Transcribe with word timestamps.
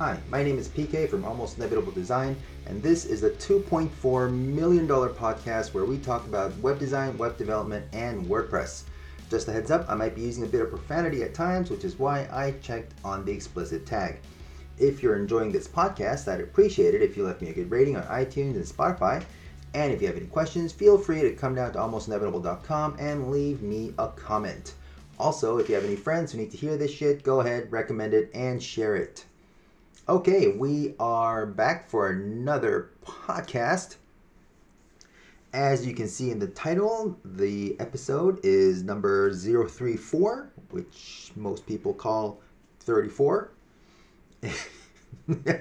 Hi, 0.00 0.16
my 0.30 0.44
name 0.44 0.58
is 0.58 0.68
PK 0.68 1.08
from 1.08 1.24
Almost 1.24 1.56
Inevitable 1.56 1.90
Design, 1.90 2.36
and 2.66 2.80
this 2.80 3.04
is 3.04 3.20
the 3.20 3.30
$2.4 3.30 4.32
million 4.32 4.86
podcast 4.86 5.74
where 5.74 5.86
we 5.86 5.98
talk 5.98 6.24
about 6.26 6.56
web 6.58 6.78
design, 6.78 7.18
web 7.18 7.36
development, 7.36 7.84
and 7.92 8.24
WordPress. 8.26 8.84
Just 9.28 9.48
a 9.48 9.52
heads 9.52 9.72
up, 9.72 9.86
I 9.88 9.96
might 9.96 10.14
be 10.14 10.20
using 10.20 10.44
a 10.44 10.46
bit 10.46 10.60
of 10.60 10.70
profanity 10.70 11.24
at 11.24 11.34
times, 11.34 11.68
which 11.68 11.82
is 11.82 11.98
why 11.98 12.28
I 12.30 12.52
checked 12.62 12.94
on 13.02 13.24
the 13.24 13.32
explicit 13.32 13.86
tag. 13.86 14.20
If 14.78 15.02
you're 15.02 15.16
enjoying 15.16 15.50
this 15.50 15.66
podcast, 15.66 16.32
I'd 16.32 16.42
appreciate 16.42 16.94
it 16.94 17.02
if 17.02 17.16
you 17.16 17.24
left 17.24 17.42
me 17.42 17.48
a 17.48 17.52
good 17.52 17.68
rating 17.68 17.96
on 17.96 18.04
iTunes 18.04 18.54
and 18.54 18.64
Spotify. 18.64 19.24
And 19.74 19.92
if 19.92 20.00
you 20.00 20.06
have 20.06 20.16
any 20.16 20.26
questions, 20.26 20.70
feel 20.70 20.96
free 20.96 21.22
to 21.22 21.34
come 21.34 21.56
down 21.56 21.72
to 21.72 21.80
almostinevitable.com 21.80 22.98
and 23.00 23.32
leave 23.32 23.62
me 23.62 23.94
a 23.98 24.10
comment. 24.10 24.74
Also, 25.18 25.58
if 25.58 25.68
you 25.68 25.74
have 25.74 25.84
any 25.84 25.96
friends 25.96 26.30
who 26.30 26.38
need 26.38 26.52
to 26.52 26.56
hear 26.56 26.76
this 26.76 26.92
shit, 26.92 27.24
go 27.24 27.40
ahead, 27.40 27.72
recommend 27.72 28.14
it, 28.14 28.30
and 28.32 28.62
share 28.62 28.94
it. 28.94 29.24
Okay, 30.08 30.48
we 30.48 30.94
are 30.98 31.44
back 31.44 31.90
for 31.90 32.08
another 32.08 32.92
podcast. 33.04 33.96
As 35.52 35.86
you 35.86 35.92
can 35.92 36.08
see 36.08 36.30
in 36.30 36.38
the 36.38 36.46
title, 36.46 37.18
the 37.26 37.76
episode 37.78 38.40
is 38.42 38.82
number 38.82 39.30
034, 39.34 40.50
which 40.70 41.30
most 41.36 41.66
people 41.66 41.92
call 41.92 42.40
34. 42.80 43.50
I 44.42 44.50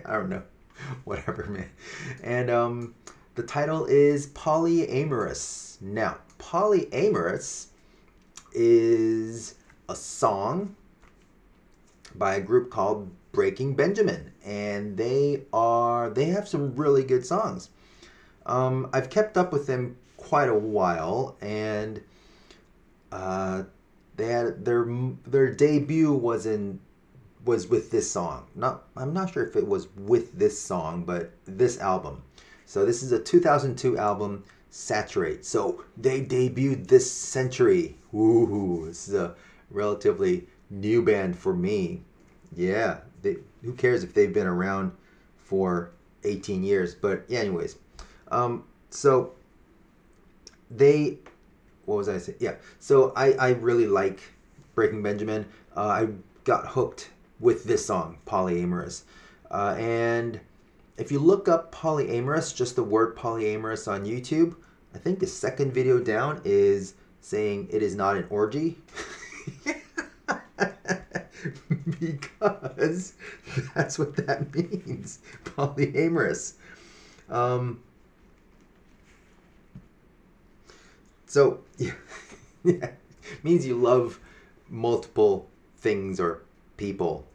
don't 0.05 0.29
know. 0.29 0.43
Whatever, 1.03 1.47
man. 1.47 1.69
And 2.23 2.49
um, 2.49 2.95
the 3.35 3.43
title 3.43 3.85
is 3.87 4.27
Polyamorous. 4.27 5.81
Now, 5.81 6.19
Polyamorous 6.39 7.65
is 8.53 9.55
a 9.89 9.95
song 9.95 10.77
by 12.15 12.35
a 12.35 12.41
group 12.41 12.71
called 12.71 13.11
Breaking 13.37 13.75
Benjamin, 13.75 14.31
and 14.47 14.95
they 14.95 15.43
are 15.51 16.09
they 16.09 16.25
have 16.25 16.47
some 16.47 16.73
really 16.75 17.03
good 17.03 17.25
songs. 17.25 17.69
Um, 18.45 18.89
I've 18.93 19.09
kept 19.09 19.37
up 19.37 19.51
with 19.51 19.67
them 19.67 19.97
quite 20.15 20.47
a 20.47 20.55
while, 20.55 21.35
and 21.41 22.01
uh, 23.11 23.63
they 24.15 24.27
had 24.27 24.63
their 24.63 24.87
their 25.25 25.53
debut 25.53 26.13
was 26.13 26.45
in 26.45 26.79
was 27.43 27.67
with 27.67 27.91
this 27.91 28.09
song. 28.09 28.47
Not 28.55 28.85
I'm 28.95 29.13
not 29.13 29.33
sure 29.33 29.45
if 29.45 29.55
it 29.57 29.67
was 29.67 29.89
with 29.97 30.39
this 30.39 30.59
song, 30.59 31.03
but 31.03 31.33
this 31.45 31.77
album. 31.79 32.23
So 32.65 32.85
this 32.85 33.03
is 33.03 33.11
a 33.11 33.19
2002 33.19 33.97
album, 33.97 34.43
Saturate. 34.69 35.45
So 35.45 35.83
they 35.97 36.21
debuted 36.21 36.87
this 36.87 37.09
century. 37.11 37.97
Ooh, 38.13 38.85
this 38.87 39.09
is 39.09 39.13
a 39.13 39.35
relatively 39.69 40.47
new 40.69 41.01
band 41.01 41.37
for 41.37 41.53
me. 41.53 42.03
Yeah, 42.55 42.99
they, 43.21 43.37
who 43.63 43.73
cares 43.73 44.03
if 44.03 44.13
they've 44.13 44.33
been 44.33 44.47
around 44.47 44.91
for 45.37 45.91
18 46.23 46.63
years? 46.63 46.95
But 46.95 47.25
yeah, 47.27 47.39
anyways, 47.39 47.77
um, 48.29 48.63
so 48.89 49.33
they, 50.69 51.19
what 51.85 51.97
was 51.97 52.09
I 52.09 52.17
saying? 52.17 52.37
Yeah, 52.41 52.55
so 52.79 53.13
I 53.15 53.33
I 53.33 53.49
really 53.51 53.87
like 53.87 54.19
Breaking 54.75 55.01
Benjamin. 55.01 55.45
Uh, 55.75 55.87
I 55.87 56.07
got 56.43 56.67
hooked 56.67 57.09
with 57.39 57.63
this 57.63 57.85
song, 57.85 58.17
Polyamorous, 58.25 59.03
uh, 59.51 59.75
and 59.77 60.39
if 60.97 61.11
you 61.11 61.19
look 61.19 61.47
up 61.47 61.73
polyamorous, 61.73 62.55
just 62.55 62.75
the 62.75 62.83
word 62.83 63.15
polyamorous 63.15 63.87
on 63.87 64.03
YouTube, 64.03 64.55
I 64.95 64.97
think 64.97 65.19
the 65.19 65.27
second 65.27 65.73
video 65.73 65.99
down 65.99 66.41
is 66.43 66.95
saying 67.21 67.67
it 67.71 67.83
is 67.83 67.95
not 67.95 68.17
an 68.17 68.25
orgy. 68.29 68.77
because 71.99 73.13
that's 73.75 73.99
what 73.99 74.15
that 74.17 74.53
means 74.53 75.19
polyamorous. 75.43 76.53
Um, 77.29 77.81
so, 81.25 81.59
yeah, 81.77 81.91
yeah, 82.63 82.91
means 83.43 83.65
you 83.65 83.75
love 83.75 84.19
multiple 84.69 85.47
things 85.77 86.19
or 86.19 86.41
people. 86.77 87.25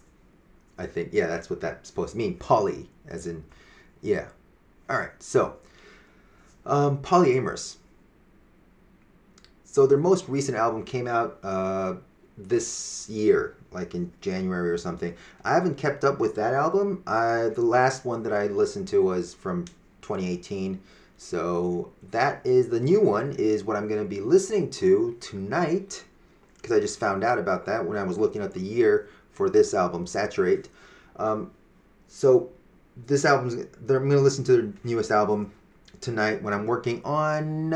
I 0.78 0.86
think, 0.86 1.10
yeah, 1.12 1.26
that's 1.26 1.50
what 1.50 1.60
that's 1.60 1.88
supposed 1.88 2.12
to 2.12 2.18
mean. 2.18 2.36
Poly, 2.38 2.88
as 3.06 3.26
in, 3.26 3.44
yeah. 4.02 4.28
All 4.88 4.98
right, 4.98 5.10
so 5.20 5.56
um, 6.66 6.98
polyamorous. 6.98 7.76
So 9.64 9.86
their 9.86 9.98
most 9.98 10.28
recent 10.28 10.56
album 10.56 10.84
came 10.84 11.06
out 11.06 11.38
uh, 11.42 11.94
this 12.38 13.08
year, 13.08 13.56
like 13.70 13.94
in 13.94 14.12
January 14.20 14.70
or 14.70 14.78
something. 14.78 15.14
I 15.44 15.54
haven't 15.54 15.76
kept 15.76 16.04
up 16.04 16.18
with 16.18 16.34
that 16.36 16.54
album. 16.54 17.02
I, 17.06 17.50
the 17.54 17.62
last 17.62 18.04
one 18.04 18.22
that 18.22 18.32
I 18.32 18.46
listened 18.46 18.88
to 18.88 19.02
was 19.02 19.34
from 19.34 19.66
2018. 20.02 20.80
So 21.16 21.92
that 22.10 22.44
is 22.44 22.68
the 22.68 22.80
new 22.80 23.00
one 23.00 23.36
is 23.38 23.64
what 23.64 23.76
I'm 23.76 23.86
going 23.86 24.02
to 24.02 24.08
be 24.08 24.20
listening 24.20 24.70
to 24.70 25.16
tonight 25.20 26.04
because 26.56 26.76
I 26.76 26.80
just 26.80 26.98
found 26.98 27.24
out 27.24 27.38
about 27.38 27.66
that 27.66 27.84
when 27.84 27.98
I 27.98 28.04
was 28.04 28.18
looking 28.18 28.40
at 28.42 28.54
the 28.54 28.60
year 28.60 29.08
for 29.32 29.50
this 29.50 29.74
album, 29.74 30.06
Saturate. 30.06 30.68
Um, 31.16 31.50
so 32.08 32.50
this 33.06 33.24
album's 33.24 33.54
I'm 33.54 33.86
going 33.86 34.10
to 34.10 34.20
listen 34.20 34.44
to 34.44 34.52
their 34.52 34.72
newest 34.84 35.10
album 35.10 35.52
tonight 36.00 36.42
when 36.42 36.54
I'm 36.54 36.66
working 36.66 37.02
on. 37.04 37.70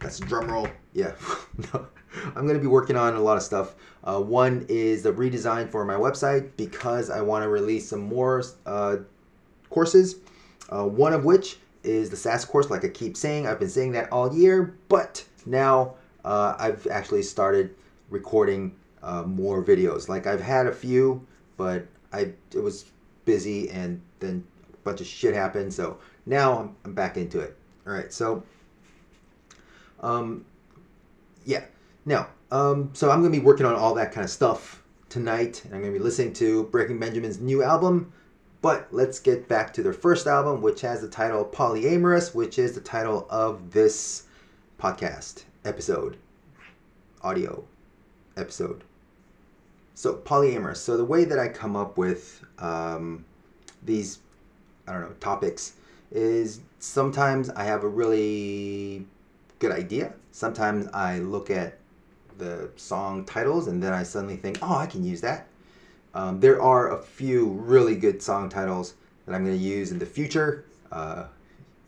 That's 0.00 0.20
a 0.20 0.24
drum 0.24 0.50
roll. 0.50 0.68
Yeah. 0.94 1.12
no. 1.74 1.86
I'm 2.24 2.46
going 2.46 2.54
to 2.54 2.60
be 2.60 2.66
working 2.66 2.96
on 2.96 3.14
a 3.14 3.20
lot 3.20 3.36
of 3.36 3.42
stuff. 3.42 3.74
Uh, 4.04 4.20
one 4.20 4.64
is 4.68 5.02
the 5.02 5.12
redesign 5.12 5.68
for 5.70 5.84
my 5.84 5.94
website 5.94 6.50
because 6.56 7.10
I 7.10 7.20
want 7.20 7.42
to 7.42 7.48
release 7.48 7.88
some 7.88 8.00
more 8.00 8.42
uh, 8.66 8.96
courses. 9.70 10.16
Uh, 10.70 10.84
one 10.84 11.12
of 11.12 11.24
which 11.24 11.58
is 11.82 12.10
the 12.10 12.16
SaaS 12.16 12.44
course, 12.44 12.70
like 12.70 12.84
I 12.84 12.88
keep 12.88 13.16
saying. 13.16 13.46
I've 13.46 13.58
been 13.58 13.68
saying 13.68 13.92
that 13.92 14.10
all 14.12 14.34
year, 14.34 14.74
but 14.88 15.24
now 15.46 15.94
uh, 16.24 16.54
I've 16.58 16.86
actually 16.86 17.22
started 17.22 17.74
recording 18.10 18.74
uh, 19.02 19.22
more 19.22 19.62
videos. 19.62 20.08
Like 20.08 20.26
I've 20.26 20.40
had 20.40 20.66
a 20.66 20.72
few, 20.72 21.26
but 21.56 21.86
I 22.12 22.32
it 22.54 22.62
was 22.62 22.86
busy 23.24 23.68
and 23.70 24.00
then 24.20 24.44
a 24.72 24.76
bunch 24.78 25.00
of 25.00 25.06
shit 25.06 25.34
happened. 25.34 25.72
So 25.72 25.98
now 26.26 26.58
I'm, 26.58 26.76
I'm 26.84 26.94
back 26.94 27.16
into 27.16 27.40
it. 27.40 27.56
All 27.86 27.92
right, 27.92 28.12
so 28.12 28.42
um, 30.00 30.44
yeah. 31.44 31.64
Now, 32.08 32.28
um, 32.50 32.88
so 32.94 33.10
I'm 33.10 33.20
going 33.20 33.30
to 33.30 33.38
be 33.38 33.44
working 33.44 33.66
on 33.66 33.74
all 33.74 33.92
that 33.96 34.12
kind 34.12 34.24
of 34.24 34.30
stuff 34.30 34.82
tonight, 35.10 35.62
and 35.66 35.74
I'm 35.74 35.82
going 35.82 35.92
to 35.92 35.98
be 35.98 36.02
listening 36.02 36.32
to 36.34 36.64
Breaking 36.64 36.98
Benjamin's 36.98 37.38
new 37.38 37.62
album. 37.62 38.14
But 38.62 38.88
let's 38.90 39.20
get 39.20 39.46
back 39.46 39.74
to 39.74 39.82
their 39.82 39.92
first 39.92 40.26
album, 40.26 40.62
which 40.62 40.80
has 40.80 41.02
the 41.02 41.08
title 41.08 41.44
Polyamorous, 41.44 42.34
which 42.34 42.58
is 42.58 42.72
the 42.72 42.80
title 42.80 43.26
of 43.28 43.72
this 43.72 44.22
podcast 44.80 45.44
episode, 45.66 46.16
audio 47.20 47.62
episode. 48.38 48.84
So, 49.94 50.14
polyamorous. 50.14 50.78
So, 50.78 50.96
the 50.96 51.04
way 51.04 51.26
that 51.26 51.38
I 51.38 51.48
come 51.48 51.76
up 51.76 51.98
with 51.98 52.42
um, 52.58 53.26
these, 53.82 54.20
I 54.86 54.92
don't 54.92 55.02
know, 55.02 55.16
topics 55.20 55.74
is 56.10 56.60
sometimes 56.78 57.50
I 57.50 57.64
have 57.64 57.84
a 57.84 57.88
really 57.88 59.04
good 59.58 59.72
idea. 59.72 60.14
Sometimes 60.32 60.88
I 60.94 61.18
look 61.18 61.50
at 61.50 61.78
the 62.38 62.70
song 62.76 63.24
titles, 63.24 63.68
and 63.68 63.82
then 63.82 63.92
I 63.92 64.02
suddenly 64.02 64.36
think, 64.36 64.58
oh, 64.62 64.76
I 64.76 64.86
can 64.86 65.04
use 65.04 65.20
that. 65.22 65.46
Um, 66.14 66.40
there 66.40 66.60
are 66.62 66.98
a 66.98 67.02
few 67.02 67.48
really 67.48 67.94
good 67.94 68.22
song 68.22 68.48
titles 68.48 68.94
that 69.26 69.34
I'm 69.34 69.44
going 69.44 69.58
to 69.58 69.62
use 69.62 69.92
in 69.92 69.98
the 69.98 70.06
future. 70.06 70.64
Uh, 70.90 71.26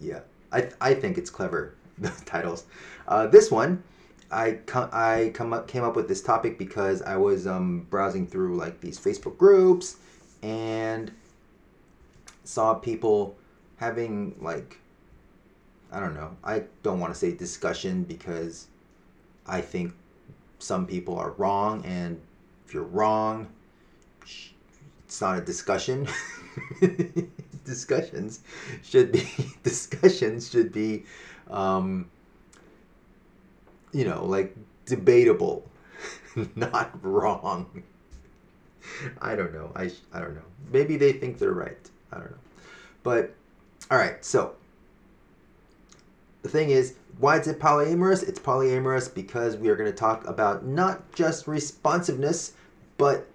yeah, 0.01 0.21
I, 0.53 0.69
I 0.81 0.95
think 0.95 1.19
it's 1.19 1.31
clever, 1.31 1.75
the 1.99 2.11
titles. 2.27 2.65
Uh, 3.09 3.27
this 3.27 3.51
one, 3.51 3.83
I, 4.31 4.59
com- 4.67 4.91
I 4.93 5.33
come 5.35 5.53
up, 5.53 5.67
came 5.67 5.85
up 5.85 5.97
with 5.97 6.09
this 6.09 6.23
topic 6.23 6.59
because 6.59 7.03
I 7.03 7.17
was 7.17 7.47
um, 7.47 7.87
browsing 7.91 8.27
through 8.27 8.57
like 8.57 8.81
these 8.81 8.99
Facebook 8.99 9.39
groups 9.39 9.97
and 10.43 11.11
saw 12.45 12.75
people 12.75 13.37
having 13.79 14.35
like 14.41 14.81
I 15.93 15.99
don't 15.99 16.15
know. 16.15 16.37
I 16.45 16.65
don't 16.83 17.01
want 17.01 17.13
to 17.13 17.19
say 17.19 17.33
discussion 17.33 18.05
because 18.05 18.69
I 19.47 19.61
think 19.61 19.93
some 20.61 20.87
people 20.87 21.17
are 21.19 21.33
wrong, 21.33 21.85
and 21.85 22.21
if 22.67 22.75
you're 22.75 22.85
wrong, 22.85 23.49
it's 24.23 25.21
not 25.21 25.39
a 25.39 25.41
discussion. 25.41 26.07
discussions 27.65 28.41
should 28.83 29.13
be 29.13 29.29
discussions 29.63 30.51
should 30.51 30.73
be, 30.73 31.05
um, 31.51 32.09
you 33.93 34.05
know, 34.05 34.25
like 34.25 34.55
debatable, 34.87 35.69
not 36.57 36.91
wrong. 37.03 37.83
I 39.21 39.37
don't 39.37 39.53
know. 39.53 39.73
I 39.75 39.91
I 40.13 40.21
don't 40.21 40.35
know. 40.35 40.49
Maybe 40.73 40.97
they 40.97 41.13
think 41.13 41.39
they're 41.39 41.53
right. 41.53 41.91
I 42.13 42.19
don't 42.19 42.31
know. 42.31 42.37
But 43.03 43.35
all 43.91 43.99
right, 43.99 44.25
so 44.25 44.55
the 46.43 46.49
thing 46.49 46.71
is, 46.71 46.95
why 47.19 47.39
is 47.39 47.47
it 47.47 47.61
polyamorous? 47.61 48.27
It's 48.27 48.39
polyamorous 48.39 49.13
because 49.13 49.57
we 49.57 49.69
are 49.69 49.77
going 49.77 49.91
to 49.91 49.97
talk 49.97 50.27
about 50.27 50.65
not 50.65 51.13
just 51.15 51.47
responsiveness, 51.47 52.53
but 52.97 53.27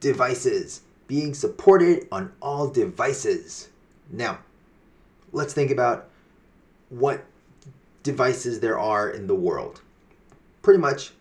devices. 0.00 0.82
being 1.06 1.34
supported 1.34 2.08
on 2.10 2.32
all 2.42 2.68
devices. 2.68 3.68
Now, 4.10 4.38
let's 5.32 5.52
think 5.52 5.70
about 5.70 6.08
what 6.88 7.24
devices 8.02 8.58
there 8.58 8.78
are 8.78 9.10
in 9.10 9.26
the 9.28 9.34
world. 9.34 9.80
Pretty 10.62 10.80
much 10.80 11.12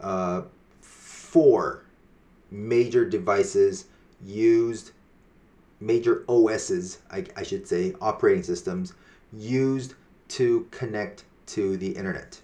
uh, 0.00 0.42
four 0.80 1.84
major 2.50 3.08
devices 3.08 3.86
used, 4.24 4.90
major 5.80 6.24
OSs, 6.28 6.98
I, 7.10 7.24
I 7.36 7.42
should 7.42 7.68
say, 7.68 7.94
operating 8.00 8.42
systems 8.42 8.94
used 9.32 9.94
to 10.28 10.66
connect 10.70 11.24
to 11.46 11.76
the 11.76 11.90
internet. 11.90 12.40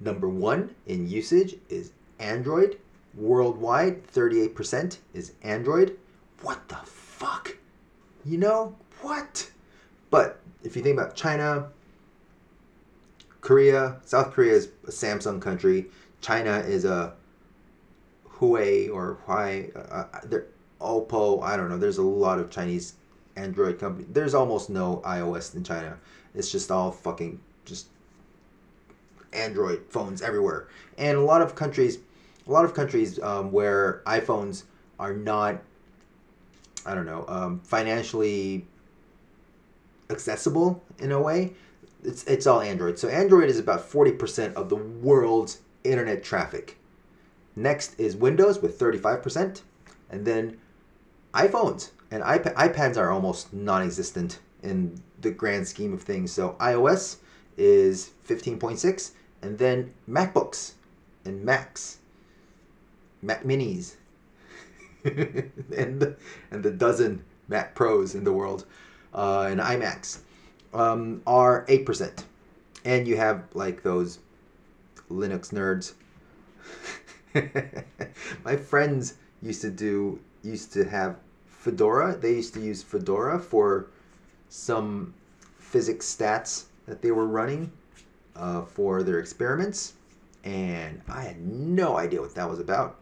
Number 0.00 0.28
one 0.28 0.74
in 0.86 1.08
usage 1.08 1.56
is 1.68 1.92
Android. 2.18 2.78
Worldwide, 3.14 4.06
38% 4.06 4.98
is 5.14 5.32
Android. 5.42 5.98
What 6.42 6.68
the 6.68 6.76
fuck? 6.84 7.56
You 8.24 8.38
know, 8.38 8.74
what? 9.00 9.50
But 10.10 10.40
if 10.62 10.76
you 10.76 10.82
think 10.82 10.98
about 10.98 11.14
China, 11.14 11.68
Korea, 13.40 14.00
South 14.04 14.32
Korea 14.32 14.54
is 14.54 14.70
a 14.86 14.90
Samsung 14.90 15.40
country. 15.40 15.86
China 16.20 16.58
is 16.58 16.84
a 16.84 17.14
Huawei 18.28 18.92
or 18.92 19.18
Huawei. 19.26 19.74
Uh, 19.76 20.04
uh 20.12 20.40
Oppo. 20.82 21.42
I 21.42 21.56
don't 21.56 21.68
know. 21.68 21.78
There's 21.78 21.98
a 21.98 22.02
lot 22.02 22.38
of 22.38 22.50
Chinese 22.50 22.94
Android 23.36 23.78
company. 23.78 24.06
There's 24.10 24.34
almost 24.34 24.68
no 24.68 25.00
iOS 25.04 25.54
in 25.54 25.64
China. 25.64 25.98
It's 26.34 26.50
just 26.50 26.70
all 26.70 26.90
fucking 26.90 27.40
just 27.64 27.88
Android 29.32 29.84
phones 29.88 30.22
everywhere. 30.22 30.68
And 30.98 31.16
a 31.16 31.22
lot 31.22 31.42
of 31.42 31.54
countries, 31.54 31.98
a 32.46 32.50
lot 32.50 32.64
of 32.64 32.74
countries 32.74 33.20
um, 33.20 33.52
where 33.52 34.02
iPhones 34.06 34.64
are 34.98 35.12
not, 35.12 35.62
I 36.84 36.94
don't 36.94 37.06
know, 37.06 37.24
um, 37.28 37.60
financially 37.60 38.66
accessible 40.10 40.82
in 40.98 41.12
a 41.12 41.20
way. 41.20 41.52
It's 42.04 42.24
it's 42.24 42.46
all 42.46 42.60
Android. 42.60 42.98
So 42.98 43.08
Android 43.08 43.48
is 43.48 43.58
about 43.58 43.82
forty 43.82 44.12
percent 44.12 44.56
of 44.56 44.68
the 44.68 44.76
world's 44.76 45.60
internet 45.84 46.24
traffic. 46.24 46.78
Next 47.54 47.98
is 47.98 48.16
Windows 48.16 48.60
with 48.60 48.78
thirty 48.78 48.98
five 48.98 49.22
percent, 49.22 49.62
and 50.10 50.24
then 50.24 50.58
iPhones 51.32 51.90
and 52.10 52.22
iPad, 52.22 52.54
iPads 52.54 52.96
are 52.96 53.10
almost 53.10 53.52
non-existent 53.52 54.40
in 54.62 55.00
the 55.20 55.30
grand 55.30 55.66
scheme 55.66 55.92
of 55.92 56.02
things. 56.02 56.32
So 56.32 56.56
iOS 56.60 57.16
is 57.56 58.10
15.6, 58.28 59.12
and 59.42 59.58
then 59.58 59.92
MacBooks 60.08 60.72
and 61.24 61.44
Macs, 61.44 61.98
Mac 63.20 63.44
Minis, 63.44 63.96
and 65.04 66.00
the, 66.00 66.16
and 66.50 66.62
the 66.62 66.70
dozen 66.70 67.24
Mac 67.48 67.74
Pros 67.74 68.14
in 68.14 68.24
the 68.24 68.32
world, 68.32 68.66
uh, 69.14 69.48
and 69.50 69.60
iMacs 69.60 70.20
um, 70.72 71.22
are 71.26 71.64
eight 71.68 71.84
percent, 71.84 72.24
and 72.84 73.06
you 73.06 73.16
have 73.16 73.44
like 73.54 73.82
those 73.82 74.20
Linux 75.10 75.52
nerds. 75.52 75.94
My 78.44 78.56
friends 78.56 79.14
used 79.42 79.62
to 79.62 79.70
do 79.70 80.20
used 80.42 80.72
to 80.74 80.84
have 80.84 81.16
Fedora. 81.46 82.16
They 82.16 82.34
used 82.34 82.54
to 82.54 82.60
use 82.60 82.82
Fedora 82.82 83.38
for 83.38 83.88
some 84.52 85.14
physics 85.58 86.14
stats 86.14 86.64
that 86.86 87.00
they 87.00 87.10
were 87.10 87.26
running 87.26 87.72
uh, 88.36 88.60
for 88.60 89.02
their 89.02 89.18
experiments, 89.18 89.94
and 90.44 91.00
I 91.08 91.22
had 91.22 91.40
no 91.40 91.96
idea 91.96 92.20
what 92.20 92.34
that 92.34 92.48
was 92.50 92.60
about. 92.60 92.98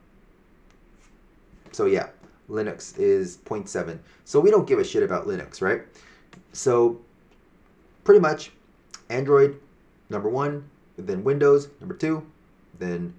So 1.73 1.87
yeah, 1.87 2.11
Linux 2.49 2.97
is 2.99 3.38
0.7. 3.38 3.99
So 4.25 4.38
we 4.38 4.52
don't 4.52 4.67
give 4.67 4.79
a 4.79 4.85
shit 4.85 5.02
about 5.02 5.26
Linux, 5.26 5.61
right? 5.61 5.82
So 6.52 7.00
pretty 8.05 8.20
much 8.20 8.53
Android 9.08 9.58
number 10.08 10.29
one, 10.29 10.70
then 10.96 11.25
Windows 11.25 11.69
number 11.81 11.96
two, 11.96 12.25
then 12.79 13.12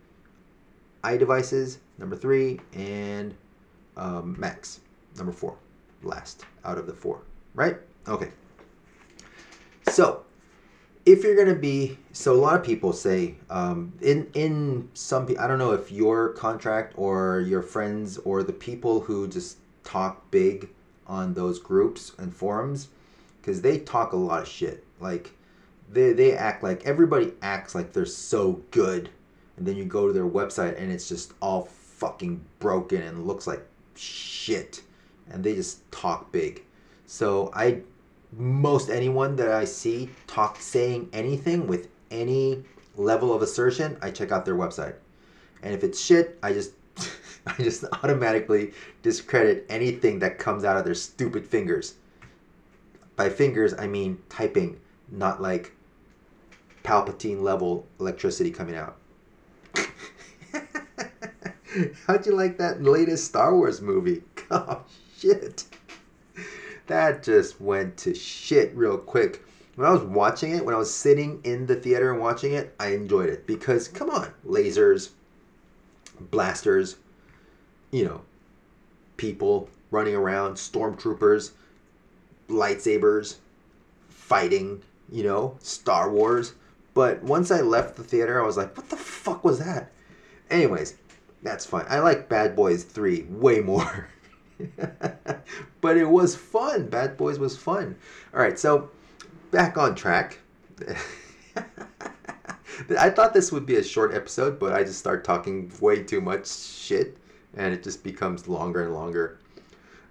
iDevices 1.03 1.79
number 1.97 2.15
three, 2.15 2.61
and 2.73 3.35
um, 3.97 4.37
Macs 4.39 4.79
number 5.17 5.33
four, 5.33 5.57
last 6.01 6.45
out 6.63 6.77
of 6.77 6.87
the 6.87 6.93
four, 6.93 7.23
right? 7.55 7.77
Okay. 8.07 8.29
So, 9.89 10.23
if 11.05 11.23
you're 11.23 11.35
gonna 11.35 11.55
be, 11.55 11.97
so 12.13 12.33
a 12.33 12.37
lot 12.37 12.55
of 12.55 12.63
people 12.63 12.93
say, 12.93 13.35
um, 13.49 13.93
in 14.01 14.29
in 14.33 14.89
some, 14.93 15.27
I 15.39 15.47
don't 15.47 15.59
know 15.59 15.71
if 15.71 15.91
your 15.91 16.29
contract 16.29 16.93
or 16.95 17.41
your 17.41 17.61
friends 17.61 18.17
or 18.19 18.43
the 18.43 18.53
people 18.53 19.01
who 19.01 19.27
just 19.27 19.57
talk 19.83 20.29
big 20.31 20.69
on 21.07 21.33
those 21.33 21.59
groups 21.59 22.13
and 22.17 22.33
forums, 22.33 22.89
because 23.41 23.61
they 23.61 23.79
talk 23.79 24.13
a 24.13 24.17
lot 24.17 24.43
of 24.43 24.47
shit. 24.47 24.83
Like, 24.99 25.31
they 25.91 26.13
they 26.13 26.33
act 26.33 26.63
like 26.63 26.85
everybody 26.85 27.33
acts 27.41 27.75
like 27.75 27.93
they're 27.93 28.05
so 28.05 28.61
good, 28.71 29.09
and 29.57 29.67
then 29.67 29.75
you 29.75 29.85
go 29.85 30.07
to 30.07 30.13
their 30.13 30.27
website 30.27 30.81
and 30.81 30.91
it's 30.91 31.09
just 31.09 31.33
all 31.41 31.63
fucking 31.65 32.43
broken 32.59 33.01
and 33.01 33.27
looks 33.27 33.45
like 33.45 33.63
shit 33.95 34.81
and 35.29 35.43
they 35.43 35.53
just 35.55 35.89
talk 35.91 36.31
big. 36.31 36.63
So 37.11 37.51
I 37.53 37.81
most 38.31 38.89
anyone 38.89 39.35
that 39.35 39.51
I 39.51 39.65
see 39.65 40.11
talk 40.27 40.61
saying 40.61 41.09
anything 41.11 41.67
with 41.67 41.89
any 42.09 42.63
level 42.95 43.35
of 43.35 43.41
assertion, 43.41 43.97
I 44.01 44.11
check 44.11 44.31
out 44.31 44.45
their 44.45 44.55
website. 44.55 44.95
And 45.61 45.73
if 45.73 45.83
it's 45.83 45.99
shit, 45.99 46.39
I 46.41 46.53
just 46.53 46.71
I 47.45 47.61
just 47.61 47.83
automatically 48.01 48.71
discredit 49.01 49.65
anything 49.67 50.19
that 50.19 50.39
comes 50.39 50.63
out 50.63 50.77
of 50.77 50.85
their 50.85 50.95
stupid 50.95 51.45
fingers. 51.45 51.95
By 53.17 53.29
fingers, 53.29 53.73
I 53.77 53.87
mean 53.87 54.19
typing, 54.29 54.79
not 55.11 55.41
like 55.41 55.73
Palpatine 56.85 57.41
level 57.41 57.85
electricity 57.99 58.51
coming 58.51 58.75
out. 58.75 58.95
How'd 62.07 62.25
you 62.25 62.31
like 62.37 62.57
that 62.59 62.81
latest 62.81 63.25
Star 63.25 63.53
Wars 63.53 63.81
movie? 63.81 64.23
Gosh 64.47 64.79
shit. 65.19 65.65
That 66.91 67.23
just 67.23 67.61
went 67.61 67.95
to 67.99 68.13
shit 68.13 68.75
real 68.75 68.97
quick. 68.97 69.45
When 69.75 69.87
I 69.87 69.93
was 69.93 70.03
watching 70.03 70.51
it, 70.51 70.65
when 70.65 70.75
I 70.75 70.77
was 70.77 70.93
sitting 70.93 71.39
in 71.45 71.65
the 71.65 71.77
theater 71.77 72.11
and 72.11 72.19
watching 72.19 72.51
it, 72.51 72.75
I 72.81 72.87
enjoyed 72.87 73.29
it 73.29 73.47
because 73.47 73.87
come 73.87 74.09
on, 74.09 74.27
lasers, 74.45 75.11
blasters, 76.19 76.97
you 77.91 78.03
know, 78.03 78.23
people 79.15 79.69
running 79.89 80.15
around, 80.15 80.55
stormtroopers, 80.55 81.51
lightsabers, 82.49 83.37
fighting, 84.09 84.81
you 85.09 85.23
know, 85.23 85.55
Star 85.61 86.11
Wars. 86.11 86.55
But 86.93 87.23
once 87.23 87.51
I 87.51 87.61
left 87.61 87.95
the 87.95 88.03
theater, 88.03 88.43
I 88.43 88.45
was 88.45 88.57
like, 88.57 88.75
what 88.75 88.89
the 88.89 88.97
fuck 88.97 89.45
was 89.45 89.59
that? 89.59 89.93
Anyways, 90.49 90.97
that's 91.41 91.65
fine. 91.65 91.85
I 91.87 91.99
like 91.99 92.27
Bad 92.27 92.53
Boys 92.53 92.83
3 92.83 93.27
way 93.29 93.61
more. 93.61 94.09
but 95.81 95.97
it 95.97 96.07
was 96.07 96.35
fun. 96.35 96.87
Bad 96.87 97.17
Boys 97.17 97.39
was 97.39 97.57
fun. 97.57 97.95
All 98.33 98.39
right, 98.39 98.57
so 98.57 98.89
back 99.51 99.77
on 99.77 99.95
track. 99.95 100.39
I 102.97 103.09
thought 103.09 103.33
this 103.33 103.51
would 103.51 103.65
be 103.65 103.75
a 103.75 103.83
short 103.83 104.13
episode, 104.13 104.59
but 104.59 104.73
I 104.73 104.83
just 104.83 104.99
start 104.99 105.23
talking 105.23 105.71
way 105.81 106.03
too 106.03 106.21
much 106.21 106.47
shit, 106.47 107.17
and 107.55 107.73
it 107.73 107.83
just 107.83 108.03
becomes 108.03 108.47
longer 108.47 108.83
and 108.83 108.93
longer. 108.93 109.39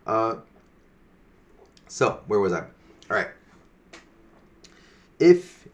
Uh, 0.07 0.37
so 1.89 2.21
where 2.27 2.41
was 2.41 2.53
I? 2.53 2.61
All 2.61 3.17
right. 3.17 3.29
If 5.19 5.69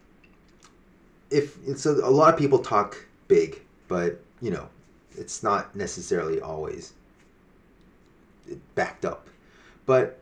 if 1.30 1.58
so, 1.76 1.92
a 2.02 2.10
lot 2.10 2.32
of 2.32 2.38
people 2.38 2.58
talk 2.58 2.96
big, 3.28 3.62
but 3.88 4.20
you 4.40 4.50
know, 4.50 4.68
it's 5.16 5.42
not 5.42 5.74
necessarily 5.74 6.40
always 6.40 6.92
backed 8.74 9.04
up. 9.04 9.28
But 9.86 10.18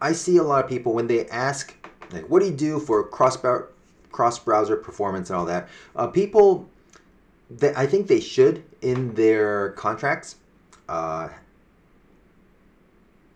I 0.00 0.12
see 0.12 0.36
a 0.36 0.42
lot 0.42 0.64
of 0.64 0.70
people 0.70 0.92
when 0.92 1.06
they 1.06 1.26
ask, 1.28 1.74
like, 2.12 2.28
what 2.28 2.40
do 2.40 2.46
you 2.46 2.54
do 2.54 2.78
for 2.78 3.02
cross 3.02 3.36
cross 4.12 4.38
browser 4.38 4.76
performance 4.76 5.30
and 5.30 5.38
all 5.38 5.46
that? 5.46 5.68
Uh, 5.96 6.06
people, 6.06 6.68
that 7.50 7.76
I 7.76 7.86
think 7.86 8.06
they 8.06 8.20
should 8.20 8.62
in 8.82 9.14
their 9.14 9.70
contracts 9.70 10.36
uh, 10.88 11.28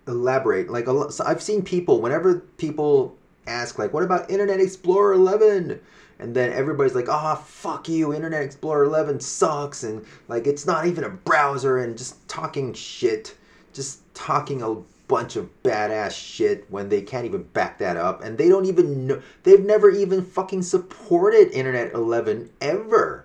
elaborate. 0.07 0.71
Like, 0.71 0.87
a, 0.87 1.11
so 1.11 1.25
I've 1.25 1.43
seen 1.43 1.63
people 1.63 2.01
whenever 2.01 2.41
people 2.59 3.17
ask, 3.47 3.79
like, 3.79 3.93
what 3.93 4.03
about 4.03 4.31
Internet 4.31 4.61
Explorer 4.61 5.15
11? 5.15 5.81
and 6.19 6.35
then 6.35 6.51
everybody's 6.51 6.95
like, 6.95 7.11
"Ah, 7.11 7.37
oh, 7.39 7.43
fuck 7.43 7.91
you! 7.91 8.15
Internet 8.15 8.43
Explorer 8.43 8.85
11 8.85 9.21
sucks," 9.21 9.83
and 9.83 10.03
like 10.29 10.47
it's 10.47 10.65
not 10.65 10.87
even 10.87 11.05
a 11.05 11.11
browser, 11.11 11.77
and 11.77 11.99
just 11.99 12.27
talking 12.27 12.73
shit 12.73 13.37
just 13.77 14.01
talking 14.15 14.63
a 14.63 14.75
bunch 15.09 15.37
of 15.37 15.49
badass 15.63 16.13
shit 16.13 16.69
when 16.71 16.89
they 16.89 17.01
can't 17.01 17.27
even 17.27 17.43
back 17.43 17.79
that 17.79 17.97
up 17.97 18.23
and 18.23 18.39
they 18.39 18.49
don't 18.49 18.67
even 18.67 19.07
know 19.07 19.23
they've 19.45 19.65
never 19.65 19.91
even 19.91 20.23
fucking 20.23 20.63
supported 20.63 21.51
internet 21.53 21.93
11 21.93 22.51
ever 22.61 23.25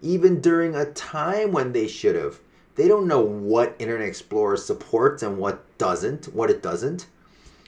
even 0.00 0.40
during 0.40 0.74
a 0.74 0.86
time 0.92 1.52
when 1.52 1.72
they 1.72 1.86
should 1.86 2.14
have 2.14 2.38
they 2.78 2.86
don't 2.86 3.08
know 3.08 3.20
what 3.20 3.74
Internet 3.80 4.06
Explorer 4.06 4.56
supports 4.56 5.24
and 5.24 5.36
what 5.36 5.64
doesn't, 5.78 6.26
what 6.26 6.48
it 6.48 6.62
doesn't. 6.62 7.08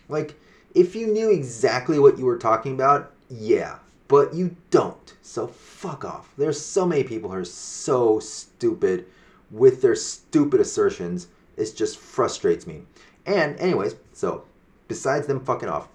Like, 0.09 0.37
if 0.73 0.95
you 0.95 1.09
knew 1.09 1.33
exactly 1.33 1.99
what 1.99 2.17
you 2.17 2.25
were 2.25 2.39
talking 2.39 2.75
about, 2.75 3.11
yeah, 3.29 3.79
but 4.07 4.35
you 4.35 4.55
don't. 4.71 5.13
So 5.23 5.49
fuck 5.49 6.05
off. 6.05 6.33
There's 6.39 6.65
so 6.65 6.87
many 6.87 7.03
people 7.03 7.29
who 7.29 7.39
are 7.39 7.45
so 7.45 8.21
stupid 8.21 9.05
with 9.51 9.83
their 9.83 9.97
stupid 9.97 10.61
assertions. 10.61 11.27
It 11.57 11.75
just 11.75 11.99
frustrates 11.99 12.65
me. 12.65 12.83
And 13.27 13.59
anyways, 13.61 13.97
so 14.13 14.45
besides 14.89 15.27
them 15.27 15.41
fucking 15.41 15.69
off, 15.69 15.89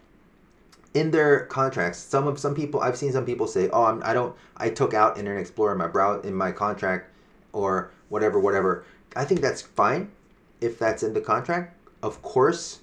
in 0.93 1.11
their 1.11 1.45
contracts, 1.47 1.99
some 1.99 2.25
of 2.25 2.39
some 2.39 2.55
people 2.55 2.79
I've 2.79 2.97
seen 2.97 3.11
some 3.11 3.25
people 3.25 3.47
say, 3.47 3.69
"Oh, 3.69 3.83
I'm, 3.83 4.01
I 4.03 4.13
don't, 4.13 4.35
I 4.57 4.69
took 4.69 4.93
out 4.93 5.17
Internet 5.17 5.41
Explorer 5.41 5.73
in 5.73 5.77
my 5.77 5.87
brow 5.87 6.21
in 6.21 6.33
my 6.33 6.51
contract, 6.51 7.11
or 7.51 7.91
whatever, 8.09 8.39
whatever." 8.39 8.85
I 9.15 9.25
think 9.25 9.41
that's 9.41 9.61
fine 9.61 10.11
if 10.61 10.79
that's 10.79 11.03
in 11.03 11.13
the 11.13 11.21
contract. 11.21 11.75
Of 12.01 12.21
course, 12.21 12.79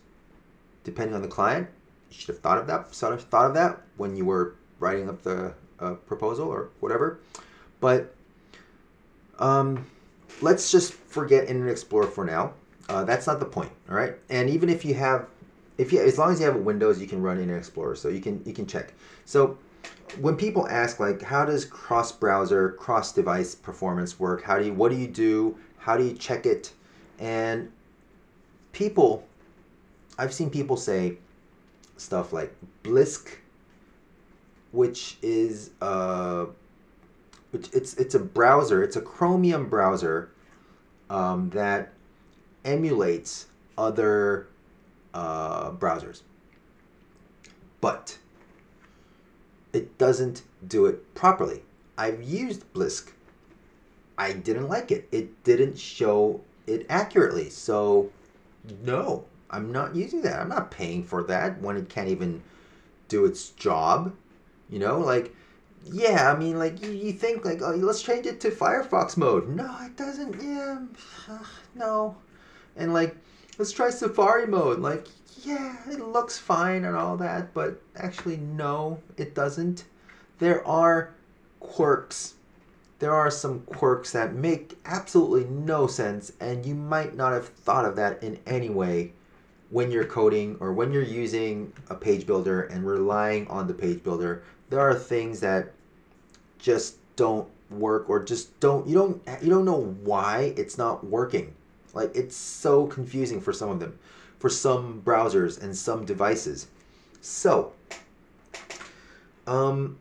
depending 0.85 1.15
on 1.15 1.23
the 1.23 1.29
client, 1.29 1.69
you 2.11 2.17
should 2.19 2.29
have 2.29 2.41
thought 2.41 2.59
of 2.59 2.67
that. 2.67 2.95
Sort 2.95 3.15
of 3.15 3.23
thought 3.25 3.47
of 3.47 3.55
that 3.55 3.81
when 3.97 4.15
you 4.15 4.27
were 4.27 4.55
writing 4.79 5.09
up 5.09 5.23
the 5.23 5.55
uh, 5.81 5.95
proposal 5.95 6.49
or 6.49 6.69
whatever. 6.81 7.19
But 7.81 8.15
um, 9.39 9.87
let's 10.43 10.71
just 10.71 10.93
forget 10.93 11.49
Internet 11.49 11.73
Explorer 11.73 12.07
for 12.07 12.25
now. 12.25 12.53
Uh, 12.93 13.05
that's 13.05 13.27
not 13.27 13.41
the 13.41 13.47
point, 13.47 13.71
all 13.89 13.97
right? 13.97 14.15
And 14.29 14.51
even 14.51 14.69
if 14.69 14.85
you 14.85 14.93
have, 14.95 15.27
if 15.79 15.93
you 15.93 16.01
as 16.03 16.19
long 16.19 16.31
as 16.31 16.41
you 16.41 16.47
have 16.47 16.57
a 16.57 16.59
Windows, 16.59 17.01
you 17.01 17.07
can 17.07 17.23
run 17.23 17.39
Internet 17.39 17.61
Explorer, 17.61 17.97
so 17.97 18.09
you 18.11 18.21
can 18.21 18.43
you 18.45 18.53
can 18.53 18.67
check. 18.67 18.93
So 19.25 19.57
when 20.21 20.37
people 20.37 20.69
ask 20.69 21.01
like, 21.01 21.23
how 21.23 21.47
does 21.47 21.65
cross 21.65 22.13
browser, 22.13 22.73
cross 22.73 23.13
device 23.13 23.55
performance 23.55 24.21
work? 24.21 24.43
How 24.43 24.59
do 24.59 24.67
you 24.67 24.75
what 24.75 24.91
do 24.91 24.99
you 24.99 25.09
do? 25.09 25.57
How 25.79 25.97
do 25.97 26.05
you 26.05 26.13
check 26.13 26.45
it? 26.45 26.75
And 27.19 27.73
people, 28.73 29.25
I've 30.19 30.35
seen 30.35 30.51
people 30.51 30.77
say 30.77 31.17
stuff 31.97 32.31
like 32.31 32.55
Blisk, 32.85 33.37
which 34.73 35.17
is 35.23 35.71
uh, 35.81 36.45
which 37.53 37.71
it's 37.73 37.95
it's 37.95 38.15
a 38.15 38.21
browser, 38.21 38.83
it's 38.83 38.97
a 38.97 39.01
Chromium 39.03 39.67
browser 39.71 40.31
um, 41.09 41.49
that 41.51 41.92
emulates 42.65 43.47
other 43.77 44.49
uh, 45.15 45.73
browsers, 45.73 46.23
but 47.81 48.19
it 49.73 49.99
doesn't 49.99 50.43
do 50.67 50.87
it 50.87 51.15
properly. 51.15 51.63
I've 51.97 52.23
used 52.23 52.71
Blisk. 52.73 53.13
I 54.19 54.33
didn't 54.33 54.69
like 54.69 54.91
it. 54.91 55.09
It 55.11 55.43
didn't 55.45 55.79
show 55.79 56.41
it 56.67 56.87
accurately. 56.89 57.51
So, 57.51 58.11
no, 58.85 59.25
I'm 59.51 59.73
not 59.73 59.95
using 59.95 60.23
that. 60.23 60.41
I'm 60.41 60.49
not 60.49 60.71
paying 60.71 61.03
for 61.03 61.23
that 61.25 61.61
when 61.61 61.77
it 61.77 61.89
can't 61.89 62.09
even 62.09 62.43
do 63.09 63.25
its 63.25 63.51
job. 63.51 64.15
You 64.69 64.79
know, 64.79 64.99
like, 64.99 65.35
yeah, 65.85 66.33
I 66.33 66.39
mean, 66.39 66.59
like, 66.59 66.83
you, 66.83 66.91
you 66.91 67.13
think, 67.13 67.45
like, 67.45 67.61
oh, 67.63 67.75
let's 67.75 68.03
change 68.03 68.27
it 68.27 68.41
to 68.41 68.51
Firefox 68.51 69.17
mode. 69.17 69.49
No, 69.49 69.77
it 69.83 69.97
doesn't. 69.97 70.41
Yeah, 70.41 70.79
no. 71.75 72.17
And, 72.77 72.93
like, 72.95 73.17
let's 73.59 73.73
try 73.73 73.91
Safari 73.91 74.47
mode. 74.47 74.81
Like, 74.81 75.07
yeah, 75.45 75.77
it 75.91 76.01
looks 76.01 76.39
fine 76.39 76.85
and 76.85 76.97
all 76.97 77.17
that, 77.17 77.53
but 77.53 77.81
actually, 77.97 78.37
no, 78.37 79.01
it 79.17 79.35
doesn't. 79.35 79.85
There 80.39 80.67
are 80.67 81.15
quirks. 81.61 82.35
There 82.99 83.15
are 83.15 83.31
some 83.31 83.61
quirks 83.63 84.13
that 84.13 84.35
make 84.35 84.79
absolutely 84.85 85.45
no 85.45 85.87
sense, 85.87 86.33
and 86.41 86.65
you 86.65 86.75
might 86.75 87.17
not 87.17 87.33
have 87.33 87.49
thought 87.49 87.85
of 87.85 87.97
that 87.97 88.23
in 88.23 88.39
any 88.47 88.71
way 88.71 89.13
when 89.71 89.91
you're 89.91 90.05
coding 90.05 90.57
or 90.61 90.73
when 90.73 90.93
you're 90.93 91.03
using 91.03 91.73
a 91.89 91.95
page 91.95 92.27
builder 92.27 92.63
and 92.63 92.87
relying 92.87 93.49
on 93.49 93.67
the 93.67 93.75
page 93.75 94.05
builder. 94.05 94.43
There 94.71 94.81
are 94.81 94.95
things 94.95 95.41
that 95.41 95.73
just 96.59 96.97
don't 97.17 97.49
work 97.71 98.09
or 98.09 98.23
just 98.23 98.61
don't 98.61 98.87
you 98.87 98.95
don't 98.95 99.23
you 99.43 99.49
don't 99.49 99.65
know 99.65 99.97
why 100.05 100.53
it's 100.57 100.79
not 100.79 101.05
working. 101.05 101.55
Like 101.93 102.15
it's 102.15 102.37
so 102.37 102.87
confusing 102.87 103.41
for 103.41 103.53
some 103.53 103.71
of 103.71 103.81
them 103.81 103.99
for 104.43 104.49
some 104.49 105.01
browsers 105.07 105.63
and 105.63 105.75
some 105.75 106.05
devices. 106.05 106.67
So, 107.21 107.75
um, 109.47 109.97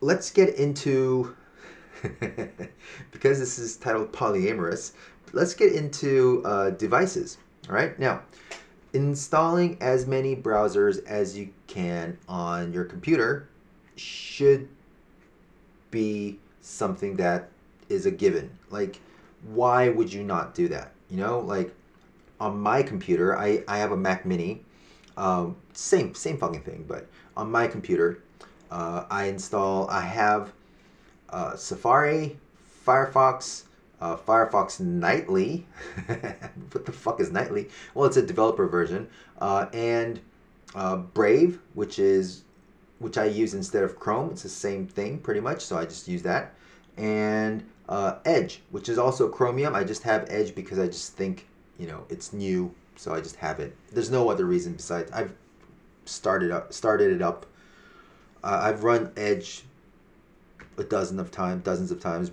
let's 0.00 0.30
get 0.30 0.54
into, 0.54 1.36
because 3.12 3.38
this 3.38 3.58
is 3.58 3.76
titled 3.76 4.12
polyamorous, 4.12 4.92
let's 5.34 5.52
get 5.52 5.74
into 5.74 6.40
uh, 6.46 6.70
devices. 6.70 7.36
All 7.68 7.74
right, 7.74 7.98
now, 7.98 8.22
installing 8.94 9.76
as 9.82 10.06
many 10.06 10.34
browsers 10.34 11.04
as 11.04 11.36
you 11.36 11.50
can 11.66 12.16
on 12.26 12.72
your 12.72 12.84
computer 12.84 13.46
should 13.96 14.70
be 15.90 16.38
something 16.62 17.16
that 17.16 17.50
is 17.90 18.06
a 18.06 18.10
given. 18.10 18.58
Like, 18.70 19.00
why 19.44 19.88
would 19.88 20.12
you 20.12 20.22
not 20.22 20.54
do 20.54 20.68
that? 20.68 20.92
You 21.10 21.18
know, 21.18 21.40
like 21.40 21.74
on 22.40 22.58
my 22.58 22.82
computer, 22.82 23.38
I, 23.38 23.62
I 23.68 23.78
have 23.78 23.92
a 23.92 23.96
Mac 23.96 24.26
Mini. 24.26 24.62
Um, 25.16 25.56
same 25.72 26.14
same 26.14 26.38
fucking 26.38 26.62
thing, 26.62 26.84
but 26.88 27.06
on 27.36 27.50
my 27.50 27.68
computer, 27.68 28.22
uh, 28.70 29.04
I 29.10 29.26
install. 29.26 29.88
I 29.88 30.00
have 30.00 30.52
uh, 31.30 31.54
Safari, 31.54 32.36
Firefox, 32.84 33.64
uh, 34.00 34.16
Firefox 34.16 34.80
Nightly. 34.80 35.66
what 36.72 36.84
the 36.84 36.92
fuck 36.92 37.20
is 37.20 37.30
Nightly? 37.30 37.68
Well, 37.94 38.06
it's 38.06 38.16
a 38.16 38.22
developer 38.22 38.66
version, 38.66 39.08
uh, 39.40 39.66
and 39.72 40.20
uh, 40.74 40.96
Brave, 40.96 41.60
which 41.74 41.98
is 41.98 42.42
which 42.98 43.18
I 43.18 43.26
use 43.26 43.54
instead 43.54 43.84
of 43.84 43.98
Chrome. 43.98 44.30
It's 44.30 44.42
the 44.42 44.48
same 44.48 44.86
thing 44.86 45.18
pretty 45.18 45.40
much, 45.40 45.60
so 45.60 45.76
I 45.76 45.84
just 45.84 46.08
use 46.08 46.22
that. 46.22 46.54
And 46.96 47.64
uh, 47.88 48.16
Edge, 48.24 48.62
which 48.70 48.88
is 48.88 48.98
also 48.98 49.28
Chromium. 49.28 49.74
I 49.74 49.84
just 49.84 50.02
have 50.04 50.26
Edge 50.28 50.54
because 50.54 50.78
I 50.78 50.86
just 50.86 51.14
think 51.14 51.46
you 51.78 51.86
know 51.86 52.04
it's 52.08 52.32
new, 52.32 52.74
so 52.96 53.14
I 53.14 53.20
just 53.20 53.36
have 53.36 53.60
it. 53.60 53.76
There's 53.92 54.10
no 54.10 54.28
other 54.30 54.44
reason 54.44 54.74
besides 54.74 55.10
I've 55.12 55.32
started 56.04 56.50
up 56.50 56.72
started 56.72 57.12
it 57.12 57.22
up. 57.22 57.46
Uh, 58.42 58.60
I've 58.62 58.84
run 58.84 59.12
Edge 59.16 59.64
a 60.76 60.84
dozen 60.84 61.18
of 61.18 61.30
times, 61.30 61.62
dozens 61.62 61.90
of 61.90 62.00
times, 62.00 62.30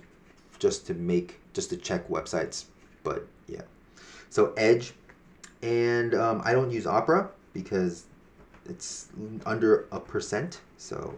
just 0.58 0.86
to 0.86 0.94
make 0.94 1.40
just 1.52 1.70
to 1.70 1.76
check 1.76 2.08
websites. 2.08 2.64
But 3.02 3.26
yeah, 3.46 3.62
so 4.30 4.52
Edge, 4.56 4.94
and 5.62 6.14
um, 6.14 6.42
I 6.44 6.52
don't 6.52 6.70
use 6.70 6.86
Opera 6.86 7.30
because 7.52 8.04
it's 8.66 9.08
under 9.44 9.86
a 9.92 10.00
percent. 10.00 10.60
So 10.78 11.14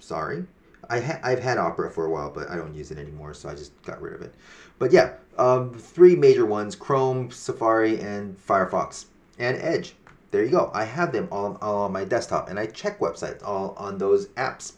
sorry. 0.00 0.44
I 0.88 1.00
ha- 1.00 1.20
I've 1.22 1.40
had 1.40 1.58
Opera 1.58 1.90
for 1.90 2.06
a 2.06 2.10
while, 2.10 2.30
but 2.30 2.50
I 2.50 2.56
don't 2.56 2.74
use 2.74 2.90
it 2.90 2.98
anymore, 2.98 3.34
so 3.34 3.48
I 3.48 3.54
just 3.54 3.80
got 3.82 4.00
rid 4.00 4.14
of 4.14 4.22
it. 4.22 4.34
But 4.78 4.92
yeah, 4.92 5.14
um, 5.38 5.72
three 5.74 6.16
major 6.16 6.46
ones 6.46 6.74
Chrome, 6.74 7.30
Safari, 7.30 8.00
and 8.00 8.36
Firefox, 8.36 9.06
and 9.38 9.56
Edge. 9.58 9.94
There 10.30 10.42
you 10.42 10.50
go. 10.50 10.70
I 10.74 10.84
have 10.84 11.12
them 11.12 11.28
all, 11.30 11.56
all 11.62 11.82
on 11.82 11.92
my 11.92 12.04
desktop, 12.04 12.48
and 12.48 12.58
I 12.58 12.66
check 12.66 12.98
websites 12.98 13.42
all 13.46 13.74
on 13.78 13.98
those 13.98 14.26
apps. 14.28 14.72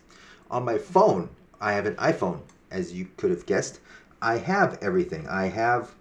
On 0.51 0.65
my 0.65 0.79
phone, 0.79 1.31
I 1.61 1.73
have 1.73 1.87
an 1.87 1.97
iPhone, 1.97 2.41
as 2.71 2.93
you 2.93 3.09
could 3.17 3.31
have 3.31 3.47
guessed. 3.47 3.81
I 4.21 4.39
have 4.39 4.79
everything. 4.83 5.27
I 5.29 5.47
have 5.47 5.95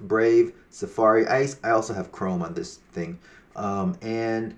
Brave, 0.00 0.52
Safari. 0.70 1.26
I, 1.26 1.48
I 1.62 1.70
also 1.70 1.92
have 1.92 2.12
Chrome 2.12 2.42
on 2.42 2.54
this 2.54 2.76
thing. 2.92 3.18
Um, 3.56 3.96
and 4.02 4.56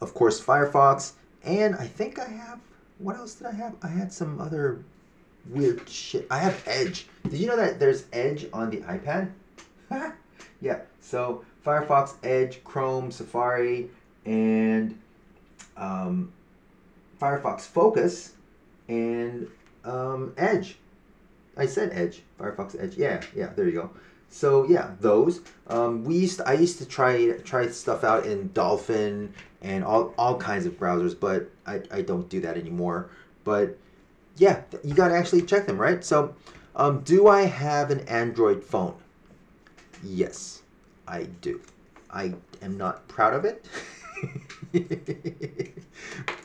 of 0.00 0.14
course, 0.14 0.40
Firefox. 0.40 1.12
And 1.44 1.74
I 1.76 1.86
think 1.86 2.18
I 2.18 2.28
have, 2.28 2.60
what 2.98 3.16
else 3.16 3.34
did 3.34 3.46
I 3.46 3.52
have? 3.52 3.76
I 3.82 3.88
had 3.88 4.12
some 4.12 4.40
other 4.40 4.84
weird 5.48 5.88
shit. 5.88 6.26
I 6.30 6.38
have 6.38 6.62
Edge. 6.66 7.06
Did 7.24 7.34
you 7.34 7.46
know 7.46 7.56
that 7.56 7.78
there's 7.78 8.06
Edge 8.12 8.46
on 8.52 8.70
the 8.70 8.78
iPad? 8.78 9.30
yeah. 10.60 10.80
So 11.00 11.44
Firefox, 11.64 12.14
Edge, 12.22 12.62
Chrome, 12.64 13.10
Safari, 13.10 13.90
and 14.24 14.98
um, 15.76 16.32
Firefox 17.20 17.62
Focus, 17.62 18.32
and 18.88 19.48
um, 19.84 20.34
Edge. 20.36 20.76
I 21.56 21.66
said 21.66 21.90
Edge. 21.92 22.22
Firefox 22.38 22.80
Edge. 22.80 22.96
Yeah, 22.96 23.22
yeah. 23.34 23.50
There 23.54 23.66
you 23.66 23.72
go. 23.72 23.90
So 24.30 24.66
yeah, 24.68 24.92
those. 25.00 25.40
Um, 25.68 26.04
we 26.04 26.16
used. 26.16 26.38
To, 26.38 26.48
I 26.48 26.54
used 26.54 26.78
to 26.78 26.86
try 26.86 27.30
try 27.44 27.68
stuff 27.68 28.04
out 28.04 28.26
in 28.26 28.52
Dolphin 28.52 29.32
and 29.62 29.84
all 29.84 30.14
all 30.18 30.36
kinds 30.36 30.66
of 30.66 30.78
browsers, 30.78 31.18
but 31.18 31.50
I, 31.66 31.80
I 31.90 32.02
don't 32.02 32.28
do 32.28 32.40
that 32.40 32.56
anymore. 32.56 33.10
But 33.44 33.76
yeah, 34.36 34.62
you 34.84 34.94
got 34.94 35.08
to 35.08 35.14
actually 35.14 35.42
check 35.42 35.66
them, 35.66 35.78
right? 35.78 36.04
So, 36.04 36.34
um, 36.76 37.00
do 37.00 37.28
I 37.28 37.42
have 37.42 37.90
an 37.90 38.00
Android 38.00 38.62
phone? 38.62 38.94
Yes, 40.02 40.62
I 41.06 41.24
do. 41.40 41.60
I 42.10 42.34
am 42.62 42.78
not 42.78 43.06
proud 43.08 43.34
of 43.34 43.44
it, 43.44 43.66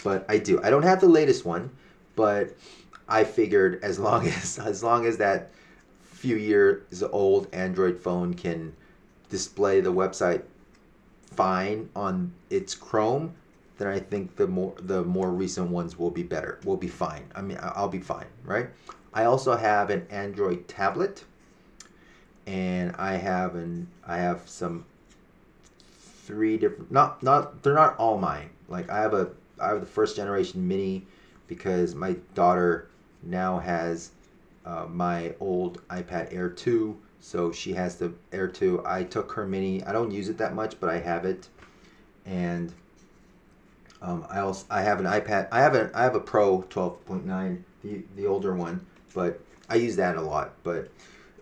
but 0.04 0.26
I 0.28 0.38
do. 0.38 0.62
I 0.64 0.70
don't 0.70 0.84
have 0.84 1.00
the 1.00 1.08
latest 1.08 1.46
one, 1.46 1.70
but 2.16 2.56
I 3.08 3.24
figured 3.24 3.84
as 3.84 4.00
long 4.00 4.28
as 4.42 4.58
as 4.60 4.84
long 4.84 5.06
as 5.06 5.18
that 5.18 5.52
few 6.24 6.38
years 6.38 7.04
old 7.12 7.50
Android 7.52 8.00
phone 8.00 8.34
can 8.34 8.74
display 9.30 9.82
the 9.82 9.92
website 9.92 10.42
fine 11.26 11.90
on 11.98 12.32
its 12.50 12.74
Chrome, 12.74 13.34
then 13.78 13.90
I 13.90 14.00
think 14.00 14.38
the 14.38 14.48
more 14.48 14.74
the 14.80 15.04
more 15.04 15.32
recent 15.32 15.70
ones 15.70 16.00
will 16.00 16.12
be 16.12 16.24
better. 16.24 16.62
Will 16.64 16.78
be 16.78 16.88
fine. 16.88 17.26
I 17.36 17.42
mean, 17.42 17.60
I'll 17.62 17.90
be 17.90 18.00
fine, 18.00 18.28
right? 18.46 18.70
I 19.14 19.26
also 19.26 19.58
have 19.58 19.90
an 19.90 20.08
Android 20.10 20.66
tablet, 20.70 21.26
and 22.48 22.96
I 22.96 23.16
have 23.16 23.56
an 23.56 23.90
I 24.08 24.16
have 24.16 24.44
some 24.46 24.86
three 26.26 26.56
different 26.56 26.90
not 26.90 27.22
not 27.22 27.64
they're 27.64 27.74
not 27.74 27.98
all 27.98 28.18
mine. 28.18 28.50
Like 28.70 28.90
I 28.90 29.02
have 29.02 29.14
a 29.14 29.28
I 29.60 29.68
have 29.68 29.82
the 29.82 29.86
first 29.86 30.16
generation 30.16 30.66
mini 30.66 31.06
because 31.48 31.96
my 31.96 32.16
daughter 32.34 32.88
now 33.24 33.60
has 33.60 34.12
uh, 34.66 34.86
my 34.90 35.34
old 35.40 35.86
iPad 35.88 36.34
Air 36.34 36.50
2, 36.50 36.98
so 37.20 37.52
she 37.52 37.74
has 37.74 37.96
the 37.96 38.14
Air 38.32 38.48
2. 38.48 38.84
I 38.86 39.04
took 39.04 39.32
her 39.34 39.46
mini. 39.46 39.84
I 39.84 39.92
don't 39.92 40.12
use 40.12 40.30
it 40.30 40.38
that 40.38 40.56
much, 40.56 40.80
but 40.80 40.90
I 40.90 41.00
have 41.00 41.26
it, 41.26 41.48
and 42.26 42.74
um, 44.02 44.26
I 44.30 44.40
also 44.40 44.66
I 44.70 44.82
have 44.82 45.00
an 45.00 45.06
iPad. 45.06 45.48
I 45.52 45.62
have 45.62 45.76
a 45.76 45.90
I 45.94 46.04
have 46.04 46.16
a 46.16 46.20
Pro 46.20 46.62
12.9, 46.64 47.62
the 47.84 48.04
the 48.16 48.28
older 48.28 48.56
one, 48.56 48.86
but 49.14 49.40
I 49.70 49.76
use 49.76 49.96
that 49.96 50.18
a 50.18 50.22
lot. 50.22 50.54
But 50.64 50.90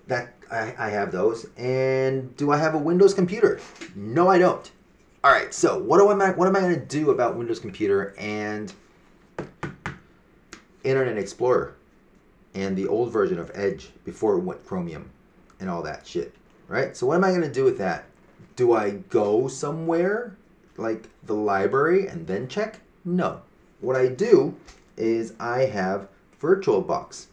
that 0.08 0.34
I, 0.52 0.76
I 0.78 0.90
have 0.90 1.12
those. 1.12 1.48
And 1.58 2.36
do 2.38 2.52
I 2.52 2.58
have 2.58 2.76
a 2.76 2.78
Windows 2.78 3.14
computer? 3.14 3.60
No, 3.96 4.28
I 4.28 4.38
don't. 4.38 4.70
All 5.24 5.32
right. 5.32 5.54
So 5.54 5.80
what 5.80 5.98
do 5.98 6.08
I 6.10 6.32
what 6.32 6.48
am 6.48 6.56
I 6.56 6.60
going 6.60 6.76
to 6.76 6.86
do 6.86 7.12
about 7.12 7.36
Windows 7.38 7.60
computer 7.60 8.14
and 8.18 8.74
Internet 10.84 11.18
Explorer 11.18 11.76
and 12.54 12.78
the 12.78 12.88
old 12.88 13.12
version 13.12 13.40
of 13.40 13.52
Edge 13.54 13.90
before 14.04 14.38
it 14.38 14.42
went 14.42 14.66
Chromium 14.66 15.10
and 15.60 15.70
all 15.70 15.82
that 15.84 16.06
shit? 16.06 16.34
Right. 16.68 16.96
So 16.96 17.08
what 17.08 17.16
am 17.16 17.24
I 17.24 17.30
going 17.30 17.42
to 17.42 17.52
do 17.52 17.64
with 17.64 17.78
that? 17.80 18.06
Do 18.56 18.74
I 18.74 18.92
go 18.92 19.48
somewhere 19.48 20.36
like 20.78 21.10
the 21.24 21.36
library 21.36 22.08
and 22.08 22.28
then 22.28 22.48
check? 22.48 22.80
No. 23.04 23.42
What 23.80 23.96
I 23.96 24.08
do 24.08 24.56
is 24.98 25.34
I 25.40 25.66
have 25.66 26.08
VirtualBox. 26.42 27.28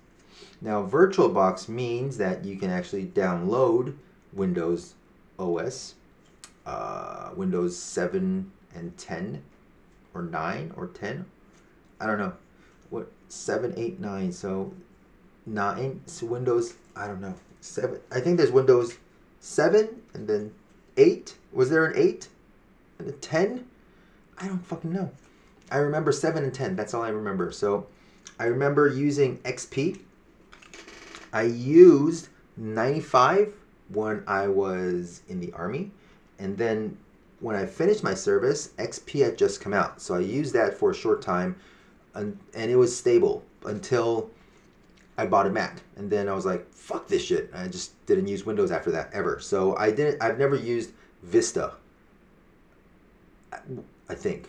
Now, 0.61 0.85
VirtualBox 0.85 1.69
means 1.69 2.17
that 2.19 2.45
you 2.45 2.57
can 2.57 2.71
actually 2.71 3.07
download 3.07 3.95
Windows 4.33 4.95
OS, 5.39 5.95
uh, 6.67 7.31
Windows 7.37 7.77
7 7.77 8.51
and 8.75 8.97
10, 8.97 9.43
or 10.15 10.23
9 10.23 10.73
or 10.77 10.89
10. 10.89 11.25
I 12.01 12.07
don't 12.07 12.19
know. 12.19 12.33
What? 12.91 13.11
7, 13.29 13.75
8, 13.77 14.01
9. 14.01 14.33
So, 14.33 14.73
9. 15.53 16.01
So 16.07 16.27
Windows, 16.27 16.75
I 16.97 17.07
don't 17.07 17.21
know. 17.21 17.35
7. 17.61 18.01
I 18.11 18.21
think 18.21 18.37
there's 18.37 18.53
Windows 18.53 18.97
7 19.41 20.03
and 20.15 20.29
then 20.29 20.53
8. 20.97 21.37
Was 21.53 21.71
there 21.71 21.87
an 21.87 21.97
8? 21.97 22.29
And 22.99 23.09
a 23.09 23.13
10? 23.13 23.67
I 24.39 24.47
don't 24.47 24.65
fucking 24.67 24.93
know. 24.93 25.11
I 25.71 25.79
remember 25.79 26.13
7 26.13 26.43
and 26.43 26.55
10. 26.55 26.77
That's 26.77 26.95
all 26.95 27.03
I 27.03 27.11
remember. 27.11 27.51
So, 27.53 27.87
I 28.41 28.45
remember 28.45 28.87
using 28.87 29.39
XP 29.39 29.99
I 31.33 31.43
used 31.43 32.29
95 32.57 33.53
when 33.91 34.23
I 34.27 34.49
was 34.49 35.23
in 35.29 35.41
the 35.41 35.53
army, 35.53 35.91
and 36.39 36.57
then 36.57 36.97
when 37.41 37.55
I 37.55 37.67
finished 37.67 38.03
my 38.03 38.15
service, 38.15 38.69
XP 38.79 39.25
had 39.25 39.39
just 39.39 39.61
come 39.61 39.75
out, 39.75 40.01
so 40.01 40.15
I 40.15 40.21
used 40.21 40.55
that 40.55 40.77
for 40.77 40.91
a 40.91 40.95
short 40.95 41.23
time, 41.23 41.57
and, 42.15 42.39
and 42.55 42.71
it 42.71 42.77
was 42.77 42.97
stable 42.97 43.45
until 43.65 44.31
I 45.19 45.27
bought 45.27 45.49
a 45.49 45.51
Mac, 45.51 45.83
and 45.97 46.09
then 46.09 46.29
I 46.29 46.33
was 46.33 46.47
like, 46.47 46.73
"Fuck 46.73 47.09
this 47.09 47.25
shit!" 47.25 47.51
I 47.53 47.67
just 47.67 48.07
didn't 48.07 48.29
use 48.29 48.47
Windows 48.47 48.71
after 48.71 48.93
that 48.93 49.11
ever. 49.13 49.41
So 49.41 49.77
I 49.77 49.91
didn't. 49.91 50.23
I've 50.23 50.39
never 50.39 50.55
used 50.55 50.93
Vista. 51.25 51.73
I 54.09 54.15
think 54.15 54.49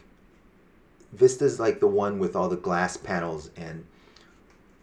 Vista's 1.12 1.60
like 1.60 1.80
the 1.80 1.88
one 1.88 2.20
with 2.20 2.36
all 2.36 2.48
the 2.50 2.58
glass 2.58 2.96
panels 2.98 3.50
and 3.58 3.84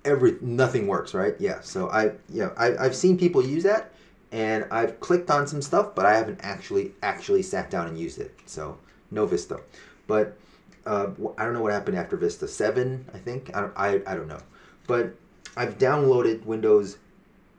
every 0.05 0.37
nothing 0.41 0.87
works, 0.89 1.15
right? 1.15 1.35
Yeah. 1.39 1.61
So 1.61 1.89
I 1.91 2.13
yeah 2.29 2.51
I, 2.57 2.77
I've 2.77 2.97
seen 2.97 3.17
people 3.17 3.45
use 3.45 3.63
that, 3.63 3.93
and 4.33 4.67
I've 4.73 4.99
clicked 5.01 5.31
on 5.31 5.47
some 5.47 5.63
stuff, 5.63 5.95
but 5.95 6.05
I 6.05 6.17
haven't 6.17 6.41
actually 6.43 6.95
actually 7.03 7.43
sat 7.43 7.71
down 7.71 7.87
and 7.87 7.99
used 7.99 8.19
it. 8.19 8.35
So 8.47 8.79
no 9.13 9.25
Vista, 9.25 9.61
but 10.09 10.37
uh, 10.85 11.11
I 11.39 11.45
don't 11.45 11.55
know 11.55 11.63
what 11.63 11.73
happened 11.73 11.97
after 11.97 12.17
Vista 12.17 12.49
seven. 12.49 13.09
I 13.15 13.19
think 13.19 13.55
I 13.55 13.61
don't 13.61 13.73
I, 13.77 14.03
I 14.05 14.15
don't 14.17 14.29
know, 14.29 14.43
but 14.89 15.15
I've 15.57 15.79
downloaded 15.79 16.45
Windows 16.45 16.99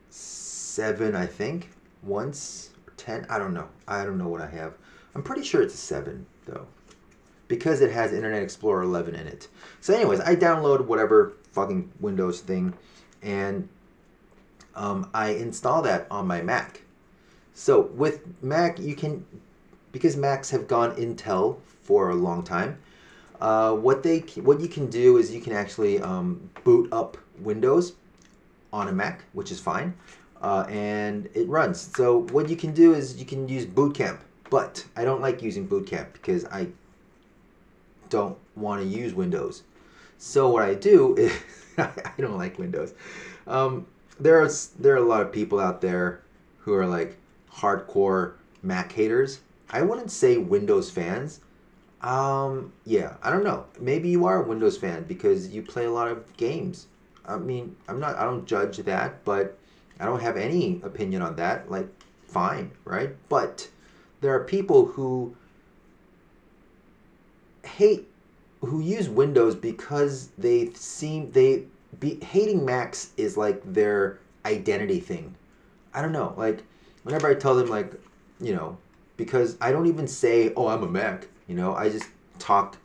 seven. 0.09 1.15
I 1.15 1.25
think 1.25 1.69
once 2.03 2.71
or 2.85 2.93
ten. 2.93 3.25
I 3.29 3.37
don't 3.39 3.53
know. 3.53 3.67
I 3.87 4.05
don't 4.05 4.17
know 4.17 4.27
what 4.27 4.41
I 4.41 4.47
have. 4.47 4.73
I'm 5.15 5.23
pretty 5.23 5.43
sure 5.43 5.61
it's 5.61 5.73
a 5.73 5.77
seven 5.77 6.25
though 6.45 6.67
because 7.47 7.81
it 7.81 7.91
has 7.91 8.13
Internet 8.13 8.43
Explorer 8.43 8.83
11 8.83 9.15
in 9.15 9.25
it. 9.25 9.47
So, 9.79 9.93
anyways, 9.93 10.19
I 10.19 10.35
downloaded 10.35 10.85
whatever 10.85 11.33
fucking 11.53 11.91
Windows 11.99 12.41
thing, 12.41 12.73
and 13.21 13.69
um, 14.75 15.09
I 15.13 15.29
install 15.29 15.81
that 15.83 16.07
on 16.11 16.27
my 16.27 16.41
Mac. 16.41 16.81
So 17.53 17.81
with 17.81 18.21
Mac, 18.43 18.79
you 18.79 18.95
can 18.95 19.25
because 19.91 20.15
Macs 20.15 20.51
have 20.51 20.67
gone 20.67 20.95
Intel 20.95 21.57
for 21.81 22.11
a 22.11 22.15
long 22.15 22.43
time. 22.43 22.77
Uh, 23.41 23.73
what 23.73 24.03
they 24.03 24.19
what 24.35 24.59
you 24.61 24.67
can 24.67 24.87
do 24.89 25.17
is 25.17 25.33
you 25.33 25.41
can 25.41 25.53
actually 25.53 25.99
um, 25.99 26.49
boot 26.63 26.87
up 26.91 27.17
Windows 27.39 27.93
on 28.73 28.87
a 28.87 28.91
Mac, 28.91 29.23
which 29.33 29.51
is 29.51 29.59
fine, 29.59 29.93
uh, 30.41 30.65
and 30.69 31.29
it 31.33 31.47
runs. 31.47 31.79
So 31.95 32.27
what 32.31 32.49
you 32.49 32.55
can 32.55 32.73
do 32.73 32.93
is 32.93 33.17
you 33.17 33.25
can 33.25 33.47
use 33.47 33.65
Boot 33.65 33.95
Camp, 33.95 34.21
but 34.49 34.85
I 34.95 35.03
don't 35.03 35.21
like 35.21 35.41
using 35.41 35.65
Boot 35.65 35.87
Camp 35.87 36.13
because 36.13 36.45
I 36.45 36.69
don't 38.09 38.37
want 38.55 38.81
to 38.81 38.87
use 38.87 39.13
Windows. 39.13 39.63
So 40.17 40.49
what 40.49 40.63
I 40.63 40.73
do 40.73 41.15
is 41.17 41.31
I 41.77 42.13
don't 42.17 42.37
like 42.37 42.57
Windows. 42.57 42.93
Um, 43.45 43.87
there 44.19 44.41
are 44.41 44.49
there 44.79 44.93
are 44.93 44.97
a 44.97 45.07
lot 45.07 45.21
of 45.21 45.31
people 45.31 45.59
out 45.59 45.81
there 45.81 46.21
who 46.59 46.73
are 46.73 46.85
like 46.85 47.17
hardcore 47.51 48.33
Mac 48.63 48.91
haters. 48.91 49.39
I 49.69 49.81
wouldn't 49.81 50.11
say 50.11 50.37
Windows 50.37 50.89
fans. 50.89 51.41
Um, 52.01 52.73
yeah, 52.85 53.15
I 53.23 53.31
don't 53.31 53.43
know. 53.43 53.65
Maybe 53.79 54.09
you 54.09 54.25
are 54.25 54.43
a 54.43 54.47
Windows 54.47 54.77
fan 54.77 55.03
because 55.03 55.49
you 55.49 55.61
play 55.61 55.85
a 55.85 55.91
lot 55.91 56.07
of 56.07 56.35
games. 56.37 56.87
I 57.27 57.37
mean, 57.37 57.75
I'm 57.87 57.99
not. 57.99 58.15
I 58.15 58.23
don't 58.23 58.45
judge 58.45 58.77
that, 58.77 59.23
but 59.25 59.57
I 59.99 60.05
don't 60.05 60.21
have 60.21 60.37
any 60.37 60.81
opinion 60.83 61.21
on 61.21 61.35
that. 61.35 61.69
Like, 61.69 61.87
fine, 62.27 62.71
right? 62.85 63.15
But 63.29 63.67
there 64.21 64.33
are 64.33 64.43
people 64.43 64.85
who 64.85 65.35
hate 67.65 68.07
who 68.61 68.79
use 68.79 69.09
Windows 69.09 69.55
because 69.55 70.29
they 70.37 70.71
seem 70.73 71.31
they 71.31 71.63
be 71.99 72.19
hating 72.23 72.65
Macs 72.65 73.11
is 73.17 73.37
like 73.37 73.61
their 73.71 74.19
identity 74.45 74.99
thing. 74.99 75.35
I 75.93 76.01
don't 76.01 76.11
know. 76.11 76.33
Like 76.37 76.63
whenever 77.03 77.27
I 77.27 77.35
tell 77.35 77.55
them 77.55 77.67
like, 77.67 77.93
you 78.39 78.53
know, 78.53 78.77
because 79.17 79.57
I 79.61 79.71
don't 79.71 79.87
even 79.87 80.07
say, 80.07 80.53
"Oh, 80.55 80.67
I'm 80.67 80.83
a 80.83 80.87
Mac," 80.87 81.27
you 81.47 81.55
know, 81.55 81.75
I 81.75 81.89
just 81.89 82.09
talk 82.39 82.77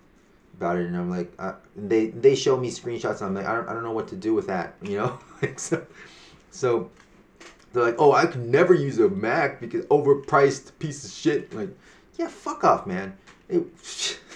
about 0.63 0.79
it 0.79 0.87
and 0.87 0.97
I'm 0.97 1.11
like, 1.11 1.33
uh, 1.39 1.55
they 1.75 2.07
they 2.07 2.37
show 2.37 2.57
me 2.57 2.71
screenshots 2.71 3.21
and 3.21 3.27
I'm 3.27 3.35
like, 3.35 3.47
I 3.47 3.55
don't, 3.57 3.69
I 3.69 3.73
don't 3.73 3.83
know 3.83 3.93
what 3.93 4.09
to 4.09 4.17
do 4.17 4.33
with 4.33 4.47
that, 4.47 4.77
you 4.81 4.97
know, 4.97 5.19
like 5.43 5.59
so, 5.59 5.85
so 6.51 6.91
they're 7.73 7.83
like, 7.83 7.97
oh, 7.99 8.13
I 8.13 8.27
could 8.27 8.47
never 8.47 8.73
use 8.73 8.99
a 8.99 9.09
Mac 9.09 9.61
because 9.61 9.85
overpriced 9.87 10.79
piece 10.79 11.05
of 11.05 11.11
shit. 11.11 11.53
Like, 11.53 11.71
yeah, 12.17 12.29
fuck 12.29 12.63
off, 12.63 12.87
man. 12.87 13.17
It, 13.49 13.65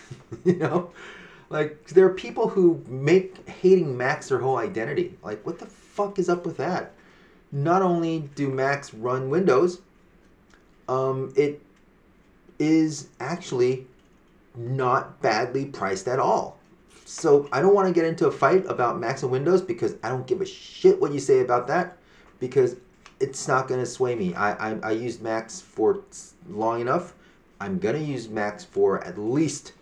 you 0.44 0.56
know, 0.56 0.90
like 1.48 1.86
there 1.88 2.06
are 2.06 2.14
people 2.14 2.48
who 2.48 2.82
make 2.88 3.48
hating 3.48 3.96
Macs 3.96 4.28
their 4.28 4.38
whole 4.38 4.56
identity. 4.56 5.16
Like 5.22 5.46
what 5.46 5.60
the 5.60 5.66
fuck 5.66 6.18
is 6.18 6.28
up 6.28 6.44
with 6.44 6.56
that? 6.56 6.92
Not 7.52 7.82
only 7.82 8.28
do 8.34 8.48
Macs 8.48 8.92
run 8.92 9.30
Windows, 9.30 9.80
um, 10.88 11.32
it 11.36 11.62
is 12.58 13.08
actually 13.20 13.86
not 14.56 15.20
badly 15.22 15.66
priced 15.66 16.08
at 16.08 16.18
all. 16.18 16.58
So 17.04 17.48
I 17.52 17.60
don't 17.60 17.74
want 17.74 17.86
to 17.88 17.94
get 17.94 18.04
into 18.04 18.26
a 18.26 18.32
fight 18.32 18.64
about 18.66 18.98
Macs 18.98 19.22
and 19.22 19.30
Windows 19.30 19.62
because 19.62 19.94
I 20.02 20.08
don't 20.08 20.26
give 20.26 20.40
a 20.40 20.46
shit 20.46 21.00
what 21.00 21.12
you 21.12 21.20
say 21.20 21.40
about 21.40 21.68
that 21.68 21.98
because 22.40 22.76
it's 23.20 23.46
not 23.46 23.68
going 23.68 23.80
to 23.80 23.86
sway 23.86 24.14
me. 24.14 24.34
I, 24.34 24.72
I, 24.72 24.78
I 24.82 24.90
used 24.90 25.22
Macs 25.22 25.60
for 25.60 26.02
long 26.48 26.80
enough. 26.80 27.14
I'm 27.60 27.78
going 27.78 27.94
to 27.94 28.02
use 28.02 28.28
Macs 28.28 28.64
for 28.64 29.02
at 29.04 29.18
least 29.18 29.72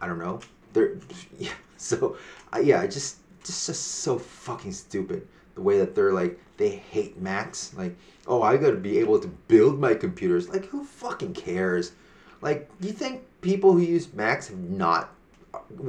I 0.00 0.06
don't 0.06 0.18
know. 0.18 0.40
They're 0.72 0.96
yeah. 1.38 1.52
So 1.76 2.16
uh, 2.54 2.60
yeah, 2.60 2.86
just 2.86 3.18
just 3.44 3.66
just 3.66 3.82
so 3.82 4.18
fucking 4.18 4.72
stupid 4.72 5.26
the 5.54 5.62
way 5.62 5.78
that 5.78 5.94
they're 5.94 6.12
like 6.12 6.38
they 6.56 6.70
hate 6.70 7.20
Macs. 7.20 7.74
Like 7.74 7.96
oh, 8.26 8.42
I 8.42 8.56
got 8.56 8.70
to 8.70 8.76
be 8.76 8.98
able 8.98 9.18
to 9.20 9.28
build 9.28 9.80
my 9.80 9.94
computers. 9.94 10.48
Like 10.48 10.66
who 10.66 10.84
fucking 10.84 11.34
cares? 11.34 11.92
Like 12.42 12.70
you 12.80 12.92
think 12.92 13.22
people 13.40 13.72
who 13.72 13.80
use 13.80 14.12
Macs 14.12 14.48
have 14.48 14.58
not 14.58 15.12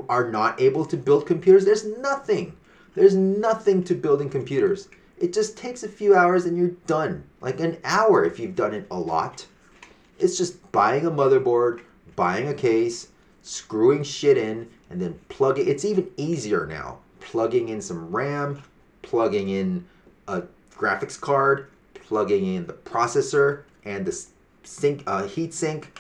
are 0.10 0.30
not 0.30 0.60
able 0.60 0.86
to 0.86 0.98
build 0.98 1.26
computers? 1.26 1.66
There's 1.66 1.86
nothing. 1.86 2.58
There's 2.96 3.16
nothing 3.16 3.84
to 3.86 3.96
building 3.96 4.30
computers. 4.30 4.90
It 5.18 5.34
just 5.34 5.56
takes 5.56 5.84
a 5.84 5.88
few 5.88 6.16
hours 6.16 6.46
and 6.46 6.58
you're 6.58 6.76
done. 6.88 7.24
Like 7.40 7.60
an 7.60 7.78
hour 7.84 8.26
if 8.26 8.40
you've 8.40 8.56
done 8.56 8.74
it 8.74 8.88
a 8.92 9.00
lot. 9.00 9.46
It's 10.20 10.38
just 10.38 10.72
buying 10.72 11.06
a 11.06 11.12
motherboard, 11.12 11.82
buying 12.16 12.48
a 12.48 12.54
case, 12.54 13.08
screwing 13.42 14.04
shit 14.04 14.38
in, 14.38 14.70
and 14.90 15.02
then 15.02 15.20
plugging. 15.30 15.68
It's 15.68 15.86
even 15.86 16.10
easier 16.18 16.66
now. 16.66 17.00
Plugging 17.20 17.70
in 17.70 17.82
some 17.82 18.12
RAM, 18.12 18.62
plugging 19.04 19.50
in 19.50 19.86
a 20.28 20.44
graphics 20.76 21.20
card, 21.20 21.68
plugging 21.94 22.56
in 22.56 22.66
the 22.66 22.74
processor 22.74 23.64
and 23.86 24.06
the 24.06 24.26
sink 24.64 25.04
uh, 25.08 25.28
heat 25.28 25.54
sink, 25.54 26.00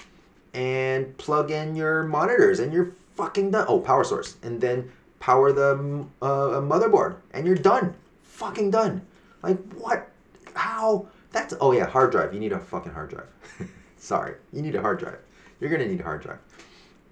and 0.53 1.17
plug 1.17 1.51
in 1.51 1.75
your 1.75 2.03
monitors, 2.03 2.59
and 2.59 2.73
you're 2.73 2.93
fucking 3.15 3.51
done. 3.51 3.65
Oh, 3.67 3.79
power 3.79 4.03
source, 4.03 4.37
and 4.43 4.59
then 4.59 4.91
power 5.19 5.51
the 5.51 6.05
uh, 6.21 6.61
motherboard, 6.61 7.17
and 7.31 7.45
you're 7.45 7.55
done. 7.55 7.93
Fucking 8.23 8.71
done. 8.71 9.01
Like 9.43 9.57
what? 9.73 10.09
How? 10.53 11.07
That's 11.31 11.53
oh 11.61 11.71
yeah, 11.71 11.85
hard 11.85 12.11
drive. 12.11 12.33
You 12.33 12.39
need 12.39 12.51
a 12.51 12.59
fucking 12.59 12.91
hard 12.91 13.09
drive. 13.09 13.27
Sorry, 13.97 14.35
you 14.51 14.61
need 14.61 14.75
a 14.75 14.81
hard 14.81 14.99
drive. 14.99 15.19
You're 15.59 15.69
gonna 15.69 15.87
need 15.87 16.01
a 16.01 16.03
hard 16.03 16.21
drive. 16.21 16.39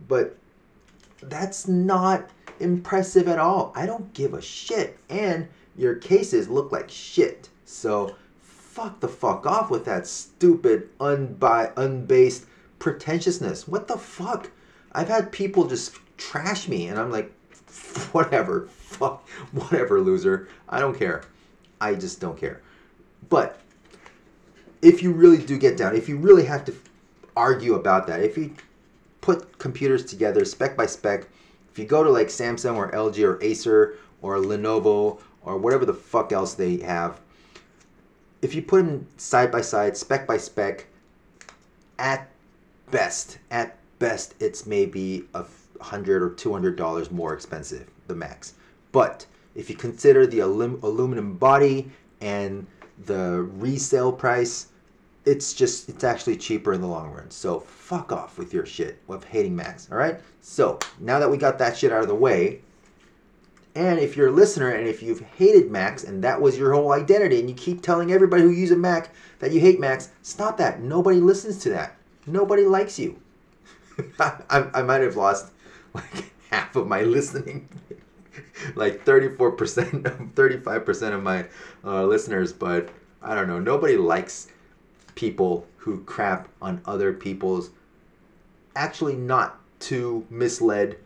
But 0.08 0.36
that's 1.21 1.67
not 1.67 2.30
impressive 2.60 3.28
at 3.28 3.39
all. 3.39 3.71
I 3.75 3.86
don't 3.86 4.13
give 4.13 4.34
a 4.34 4.41
shit. 4.41 4.97
And 5.10 5.47
your 5.75 5.95
cases 5.95 6.49
look 6.49 6.71
like 6.71 6.89
shit. 6.89 7.49
So 7.65 8.15
fuck 8.41 8.99
the 8.99 9.08
fuck 9.08 9.45
off 9.45 9.69
with 9.69 9.86
that 9.86 10.08
stupid 10.08 10.89
unbi- 10.99 11.73
unbased 11.78 12.45
pretentiousness. 12.79 13.67
What 13.67 13.87
the 13.87 13.97
fuck? 13.97 14.49
I've 14.91 15.07
had 15.07 15.31
people 15.31 15.67
just 15.67 15.95
trash 16.17 16.67
me 16.67 16.87
and 16.87 16.99
I'm 16.99 17.11
like 17.11 17.31
whatever. 18.11 18.67
Fuck 18.67 19.27
whatever 19.51 20.01
loser. 20.01 20.49
I 20.67 20.79
don't 20.79 20.97
care. 20.97 21.23
I 21.79 21.95
just 21.95 22.19
don't 22.19 22.37
care. 22.37 22.61
But 23.29 23.59
if 24.81 25.03
you 25.03 25.11
really 25.11 25.37
do 25.37 25.57
get 25.57 25.77
down, 25.77 25.95
if 25.95 26.09
you 26.09 26.17
really 26.17 26.45
have 26.45 26.65
to 26.65 26.75
argue 27.35 27.75
about 27.75 28.07
that, 28.07 28.21
if 28.21 28.37
you 28.37 28.53
put 29.21 29.57
computers 29.59 30.05
together 30.05 30.45
spec 30.45 30.75
by 30.75 30.85
spec, 30.85 31.27
if 31.71 31.77
you 31.77 31.85
go 31.85 32.03
to 32.03 32.09
like 32.09 32.27
Samsung 32.27 32.75
or 32.75 32.91
LG 32.91 33.23
or 33.23 33.41
Acer 33.43 33.95
or 34.21 34.37
Lenovo 34.37 35.19
or 35.43 35.57
whatever 35.57 35.85
the 35.85 35.93
fuck 35.93 36.31
else 36.31 36.53
they 36.53 36.77
have, 36.77 37.19
if 38.41 38.55
you 38.55 38.61
put 38.61 38.85
them 38.85 39.07
side 39.17 39.51
by 39.51 39.61
side, 39.61 39.97
spec 39.97 40.25
by 40.25 40.37
spec, 40.37 40.87
at 41.97 42.29
best, 42.91 43.39
at 43.52 43.78
best, 43.99 44.36
it's 44.39 44.65
maybe 44.65 45.25
a 45.34 45.45
hundred 45.82 46.21
or 46.21 46.32
two 46.32 46.52
hundred 46.52 46.75
dollars 46.75 47.12
more 47.12 47.34
expensive, 47.34 47.89
the 48.08 48.15
max. 48.15 48.54
But 48.91 49.25
if 49.56 49.69
you 49.69 49.75
consider 49.75 50.25
the 50.25 50.39
alum- 50.39 50.80
aluminum 50.84 51.38
body 51.38 51.91
and 52.21 52.65
the 53.06 53.47
resale 53.54 54.12
price, 54.12 54.67
it's 55.25 55.54
just 55.54 55.89
it's 55.89 56.04
actually 56.04 56.38
cheaper 56.38 56.73
in 56.73 56.82
the 56.82 56.88
long 56.88 57.12
run. 57.12 57.30
So 57.30 57.60
fuck 57.60 58.12
off 58.12 58.38
with 58.38 58.54
your 58.54 58.65
shit 58.65 58.99
of 59.08 59.23
hating 59.23 59.56
Macs. 59.56 59.89
All 59.91 59.97
right. 59.97 60.19
So 60.41 60.80
now 60.99 61.19
that 61.19 61.30
we 61.30 61.38
got 61.38 61.58
that 61.60 61.78
shit 61.78 61.91
out 61.91 62.02
of 62.02 62.08
the 62.08 62.15
way, 62.15 62.62
and 63.75 63.99
if 63.99 64.17
you're 64.17 64.30
a 64.30 64.32
listener 64.32 64.69
and 64.69 64.88
if 64.88 65.04
you've 65.04 65.21
hated 65.21 65.69
Macs 65.69 66.04
and 66.04 66.23
that 66.23 66.41
was 66.41 66.58
your 66.58 66.73
whole 66.73 66.91
identity, 66.91 67.39
and 67.39 67.49
you 67.49 67.56
keep 67.56 67.82
telling 67.82 68.12
everybody 68.12 68.43
who 68.43 68.49
uses 68.49 68.75
a 68.75 68.80
Mac 68.80 69.12
that 69.39 69.52
you 69.52 69.60
hate 69.60 69.80
Macs, 69.80 70.10
stop 70.21 70.58
that. 70.58 70.82
Nobody 70.82 71.19
listens 71.19 71.60
to 71.60 71.69
that. 71.69 71.95
Nobody 72.31 72.63
likes 72.65 72.99
you. 72.99 73.19
I, 74.19 74.69
I 74.73 74.81
might 74.83 75.01
have 75.01 75.15
lost 75.15 75.51
like 75.93 76.31
half 76.51 76.75
of 76.75 76.87
my 76.87 77.01
listening 77.01 77.67
like 78.75 79.05
34%, 79.05 80.33
35% 80.33 81.13
of 81.13 81.23
my 81.23 81.45
uh, 81.83 82.05
listeners, 82.05 82.53
but 82.53 82.89
I 83.21 83.35
don't 83.35 83.47
know. 83.47 83.59
Nobody 83.59 83.97
likes 83.97 84.47
people 85.15 85.67
who 85.77 86.01
crap 86.03 86.47
on 86.61 86.81
other 86.85 87.13
people's 87.13 87.71
actually 88.75 89.15
not 89.15 89.59
too 89.79 90.25
misled 90.29 90.97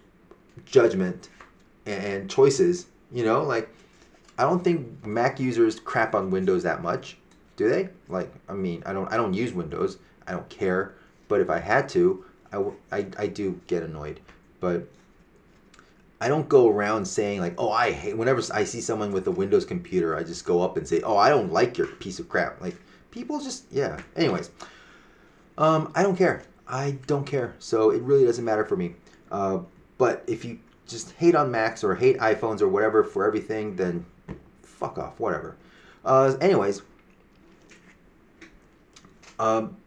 judgment 0.66 1.30
and 1.86 2.30
choices. 2.30 2.88
You 3.12 3.24
know, 3.26 3.44
like 3.44 3.70
I 4.38 4.44
don't 4.44 4.64
think 4.64 5.06
Mac 5.06 5.40
users 5.40 5.80
crap 5.80 6.16
on 6.16 6.30
Windows 6.32 6.64
that 6.64 6.82
much, 6.82 7.18
do 7.56 7.70
they? 7.70 7.90
Like, 8.08 8.32
I 8.50 8.54
mean, 8.54 8.84
I 8.86 8.94
don't 8.94 9.12
I 9.12 9.18
don't 9.18 9.34
use 9.34 9.54
Windows. 9.54 9.98
I 10.28 10.32
don't 10.32 10.50
care. 10.50 10.96
But 11.34 11.42
if 11.42 11.50
I 11.50 11.58
had 11.58 11.90
to, 11.90 12.24
I, 12.52 12.64
I, 12.92 13.06
I 13.18 13.26
do 13.26 13.60
get 13.66 13.82
annoyed. 13.82 14.20
But 14.60 14.88
I 16.22 16.28
don't 16.28 16.48
go 16.48 16.70
around 16.70 17.06
saying 17.06 17.40
like, 17.40 17.56
oh, 17.58 17.72
I 17.72 17.92
hate. 17.92 18.16
Whenever 18.16 18.40
I 18.54 18.66
see 18.66 18.82
someone 18.82 19.12
with 19.12 19.26
a 19.26 19.32
Windows 19.32 19.66
computer, 19.66 20.16
I 20.16 20.22
just 20.22 20.46
go 20.46 20.62
up 20.62 20.78
and 20.78 20.88
say, 20.88 21.02
oh, 21.02 21.18
I 21.18 21.30
don't 21.30 21.52
like 21.52 21.76
your 21.76 21.88
piece 21.88 22.20
of 22.20 22.30
crap. 22.30 22.62
Like 22.62 22.76
people 23.10 23.40
just 23.40 23.64
yeah. 23.72 24.00
Anyways, 24.16 24.52
um, 25.58 25.92
I 25.96 26.04
don't 26.04 26.16
care. 26.16 26.44
I 26.68 27.00
don't 27.08 27.26
care. 27.26 27.56
So 27.58 27.90
it 27.90 28.04
really 28.04 28.26
doesn't 28.26 28.46
matter 28.46 28.64
for 28.64 28.78
me. 28.78 28.94
Uh, 29.32 29.62
but 29.98 30.24
if 30.28 30.46
you 30.46 30.60
just 30.86 31.14
hate 31.14 31.34
on 31.34 31.50
Macs 31.50 31.84
or 31.84 31.96
hate 31.96 32.20
iPhones 32.20 32.62
or 32.62 32.68
whatever 32.68 33.04
for 33.04 33.26
everything, 33.26 33.76
then 33.76 34.06
fuck 34.62 35.00
off. 35.00 35.20
Whatever. 35.20 35.56
Uh, 36.06 36.36
anyways, 36.40 36.84
um, 39.40 39.78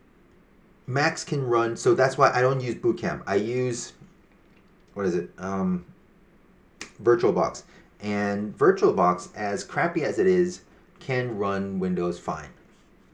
Macs 0.86 1.24
can 1.24 1.44
run. 1.44 1.76
So 1.76 1.94
that's 1.94 2.16
why 2.16 2.32
I 2.32 2.40
don't 2.40 2.60
use 2.60 2.74
Boot 2.74 2.98
Camp. 2.98 3.22
I 3.26 3.36
use 3.36 3.92
what 4.96 5.04
is 5.04 5.14
it? 5.14 5.30
Um, 5.36 5.84
VirtualBox. 7.02 7.64
And 8.00 8.56
VirtualBox, 8.56 9.34
as 9.36 9.62
crappy 9.62 10.04
as 10.04 10.18
it 10.18 10.26
is, 10.26 10.62
can 11.00 11.36
run 11.36 11.78
Windows 11.78 12.18
fine. 12.18 12.48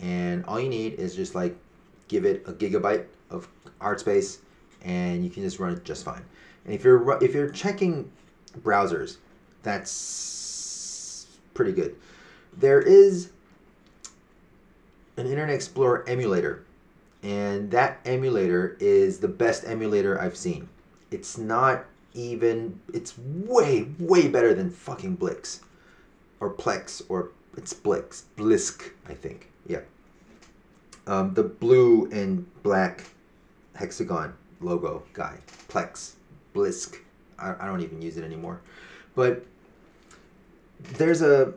And 0.01 0.45
all 0.45 0.61
you 0.61 0.69
need 0.69 0.95
is 0.95 1.17
just 1.17 1.35
like 1.35 1.57
give 2.07 2.25
it 2.25 2.45
a 2.47 2.53
gigabyte 2.53 3.07
of 3.31 3.49
hard 3.81 3.99
space, 3.99 4.39
and 4.85 5.25
you 5.25 5.31
can 5.31 5.43
just 5.43 5.59
run 5.59 5.73
it 5.73 5.85
just 5.85 6.05
fine. 6.05 6.23
And 6.65 6.75
if 6.75 6.85
you're 6.85 7.23
if 7.23 7.35
you're 7.35 7.51
checking 7.51 8.11
browsers, 8.61 9.17
that's 9.63 11.27
pretty 11.55 11.73
good. 11.73 11.97
There 12.59 12.81
is 12.81 13.31
an 15.17 15.27
Internet 15.27 15.55
Explorer 15.55 16.05
emulator, 16.09 16.65
and 17.23 17.71
that 17.71 18.01
emulator 18.05 18.77
is 18.81 19.19
the 19.19 19.29
best 19.29 19.65
emulator 19.65 20.21
I've 20.21 20.37
seen. 20.37 20.69
It's 21.11 21.39
not 21.39 21.85
even 22.15 22.81
it's 22.93 23.17
way 23.19 23.89
way 23.99 24.29
better 24.29 24.55
than 24.55 24.71
fucking 24.71 25.17
Blix. 25.17 25.61
Or 26.41 26.53
Plex 26.53 27.03
or 27.09 27.31
it's 27.57 27.73
Blix. 27.73 28.25
Blisk 28.37 28.91
I 29.09 29.15
think. 29.15 29.49
Yeah. 29.67 29.81
Um, 31.07 31.35
the 31.35 31.45
blue 31.45 32.09
and 32.11 32.47
black 32.63 33.05
hexagon 33.75 34.35
logo 34.61 35.03
guy. 35.13 35.39
Plex. 35.69 36.13
Blisk. 36.55 36.97
I, 37.39 37.55
I 37.61 37.67
don't 37.67 37.81
even 37.81 38.03
use 38.03 38.17
it 38.17 38.25
anymore. 38.25 38.61
But 39.15 39.45
there's 40.81 41.23
a, 41.23 41.53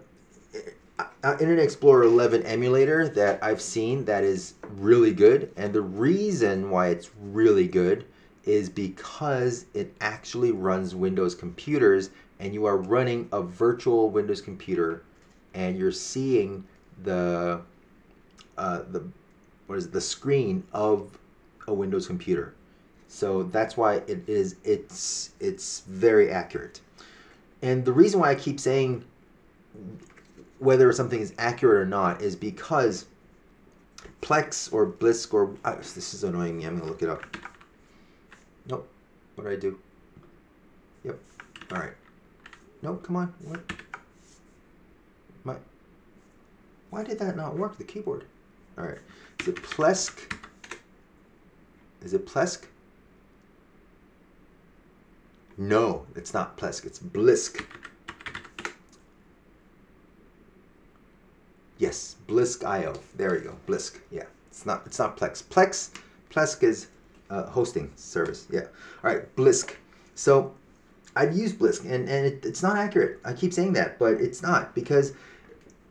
a 1.26 1.32
Internet 1.40 1.64
Explorer 1.64 2.04
11 2.04 2.44
emulator 2.44 3.10
that 3.10 3.44
I've 3.44 3.60
seen 3.60 4.06
that 4.06 4.24
is 4.24 4.54
really 4.76 5.12
good 5.12 5.52
and 5.58 5.74
the 5.74 5.82
reason 5.82 6.70
why 6.70 6.90
it's 6.90 7.10
really 7.20 7.68
good 7.68 8.06
is 8.44 8.70
because 8.70 9.66
it 9.74 9.92
actually 10.02 10.52
runs 10.52 10.94
Windows 10.94 11.34
computers 11.34 12.12
and 12.40 12.54
you 12.54 12.66
are 12.66 12.78
running 12.78 13.28
a 13.32 13.42
virtual 13.42 14.12
Windows 14.12 14.40
computer 14.40 15.02
and 15.56 15.76
you're 15.76 15.92
seeing 15.92 16.64
the 17.04 17.60
uh, 18.60 18.82
the 18.92 19.04
what 19.66 19.80
is 19.80 19.88
it, 19.88 19.94
the 19.94 20.02
screen 20.02 20.64
of 20.74 21.18
a 21.68 21.74
Windows 21.74 22.06
computer. 22.06 22.54
So 23.08 23.44
that's 23.44 23.76
why 23.76 23.96
it 24.06 24.30
is 24.30 24.58
it's 24.64 25.32
it's 25.40 25.80
very 25.88 26.30
accurate. 26.30 26.82
And 27.64 27.84
the 27.84 27.94
reason 27.94 28.20
why 28.20 28.30
I 28.30 28.36
keep 28.36 28.60
saying 28.60 29.04
whether 30.66 30.92
something 30.92 31.22
is 31.22 31.34
accurate 31.38 31.80
or 31.80 31.86
not 31.86 32.22
is 32.22 32.36
because 32.36 33.06
Plex 34.22 34.74
or 34.74 34.88
Blisk 34.88 35.34
or 35.34 35.56
uh, 35.64 35.76
this 35.76 36.14
is 36.14 36.24
annoying 36.24 36.58
me. 36.58 36.66
I'm 36.66 36.78
gonna 36.78 36.90
look 36.90 37.04
it 37.04 37.10
up. 37.10 37.24
Nope. 38.68 38.88
What 39.36 39.44
did 39.44 39.54
I 39.54 39.60
do? 39.60 39.80
Yep. 41.04 41.20
All 41.72 41.78
right. 41.78 41.94
Nope. 42.82 43.04
Come 43.04 43.16
on. 43.16 43.34
What? 43.44 43.62
My. 45.44 45.56
Why 46.90 47.04
did 47.04 47.20
that 47.20 47.38
not 47.38 47.56
work? 47.56 47.78
The 47.78 47.84
keyboard. 47.84 48.26
All 48.78 48.86
right. 48.86 48.98
Is 49.42 49.50
it 49.50 49.56
Plesk? 49.58 50.36
Is 52.02 52.14
it 52.16 52.26
Plesk? 52.26 52.64
No, 55.58 56.06
it's 56.16 56.34
not 56.34 56.58
Plesk. 56.58 56.86
It's 56.86 57.00
Blisk. 57.00 57.64
Yes, 61.78 62.16
Blisk 62.28 62.64
IO. 62.64 62.96
There 63.16 63.36
you 63.36 63.42
go. 63.42 63.56
Blisk. 63.68 64.00
Yeah. 64.12 64.24
It's 64.50 64.66
not. 64.66 64.84
It's 64.86 65.00
not 65.00 65.18
Plex. 65.18 65.44
Plex. 65.44 65.92
Plesk 66.30 66.64
is 66.64 66.88
uh, 67.30 67.44
hosting 67.48 67.92
service. 67.96 68.48
Yeah. 68.50 68.68
All 69.04 69.12
right, 69.12 69.36
Blisk. 69.36 69.76
So 70.16 70.54
I've 71.16 71.36
used 71.36 71.60
Blisk, 71.60 71.82
and, 71.84 72.08
and 72.08 72.26
it, 72.26 72.46
it's 72.46 72.64
not 72.64 72.78
accurate. 72.78 73.20
I 73.26 73.34
keep 73.34 73.54
saying 73.54 73.74
that, 73.74 74.00
but 74.00 74.14
it's 74.14 74.42
not 74.42 74.74
because 74.74 75.14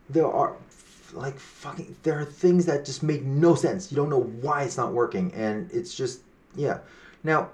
there 0.09 0.27
are 0.27 0.57
like 1.13 1.39
fucking 1.39 1.95
there 2.03 2.19
are 2.19 2.25
things 2.25 2.67
that 2.67 2.85
just 2.85 3.03
make 3.03 3.23
no 3.23 3.55
sense. 3.55 3.93
You 3.93 3.97
don't 3.97 4.11
know 4.11 4.23
why 4.23 4.63
it's 4.63 4.77
not 4.77 4.93
working, 4.93 5.33
and 5.35 5.71
it's 5.71 5.95
just 5.95 6.21
yeah. 6.57 6.79
Now, 7.23 7.51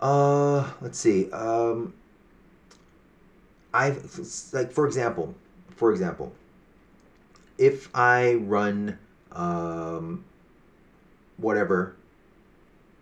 uh, 0.00 0.70
let's 0.80 0.98
see. 0.98 1.30
Um, 1.30 1.94
I've 3.72 3.96
like 4.52 4.72
for 4.72 4.86
example, 4.86 5.34
for 5.76 5.92
example, 5.92 6.32
if 7.58 7.88
I 7.94 8.34
run 8.34 8.98
um, 9.32 10.24
whatever, 11.36 11.96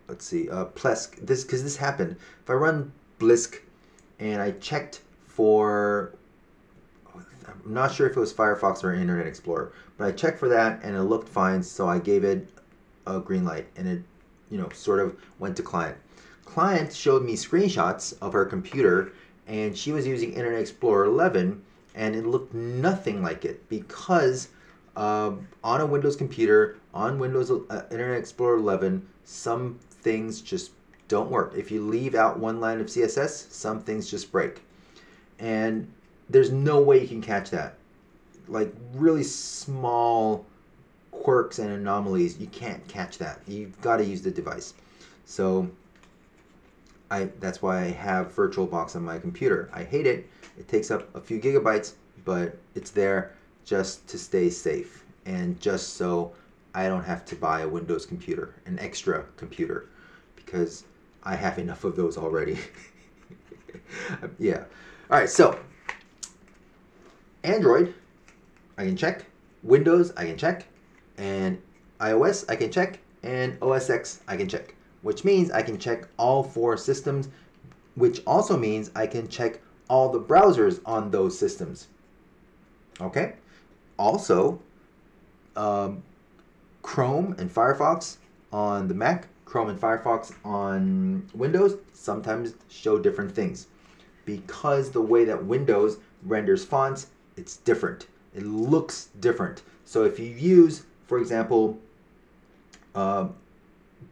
let's 0.08 0.24
see, 0.24 0.48
uh, 0.48 0.66
Plesk. 0.66 1.16
This 1.26 1.44
because 1.44 1.62
this 1.62 1.76
happened. 1.76 2.16
If 2.42 2.50
I 2.50 2.54
run 2.54 2.92
Blisk, 3.18 3.60
and 4.18 4.40
I 4.40 4.52
checked 4.52 5.00
for 5.26 6.12
I'm 7.64 7.74
not 7.74 7.92
sure 7.92 8.08
if 8.08 8.16
it 8.16 8.20
was 8.20 8.32
Firefox 8.32 8.84
or 8.84 8.92
Internet 8.94 9.26
Explorer, 9.26 9.72
but 9.96 10.06
I 10.06 10.12
checked 10.12 10.38
for 10.38 10.48
that 10.48 10.80
and 10.82 10.96
it 10.96 11.02
looked 11.02 11.28
fine, 11.28 11.62
so 11.62 11.88
I 11.88 11.98
gave 11.98 12.24
it 12.24 12.48
a 13.06 13.20
green 13.20 13.44
light 13.44 13.66
and 13.76 13.88
it, 13.88 14.02
you 14.50 14.58
know, 14.58 14.68
sort 14.70 15.00
of 15.00 15.16
went 15.38 15.56
to 15.56 15.62
client. 15.62 15.96
Client 16.44 16.92
showed 16.94 17.24
me 17.24 17.34
screenshots 17.34 18.14
of 18.20 18.32
her 18.32 18.44
computer 18.44 19.12
and 19.46 19.76
she 19.76 19.92
was 19.92 20.06
using 20.06 20.32
Internet 20.32 20.60
Explorer 20.60 21.06
11 21.06 21.62
and 21.94 22.14
it 22.14 22.26
looked 22.26 22.54
nothing 22.54 23.22
like 23.22 23.44
it 23.44 23.68
because 23.68 24.48
uh, 24.96 25.32
on 25.64 25.80
a 25.80 25.86
Windows 25.86 26.16
computer, 26.16 26.76
on 26.94 27.18
Windows 27.18 27.50
uh, 27.50 27.84
Internet 27.90 28.18
Explorer 28.18 28.56
11, 28.58 29.06
some 29.24 29.78
things 29.90 30.40
just 30.40 30.72
don't 31.08 31.30
work. 31.30 31.54
If 31.56 31.70
you 31.70 31.82
leave 31.86 32.14
out 32.14 32.38
one 32.38 32.60
line 32.60 32.80
of 32.80 32.86
CSS, 32.86 33.50
some 33.50 33.80
things 33.80 34.10
just 34.10 34.32
break. 34.32 34.62
And 35.38 35.90
there's 36.28 36.50
no 36.50 36.80
way 36.80 37.00
you 37.00 37.08
can 37.08 37.22
catch 37.22 37.50
that. 37.50 37.74
Like 38.48 38.74
really 38.94 39.22
small 39.22 40.46
quirks 41.10 41.58
and 41.58 41.70
anomalies, 41.70 42.38
you 42.38 42.46
can't 42.48 42.86
catch 42.88 43.18
that. 43.18 43.40
You've 43.46 43.80
got 43.80 43.98
to 43.98 44.04
use 44.04 44.22
the 44.22 44.30
device. 44.30 44.74
So 45.24 45.70
I 47.12 47.28
that's 47.40 47.60
why 47.60 47.82
I 47.82 47.90
have 47.90 48.34
VirtualBox 48.34 48.96
on 48.96 49.04
my 49.04 49.18
computer. 49.18 49.68
I 49.70 49.84
hate 49.84 50.06
it. 50.06 50.30
It 50.58 50.66
takes 50.66 50.90
up 50.90 51.14
a 51.14 51.20
few 51.20 51.38
gigabytes, 51.38 51.92
but 52.24 52.56
it's 52.74 52.90
there 52.90 53.34
just 53.66 54.08
to 54.08 54.18
stay 54.18 54.48
safe 54.48 55.04
and 55.26 55.60
just 55.60 55.94
so 55.94 56.32
I 56.74 56.88
don't 56.88 57.04
have 57.04 57.26
to 57.26 57.36
buy 57.36 57.60
a 57.60 57.68
Windows 57.68 58.06
computer, 58.06 58.54
an 58.64 58.78
extra 58.78 59.26
computer, 59.36 59.90
because 60.36 60.84
I 61.22 61.36
have 61.36 61.58
enough 61.58 61.84
of 61.84 61.96
those 61.96 62.16
already. 62.16 62.58
yeah. 64.38 64.64
All 65.10 65.18
right, 65.18 65.28
so 65.28 65.60
Android, 67.44 67.94
I 68.78 68.86
can 68.86 68.96
check. 68.96 69.26
Windows, 69.62 70.12
I 70.16 70.24
can 70.24 70.38
check. 70.38 70.66
And 71.18 71.60
iOS, 72.00 72.46
I 72.48 72.56
can 72.56 72.72
check. 72.72 73.00
And 73.22 73.58
OS 73.60 73.90
X, 73.90 74.20
I 74.26 74.38
can 74.38 74.48
check. 74.48 74.74
Which 75.02 75.24
means 75.24 75.50
I 75.50 75.62
can 75.62 75.78
check 75.78 76.08
all 76.16 76.42
four 76.42 76.76
systems, 76.76 77.28
which 77.94 78.22
also 78.26 78.56
means 78.56 78.90
I 78.94 79.06
can 79.06 79.28
check 79.28 79.60
all 79.88 80.08
the 80.08 80.20
browsers 80.20 80.80
on 80.86 81.10
those 81.10 81.38
systems. 81.38 81.88
Okay? 83.00 83.34
Also, 83.98 84.60
um, 85.56 86.02
Chrome 86.82 87.34
and 87.38 87.52
Firefox 87.52 88.16
on 88.52 88.88
the 88.88 88.94
Mac, 88.94 89.28
Chrome 89.44 89.68
and 89.68 89.80
Firefox 89.80 90.32
on 90.44 91.28
Windows 91.34 91.76
sometimes 91.92 92.54
show 92.68 92.98
different 92.98 93.34
things 93.34 93.66
because 94.24 94.90
the 94.90 95.00
way 95.00 95.24
that 95.24 95.44
Windows 95.44 95.98
renders 96.24 96.64
fonts 96.64 97.08
it's 97.36 97.56
different. 97.58 98.06
It 98.34 98.44
looks 98.44 99.08
different. 99.20 99.62
So 99.84 100.04
if 100.04 100.18
you 100.18 100.26
use, 100.26 100.84
for 101.06 101.18
example, 101.18 101.78
uh, 102.94 103.28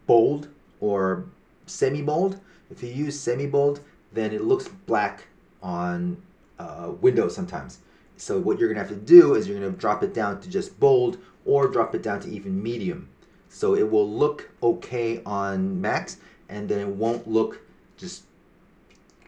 bold 0.07 0.47
or 0.81 1.25
semi-bold, 1.67 2.39
if 2.69 2.83
you 2.83 2.89
use 2.89 3.17
semi-bold, 3.19 3.79
then 4.11 4.33
it 4.33 4.41
looks 4.41 4.67
black 4.67 5.23
on 5.63 6.17
uh, 6.59 6.91
Windows 6.99 7.33
sometimes. 7.33 7.79
So 8.17 8.37
what 8.37 8.59
you're 8.59 8.67
gonna 8.67 8.79
have 8.79 8.89
to 8.89 8.95
do 8.95 9.35
is 9.35 9.47
you're 9.47 9.59
gonna 9.59 9.71
drop 9.71 10.03
it 10.03 10.13
down 10.13 10.41
to 10.41 10.49
just 10.49 10.79
bold 10.79 11.17
or 11.45 11.67
drop 11.67 11.95
it 11.95 12.03
down 12.03 12.19
to 12.21 12.29
even 12.29 12.61
medium. 12.61 13.07
So 13.49 13.75
it 13.75 13.89
will 13.89 14.09
look 14.09 14.49
okay 14.61 15.21
on 15.25 15.79
Macs 15.81 16.17
and 16.49 16.67
then 16.67 16.79
it 16.79 16.87
won't 16.87 17.27
look 17.27 17.61
just 17.97 18.23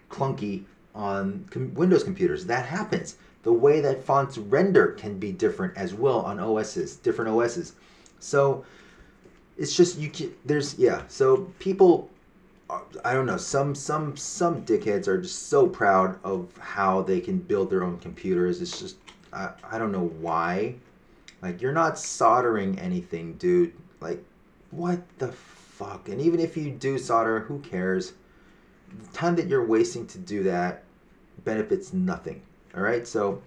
clunky 0.10 0.64
on 0.94 1.46
com- 1.50 1.74
Windows 1.74 2.04
computers. 2.04 2.46
That 2.46 2.66
happens 2.66 3.16
the 3.44 3.54
way 3.54 3.82
that 3.82 4.04
fonts 4.04 4.38
render 4.38 4.94
can 4.94 5.20
be 5.20 5.32
different 5.32 5.76
as 5.78 5.94
well 5.94 6.20
on 6.22 6.40
OSs, 6.40 6.96
different 6.98 7.32
OSs. 7.32 7.74
So 8.20 8.64
it's 9.58 9.76
just 9.76 9.98
you 9.98 10.10
can 10.10 10.34
there's 10.46 10.78
yeah. 10.78 11.04
So 11.08 11.52
people 11.60 12.10
uh, 12.70 12.80
I 13.04 13.14
don't 13.14 13.26
know, 13.26 13.38
some 13.38 13.76
some 13.76 14.16
some 14.18 14.66
dickheads 14.66 15.08
are 15.08 15.22
just 15.22 15.48
so 15.50 15.68
proud 15.68 16.20
of 16.24 16.56
how 16.58 17.02
they 17.02 17.20
can 17.20 17.40
build 17.40 17.70
their 17.70 17.84
own 17.84 18.00
computers. 18.00 18.62
It's 18.62 18.80
just 18.80 18.98
I, 19.32 19.50
I 19.70 19.78
don't 19.78 19.92
know 19.92 20.08
why. 20.20 20.76
Like 21.42 21.62
you're 21.62 21.74
not 21.74 22.00
soldering 22.00 22.80
anything, 22.80 23.34
dude. 23.34 23.74
Like 24.00 24.24
what 24.72 25.02
the 25.20 25.32
fuck? 25.32 26.10
And 26.10 26.22
even 26.22 26.40
if 26.40 26.58
you 26.58 26.72
do 26.72 26.98
solder, 26.98 27.42
who 27.42 27.60
cares? 27.60 28.14
The 28.90 29.08
time 29.18 29.36
that 29.36 29.48
you're 29.48 29.66
wasting 29.66 30.08
to 30.08 30.20
do 30.20 30.44
that 30.44 30.84
benefits 31.44 31.94
nothing. 31.94 32.42
All 32.76 32.82
right, 32.82 33.08
so 33.08 33.42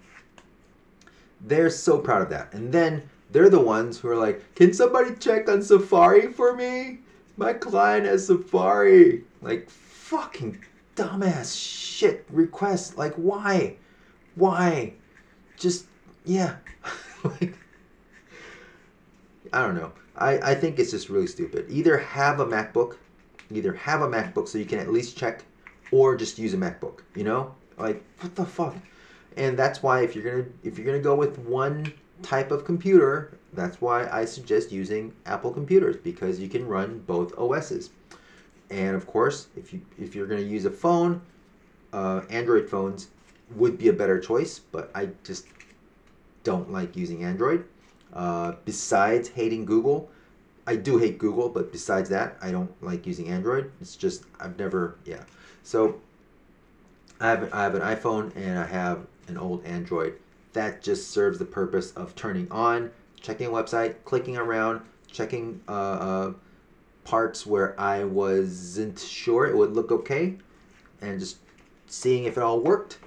they're 1.41 1.71
so 1.71 1.99
proud 1.99 2.23
of 2.23 2.31
that. 2.31 2.53
And 2.53 2.73
then 2.73 3.09
they're 3.37 3.51
the 3.51 3.61
ones 3.61 3.99
who 3.99 4.09
are 4.09 4.17
like, 4.17 4.55
can 4.55 4.73
somebody 4.73 5.15
check 5.17 5.47
on 5.47 5.61
Safari 5.61 6.33
for 6.33 6.57
me? 6.57 7.01
My 7.37 7.53
client 7.53 8.07
has 8.07 8.29
Safari. 8.29 9.25
Like, 9.43 9.69
fucking 9.69 10.65
dumbass 10.95 11.55
shit 11.55 12.25
request. 12.31 12.97
Like, 12.97 13.13
why? 13.17 13.77
Why? 14.37 14.95
Just, 15.59 15.85
yeah. 16.25 16.57
like, 17.25 17.59
I 19.53 19.61
don't 19.61 19.75
know. 19.75 19.93
I, 20.17 20.39
I 20.39 20.55
think 20.55 20.79
it's 20.79 20.93
just 20.93 21.11
really 21.11 21.27
stupid. 21.27 21.67
Either 21.69 21.99
have 21.99 22.41
a 22.41 22.47
MacBook, 22.47 22.97
either 23.51 23.75
have 23.75 24.01
a 24.01 24.09
MacBook 24.09 24.49
so 24.49 24.57
you 24.57 24.65
can 24.65 24.79
at 24.79 24.91
least 24.91 25.15
check, 25.15 25.45
or 25.91 26.17
just 26.17 26.39
use 26.39 26.55
a 26.55 26.57
MacBook. 26.57 27.01
You 27.15 27.25
know? 27.25 27.55
Like, 27.77 28.03
what 28.21 28.35
the 28.35 28.47
fuck? 28.47 28.75
and 29.37 29.59
that's 29.59 29.83
why 29.83 30.03
if 30.03 30.15
you're 30.15 30.25
gonna 30.25 30.49
if 30.65 30.79
you're 30.79 30.87
gonna 30.87 30.99
go 30.99 31.15
with 31.15 31.39
one 31.41 31.93
type 32.23 32.51
of 32.51 32.65
computer, 32.65 33.37
that's 33.53 33.81
why 33.81 34.09
I 34.09 34.25
suggest 34.25 34.73
using 34.73 35.13
Apple 35.25 35.51
computers 35.51 35.97
because 35.97 36.39
you 36.39 36.49
can 36.49 36.67
run 36.67 37.01
both 37.07 37.37
OSs. 37.39 37.91
And 38.71 38.97
of 38.97 39.07
course, 39.07 39.49
if 39.57 39.73
you 39.73 39.81
if 39.99 40.15
you're 40.15 40.27
gonna 40.27 40.41
use 40.41 40.65
a 40.65 40.71
phone, 40.71 41.21
uh, 41.93 42.23
Android 42.31 42.69
phones 42.69 43.09
would 43.55 43.79
be 43.79 43.89
a 43.89 43.93
better 43.93 44.19
choice, 44.19 44.59
but 44.59 44.91
I 44.95 45.11
just 45.25 45.47
don't 46.43 46.73
like 46.73 46.97
using 46.97 47.25
Android. 47.25 47.65
Uh, 48.13 48.55
besides 48.65 49.29
hating 49.29 49.65
Google, 49.65 50.11
I 50.67 50.77
do 50.77 50.99
hate 50.99 51.19
Google, 51.19 51.49
but 51.49 51.71
besides 51.71 52.09
that, 52.09 52.37
I 52.43 52.51
don't 52.51 52.71
like 52.83 53.07
using 53.07 53.29
Android. 53.29 53.71
It's 53.81 53.95
just 53.95 54.25
I've 54.41 54.59
never 54.59 54.97
yeah. 55.05 55.23
So 55.63 56.01
I 57.21 57.29
have 57.29 57.55
I 57.55 57.63
have 57.63 57.75
an 57.75 57.83
iPhone 57.83 58.35
and 58.35 58.59
I 58.59 58.67
have 58.67 59.07
an 59.29 59.39
old 59.39 59.65
Android. 59.65 60.19
That 60.57 60.81
just 60.81 61.11
serves 61.11 61.39
the 61.39 61.45
purpose 61.45 61.91
of 61.93 62.15
turning 62.15 62.51
on, 62.51 62.91
checking 63.21 63.49
a 63.49 63.51
website, 63.51 63.97
clicking 64.07 64.39
around, 64.39 64.81
checking 65.13 65.61
uh, 65.69 65.71
uh, 65.71 66.33
parts 67.05 67.45
where 67.45 67.79
I 67.79 68.05
wasn't 68.05 68.99
sure 68.99 69.45
it 69.45 69.55
would 69.55 69.75
look 69.75 69.93
okay, 69.93 70.39
and 71.03 71.21
just 71.21 71.37
seeing 71.89 72.25
if 72.25 72.39
it 72.39 72.43
all 72.43 72.61
worked. 72.61 73.01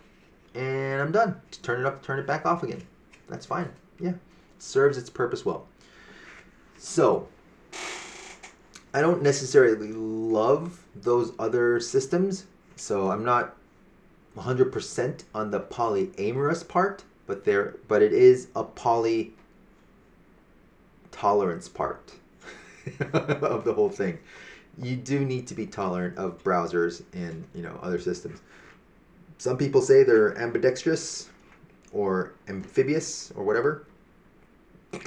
And 0.54 1.02
I'm 1.02 1.12
done. 1.12 1.42
Just 1.50 1.64
turn 1.64 1.80
it 1.80 1.88
up, 1.88 2.04
turn 2.04 2.20
it 2.20 2.28
back 2.28 2.46
off 2.46 2.62
again. 2.62 2.84
That's 3.28 3.48
fine. 3.48 3.72
Yeah, 4.00 4.12
it 4.12 4.20
serves 4.60 5.00
its 5.00 5.10
purpose 5.10 5.44
well. 5.44 5.68
So, 6.78 7.28
I 8.94 9.02
don't 9.02 9.24
necessarily 9.24 9.92
love 9.92 10.86
those 10.94 11.34
other 11.40 11.80
systems, 11.80 12.46
so 12.76 13.10
I'm 13.10 13.26
not 13.26 13.56
100% 14.38 15.24
on 15.34 15.50
the 15.50 15.60
polyamorous 15.60 16.68
part, 16.68 17.06
but 17.30 17.46
there 17.46 17.76
but 17.88 18.02
it 18.02 18.12
is 18.12 18.48
a 18.56 18.63
poly 18.63 19.34
tolerance 21.12 21.70
part 21.70 22.13
of 23.13 23.63
the 23.63 23.74
whole 23.74 23.89
thing. 23.89 24.18
You 24.82 24.96
do 24.96 25.20
need 25.24 25.46
to 25.48 25.54
be 25.54 25.68
tolerant 25.68 26.18
of 26.18 26.44
browsers 26.44 27.04
and, 27.13 27.46
you 27.54 27.62
know, 27.62 27.78
other 27.82 28.00
systems. 28.00 28.39
Some 29.38 29.58
people 29.58 29.82
say 29.82 30.04
they're 30.04 30.38
ambidextrous 30.38 31.30
or 31.92 32.34
amphibious 32.48 33.32
or 33.36 33.44
whatever. 33.44 33.86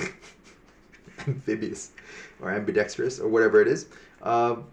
amphibious 1.26 1.92
or 2.40 2.50
ambidextrous 2.50 3.18
or 3.18 3.28
whatever 3.28 3.60
it 3.60 3.68
is. 3.68 3.86
Um, 4.22 4.64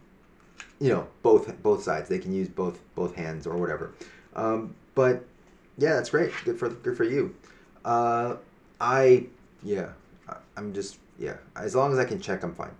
you 0.79 0.89
know, 0.89 1.07
both 1.23 1.61
both 1.63 1.81
sides. 1.81 2.09
They 2.09 2.19
can 2.19 2.33
use 2.33 2.47
both 2.47 2.79
both 2.95 3.15
hands 3.15 3.47
or 3.47 3.57
whatever. 3.57 3.93
Um, 4.35 4.75
but 4.95 5.25
yeah, 5.77 5.93
that's 5.93 6.09
great. 6.09 6.31
Good 6.43 6.59
for 6.59 6.69
good 6.69 6.97
for 6.97 7.05
you. 7.05 7.33
Uh, 7.85 8.35
I 8.79 9.25
yeah, 9.63 9.89
I'm 10.57 10.73
just 10.73 10.97
yeah. 11.17 11.37
As 11.55 11.75
long 11.75 11.91
as 11.91 11.99
I 11.99 12.05
can 12.05 12.19
check, 12.19 12.43
I'm 12.43 12.53
fine. 12.53 12.71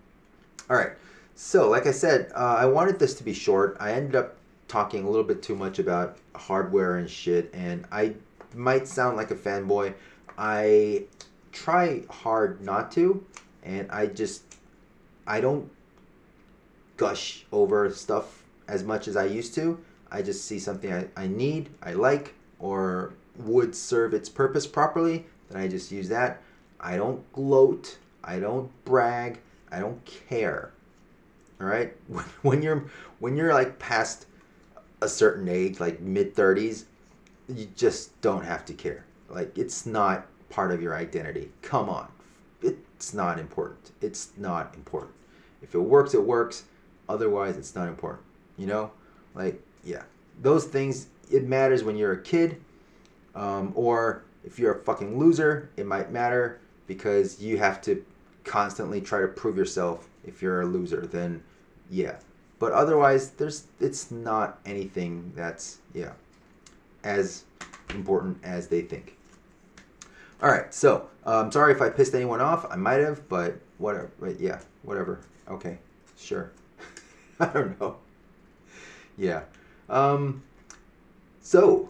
All 0.70 0.78
right. 0.78 0.92
So, 1.36 1.70
like 1.70 1.88
I 1.88 1.92
said, 1.92 2.32
uh, 2.36 2.58
I 2.60 2.66
wanted 2.66 3.00
this 3.00 3.14
to 3.16 3.24
be 3.24 3.34
short. 3.34 3.78
I 3.80 3.94
ended 3.94 4.16
up 4.16 4.36
talking 4.68 5.06
a 5.06 5.10
little 5.10 5.24
bit 5.24 5.42
too 5.42 5.56
much 5.56 5.80
about 5.80 6.18
hardware 6.36 6.98
and 6.98 7.10
shit, 7.10 7.50
and 7.54 7.86
I 7.92 8.16
might 8.54 8.88
sound 8.88 9.18
like 9.18 9.32
a 9.32 9.36
fanboy. 9.36 9.94
I 10.38 11.06
try 11.52 12.04
hard 12.10 12.62
not 12.62 12.92
to, 12.94 13.26
and 13.64 13.90
I 13.92 14.08
just 14.08 14.44
I 15.26 15.42
don't 15.42 15.70
gush 16.98 17.46
over 17.52 17.90
stuff 17.92 18.44
as 18.68 18.84
much 18.84 19.08
as 19.08 19.16
I 19.16 19.26
used 19.26 19.56
to. 19.56 19.80
I 20.12 20.22
just 20.22 20.46
see 20.46 20.60
something 20.60 20.92
I, 20.92 21.08
I 21.16 21.28
need, 21.28 21.70
I 21.82 21.94
like, 21.94 22.34
or 22.60 23.14
would 23.40 23.76
serve 23.76 24.14
its 24.14 24.30
purpose 24.30 24.68
properly, 24.68 25.26
then 25.50 25.62
I 25.62 25.68
just 25.68 25.92
use 25.92 26.10
that. 26.10 26.42
I 26.80 26.98
don't 26.98 27.32
gloat, 27.34 27.98
I 28.24 28.40
don't 28.40 28.70
brag, 28.86 29.40
I 29.72 29.80
don't 29.80 30.04
care. 30.06 30.72
All 31.60 31.68
right? 31.68 31.96
When, 32.42 32.62
you're 32.62 32.86
when 33.20 33.36
you're 33.36 33.54
like 33.54 33.80
past 33.80 34.28
a 35.02 35.10
certain 35.10 35.48
age, 35.48 35.80
like 35.80 36.00
mid 36.00 36.36
30s, 36.36 36.86
you 37.48 37.68
just 37.76 38.20
don't 38.22 38.44
have 38.44 38.66
to 38.66 38.74
care. 38.74 39.06
Like 39.30 39.58
it's 39.58 39.86
not 39.86 40.28
part 40.50 40.72
of 40.72 40.82
your 40.82 40.96
identity. 40.96 41.52
Come 41.62 41.90
on. 41.90 42.08
It's 42.62 43.14
not 43.14 43.40
important. 43.40 43.92
It's 44.02 44.32
not 44.38 44.74
important. 44.76 45.14
If 45.62 45.74
it 45.74 45.80
works, 45.80 46.14
it 46.14 46.24
works. 46.24 46.66
Otherwise, 47.08 47.58
it's 47.58 47.76
not 47.76 47.88
important. 47.88 48.24
You 48.58 48.68
know? 48.68 48.92
Like, 49.34 49.62
yeah. 49.84 50.04
Those 50.42 50.66
things, 50.66 51.08
it 51.32 51.48
matters 51.48 51.84
when 51.84 51.96
you're 51.96 52.12
a 52.12 52.22
kid. 52.22 52.62
Um, 53.36 53.72
or 53.76 54.24
if 54.44 54.60
you're 54.60 54.74
a 54.74 54.84
fucking 54.84 55.18
loser, 55.18 55.70
it 55.78 55.86
might 55.86 56.12
matter 56.12 56.60
because 56.88 57.40
you 57.40 57.58
have 57.58 57.82
to 57.84 58.04
constantly 58.44 59.02
try 59.02 59.22
to 59.22 59.28
prove 59.28 59.58
yourself. 59.58 60.08
If 60.26 60.42
you're 60.42 60.62
a 60.62 60.66
loser, 60.66 61.06
then 61.06 61.44
yeah. 61.90 62.16
But 62.58 62.74
otherwise, 62.74 63.32
there's 63.32 63.68
it's 63.80 64.12
not 64.12 64.60
anything 64.66 65.32
that's 65.36 65.78
yeah 65.94 66.14
as 67.04 67.46
important 67.90 68.38
as 68.44 68.68
they 68.68 68.82
think. 68.82 69.16
All 70.42 70.50
right, 70.50 70.74
so 70.74 71.10
I'm 71.26 71.46
um, 71.46 71.52
sorry 71.52 71.74
if 71.74 71.82
I 71.82 71.90
pissed 71.90 72.16
anyone 72.16 72.42
off. 72.42 72.66
I 72.70 72.76
might 72.76 73.00
have, 73.00 73.28
but 73.28 73.60
whatever. 73.78 74.10
But 74.20 74.40
yeah, 74.40 74.60
whatever. 74.84 75.20
Okay, 75.50 75.78
sure. 76.18 76.52
I 77.40 77.48
don't 77.48 77.80
know. 77.80 77.98
Yeah. 79.18 79.44
Um. 79.90 80.44
So, 81.42 81.90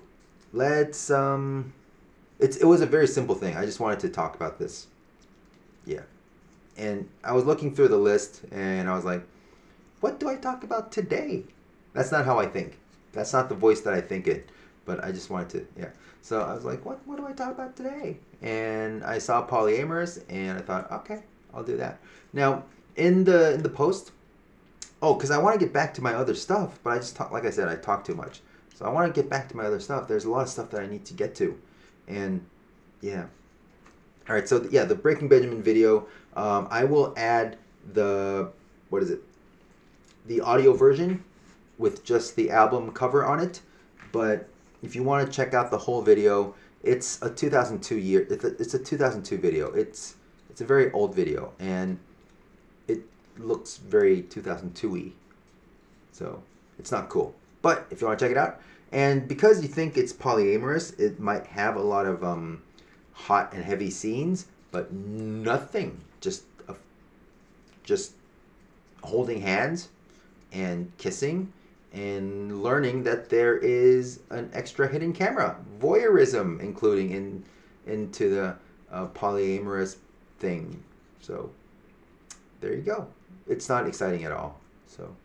let's 0.54 1.10
um. 1.10 1.74
It's 2.40 2.58
it 2.58 2.66
was 2.66 2.82
a 2.82 2.86
very 2.86 3.08
simple 3.08 3.36
thing. 3.36 3.56
I 3.58 3.66
just 3.66 3.80
wanted 3.80 4.00
to 4.02 4.10
talk 4.10 4.36
about 4.36 4.60
this. 4.60 4.88
Yeah. 5.86 6.04
And 6.78 7.10
I 7.24 7.34
was 7.34 7.46
looking 7.46 7.76
through 7.76 7.90
the 7.90 7.98
list, 7.98 8.44
and 8.52 8.90
I 8.90 8.96
was 8.96 9.06
like, 9.06 9.24
"What 10.00 10.20
do 10.20 10.30
I 10.30 10.36
talk 10.36 10.64
about 10.64 10.92
today?" 10.92 11.44
That's 11.94 12.12
not 12.12 12.26
how 12.26 12.40
I 12.40 12.46
think. 12.46 12.78
That's 13.12 13.34
not 13.34 13.50
the 13.50 13.56
voice 13.56 13.82
that 13.82 13.94
I 13.94 14.02
think 14.02 14.28
it. 14.28 14.50
But 14.86 15.04
I 15.04 15.12
just 15.12 15.30
wanted 15.30 15.50
to, 15.50 15.68
yeah. 15.82 15.90
So 16.22 16.42
I 16.42 16.54
was 16.54 16.64
like, 16.64 16.86
"What? 16.86 17.06
What 17.06 17.18
do 17.18 17.28
I 17.28 17.34
talk 17.34 17.52
about 17.52 17.76
today?" 17.76 18.18
and 18.42 19.04
I 19.04 19.18
saw 19.18 19.46
polyamorous, 19.46 20.24
and 20.30 20.58
I 20.58 20.62
thought, 20.62 20.92
okay, 20.92 21.22
I'll 21.54 21.64
do 21.64 21.78
that. 21.78 22.00
Now, 22.34 22.64
in 22.96 23.24
the 23.24 23.54
in 23.54 23.64
the 23.64 23.70
post, 23.70 24.12
oh, 25.02 25.14
because 25.14 25.32
I 25.32 25.38
want 25.38 25.60
to 25.60 25.66
get 25.66 25.74
back 25.74 25.94
to 25.96 26.02
my 26.02 26.14
other 26.14 26.36
stuff, 26.36 26.80
but 26.84 26.92
I 26.92 26.98
just 26.98 27.16
talk, 27.16 27.32
like 27.32 27.46
I 27.46 27.50
said, 27.50 27.68
I 27.68 27.76
talk 27.76 28.04
too 28.04 28.16
much, 28.16 28.42
so 28.80 28.86
I 28.86 28.90
want 28.90 29.14
to 29.14 29.22
get 29.22 29.30
back 29.30 29.50
to 29.50 29.58
my 29.58 29.66
other 29.66 29.82
stuff. 29.82 30.08
There's 30.08 30.24
a 30.24 30.30
lot 30.30 30.44
of 30.44 30.50
stuff 30.50 30.70
that 30.70 30.82
I 30.82 30.88
need 30.88 31.04
to 31.08 31.14
get 31.14 31.36
to, 31.36 31.60
and 32.08 32.46
yeah. 33.02 33.26
All 34.30 34.36
right, 34.36 34.48
so 34.48 34.66
yeah, 34.72 34.86
the 34.86 34.96
Breaking 34.96 35.28
Benjamin 35.28 35.62
video, 35.62 36.08
um, 36.38 36.66
I 36.72 36.86
will 36.86 37.14
add 37.18 37.58
the 37.92 38.52
what 38.90 39.04
is 39.04 39.12
it? 39.12 39.22
The 40.28 40.40
audio 40.40 40.72
version 40.72 41.26
with 41.78 42.06
just 42.06 42.38
the 42.38 42.52
album 42.52 42.94
cover 42.94 43.26
on 43.26 43.42
it, 43.42 43.60
but 44.14 44.48
if 44.82 44.96
you 44.96 45.04
want 45.04 45.28
to 45.28 45.32
check 45.32 45.54
out 45.54 45.72
the 45.72 45.78
whole 45.78 46.02
video, 46.02 46.56
it's 46.82 47.22
a 47.22 47.30
2002 47.30 47.98
year. 47.98 48.26
It's 48.30 48.46
a, 48.46 48.56
it's 48.62 48.74
a 48.76 48.80
2002 48.80 49.38
video. 49.40 49.74
It's 49.74 50.16
it's 50.50 50.62
a 50.62 50.66
very 50.66 50.90
old 50.94 51.14
video, 51.14 51.52
and 51.60 52.00
it 52.88 53.02
looks 53.38 53.76
very 53.76 54.24
2002y. 54.24 55.12
So 56.14 56.42
it's 56.78 56.94
not 56.94 57.10
cool. 57.10 57.36
But 57.62 57.88
if 57.92 58.02
you 58.02 58.08
want 58.08 58.20
to 58.20 58.26
check 58.26 58.32
it 58.32 58.38
out, 58.38 58.62
and 58.92 59.28
because 59.28 59.62
you 59.62 59.68
think 59.68 59.98
it's 59.98 60.14
polyamorous, 60.14 60.98
it 61.00 61.20
might 61.20 61.46
have 61.48 61.76
a 61.76 61.82
lot 61.82 62.06
of 62.06 62.24
um, 62.24 62.62
hot 63.14 63.54
and 63.54 63.64
heavy 63.64 63.90
scenes, 63.90 64.48
but 64.72 64.92
nothing. 64.92 66.02
Just 66.22 66.44
a, 66.68 66.76
just 67.84 68.14
holding 69.04 69.42
hands 69.42 69.90
and 70.52 70.92
kissing 70.98 71.52
and 71.94 72.62
learning 72.62 73.04
that 73.04 73.30
there 73.30 73.58
is 73.58 74.20
an 74.30 74.50
extra 74.54 74.88
hidden 74.88 75.14
camera, 75.14 75.58
voyeurism, 75.80 76.60
including 76.60 77.12
in 77.12 77.44
into 77.88 78.30
the 78.30 78.56
uh, 78.92 79.08
polyamorous 79.08 79.98
thing. 80.38 80.84
So 81.20 81.50
there 82.62 82.74
you 82.74 82.82
go. 82.82 83.08
It's 83.48 83.68
not 83.68 83.88
exciting 83.88 84.24
at 84.26 84.32
all. 84.32 84.60
So, 84.86 85.16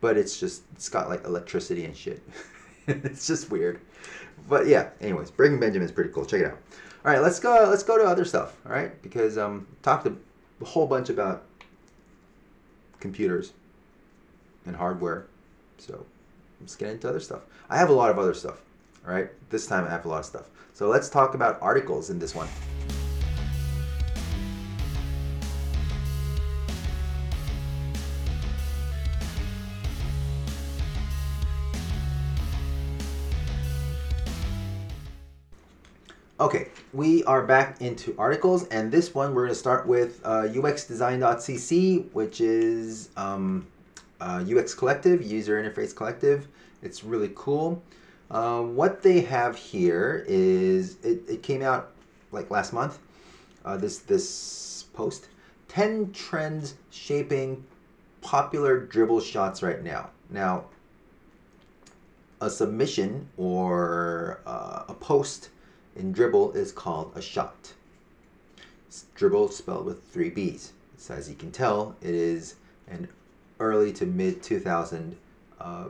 but 0.00 0.16
it's 0.16 0.38
just 0.38 0.62
it's 0.72 0.88
got 0.88 1.08
like 1.08 1.24
electricity 1.24 1.84
and 1.84 1.96
shit. 1.96 2.22
it's 2.86 3.26
just 3.26 3.50
weird. 3.50 3.80
But 4.48 4.66
yeah. 4.66 4.90
Anyways, 5.00 5.30
Breaking 5.30 5.60
Benjamin 5.60 5.86
is 5.86 5.92
pretty 5.92 6.10
cool. 6.10 6.24
Check 6.24 6.40
it 6.40 6.46
out. 6.46 6.58
All 7.04 7.12
right, 7.12 7.22
let's 7.22 7.38
go. 7.38 7.66
Let's 7.68 7.82
go 7.82 7.96
to 7.98 8.04
other 8.04 8.24
stuff. 8.24 8.56
All 8.66 8.72
right, 8.72 9.00
because 9.02 9.38
um, 9.38 9.66
talked 9.82 10.06
a, 10.06 10.14
a 10.60 10.64
whole 10.64 10.86
bunch 10.86 11.08
about 11.08 11.44
computers 13.00 13.52
and 14.64 14.74
hardware 14.74 15.26
so 15.78 16.04
let's 16.60 16.76
get 16.76 16.90
into 16.90 17.08
other 17.08 17.20
stuff. 17.20 17.42
I 17.68 17.76
have 17.76 17.90
a 17.90 17.92
lot 17.92 18.10
of 18.10 18.18
other 18.18 18.34
stuff. 18.34 18.60
All 19.06 19.14
right, 19.14 19.28
this 19.50 19.66
time 19.66 19.84
I 19.84 19.90
have 19.90 20.04
a 20.04 20.08
lot 20.08 20.20
of 20.20 20.26
stuff. 20.26 20.50
So 20.72 20.88
let's 20.88 21.08
talk 21.08 21.34
about 21.34 21.60
articles 21.62 22.10
in 22.10 22.18
this 22.18 22.34
one. 22.34 22.48
Okay, 36.46 36.68
we 36.92 37.24
are 37.24 37.42
back 37.42 37.80
into 37.80 38.14
articles, 38.16 38.68
and 38.68 38.92
this 38.92 39.12
one 39.12 39.34
we're 39.34 39.46
going 39.46 39.52
to 39.52 39.58
start 39.58 39.84
with 39.84 40.20
uh, 40.22 40.42
uxdesign.cc, 40.42 42.12
which 42.12 42.40
is 42.40 43.08
um, 43.16 43.66
uh, 44.20 44.44
UX 44.48 44.72
Collective, 44.72 45.24
User 45.24 45.60
Interface 45.60 45.92
Collective. 45.92 46.46
It's 46.84 47.02
really 47.02 47.32
cool. 47.34 47.82
Uh, 48.30 48.62
what 48.62 49.02
they 49.02 49.22
have 49.22 49.56
here 49.56 50.24
is 50.28 50.98
it, 51.02 51.22
it 51.28 51.42
came 51.42 51.62
out 51.62 51.90
like 52.30 52.48
last 52.48 52.72
month. 52.72 53.00
Uh, 53.64 53.76
this 53.76 53.98
this 53.98 54.84
post, 54.94 55.26
ten 55.66 56.12
trends 56.12 56.76
shaping 56.92 57.64
popular 58.20 58.86
Dribbble 58.86 59.20
shots 59.20 59.64
right 59.64 59.82
now. 59.82 60.10
Now, 60.30 60.66
a 62.40 62.48
submission 62.48 63.28
or 63.36 64.42
uh, 64.46 64.84
a 64.86 64.94
post 64.94 65.48
in 65.96 66.14
Dribbble 66.14 66.54
is 66.54 66.72
called 66.72 67.12
a 67.14 67.22
shot. 67.22 67.72
It's 68.86 69.06
Dribbble 69.16 69.52
spelled 69.52 69.86
with 69.86 70.02
three 70.04 70.30
B's. 70.30 70.72
So 70.98 71.14
as 71.14 71.28
you 71.28 71.34
can 71.34 71.50
tell, 71.50 71.96
it 72.00 72.14
is 72.14 72.56
an 72.88 73.08
early 73.60 73.92
to 73.94 74.06
mid 74.06 74.42
2000 74.42 75.16
uh, 75.60 75.84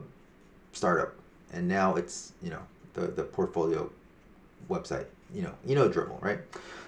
startup, 0.72 1.14
and 1.52 1.68
now 1.68 1.94
it's 1.94 2.32
you 2.42 2.50
know 2.50 2.62
the 2.94 3.08
the 3.08 3.22
portfolio 3.22 3.90
website. 4.68 5.06
You 5.34 5.42
know 5.42 5.54
you 5.64 5.74
know 5.74 5.88
Dribbble 5.88 6.22
right? 6.22 6.40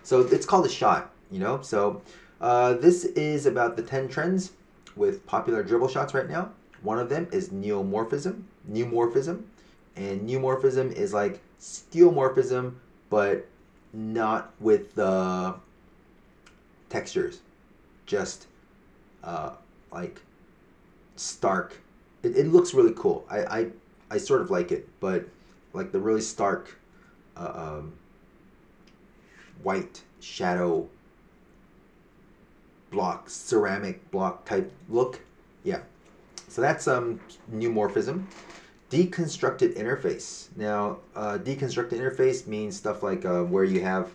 So 0.02 0.20
it's 0.20 0.46
called 0.46 0.66
a 0.66 0.70
shot. 0.70 1.10
You 1.30 1.40
know 1.40 1.60
so 1.62 2.02
uh, 2.40 2.74
this 2.74 3.04
is 3.04 3.46
about 3.46 3.76
the 3.76 3.82
10 3.82 4.08
trends 4.08 4.52
with 4.96 5.26
popular 5.26 5.64
Dribbble 5.64 5.90
shots 5.90 6.14
right 6.14 6.28
now. 6.28 6.50
One 6.82 6.98
of 6.98 7.08
them 7.08 7.28
is 7.32 7.48
neomorphism, 7.48 8.42
neomorphism, 8.70 9.42
and 9.96 10.28
neomorphism 10.28 10.92
is 10.92 11.12
like 11.12 11.40
skeuomorphism, 11.60 12.74
but 13.10 13.46
not 13.92 14.52
with 14.60 14.94
the 14.94 15.54
textures, 16.88 17.40
just 18.06 18.46
uh, 19.24 19.52
like 19.92 20.20
stark. 21.16 21.78
It, 22.22 22.36
it 22.36 22.46
looks 22.48 22.74
really 22.74 22.94
cool. 22.96 23.26
I, 23.30 23.38
I 23.38 23.66
I 24.10 24.18
sort 24.18 24.40
of 24.40 24.50
like 24.50 24.72
it, 24.72 24.88
but 25.00 25.26
like 25.72 25.92
the 25.92 26.00
really 26.00 26.20
stark, 26.20 26.78
uh, 27.36 27.52
um, 27.54 27.92
white 29.62 30.02
shadow 30.20 30.88
block, 32.90 33.28
ceramic 33.28 34.10
block 34.10 34.44
type 34.44 34.72
look. 34.88 35.20
Yeah. 35.64 35.80
So 36.48 36.62
that's 36.62 36.88
um 36.88 37.20
neomorphism. 37.52 38.24
Deconstructed 38.90 39.76
interface. 39.76 40.48
Now, 40.56 40.98
uh, 41.14 41.38
deconstructed 41.38 41.92
interface 41.92 42.46
means 42.46 42.76
stuff 42.76 43.02
like 43.02 43.24
uh, 43.24 43.42
where 43.42 43.64
you 43.64 43.82
have 43.82 44.10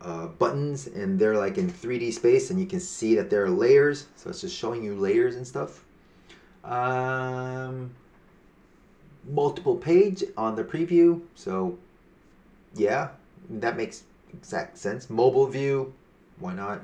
uh, 0.00 0.26
buttons 0.26 0.86
and 0.86 1.18
they're 1.18 1.36
like 1.36 1.58
in 1.58 1.70
3D 1.70 2.12
space 2.12 2.50
and 2.50 2.60
you 2.60 2.66
can 2.66 2.80
see 2.80 3.14
that 3.14 3.30
there 3.30 3.44
are 3.44 3.50
layers. 3.50 4.06
So 4.16 4.30
it's 4.30 4.40
just 4.40 4.56
showing 4.56 4.82
you 4.82 4.94
layers 4.94 5.36
and 5.36 5.46
stuff. 5.46 5.84
Um, 6.64 7.90
multiple 9.28 9.76
page 9.76 10.24
on 10.36 10.56
the 10.56 10.64
preview. 10.64 11.22
So 11.34 11.78
yeah, 12.74 13.10
that 13.48 13.76
makes 13.76 14.04
exact 14.32 14.78
sense. 14.78 15.08
Mobile 15.10 15.46
view, 15.46 15.94
why 16.38 16.54
not? 16.54 16.80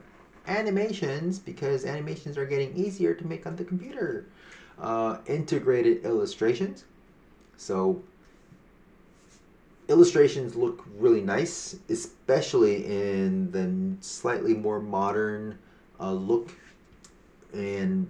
Animations, 0.46 1.38
because 1.38 1.84
animations 1.84 2.36
are 2.36 2.46
getting 2.46 2.76
easier 2.76 3.14
to 3.14 3.26
make 3.26 3.46
on 3.46 3.56
the 3.56 3.64
computer. 3.64 4.26
Uh, 4.78 5.18
integrated 5.26 6.04
illustrations. 6.04 6.84
So 7.56 8.02
illustrations 9.88 10.56
look 10.56 10.84
really 10.98 11.20
nice, 11.20 11.76
especially 11.88 12.84
in 12.86 13.50
the 13.52 14.04
slightly 14.04 14.54
more 14.54 14.80
modern 14.80 15.58
uh, 16.00 16.12
look. 16.12 16.50
In 17.52 18.08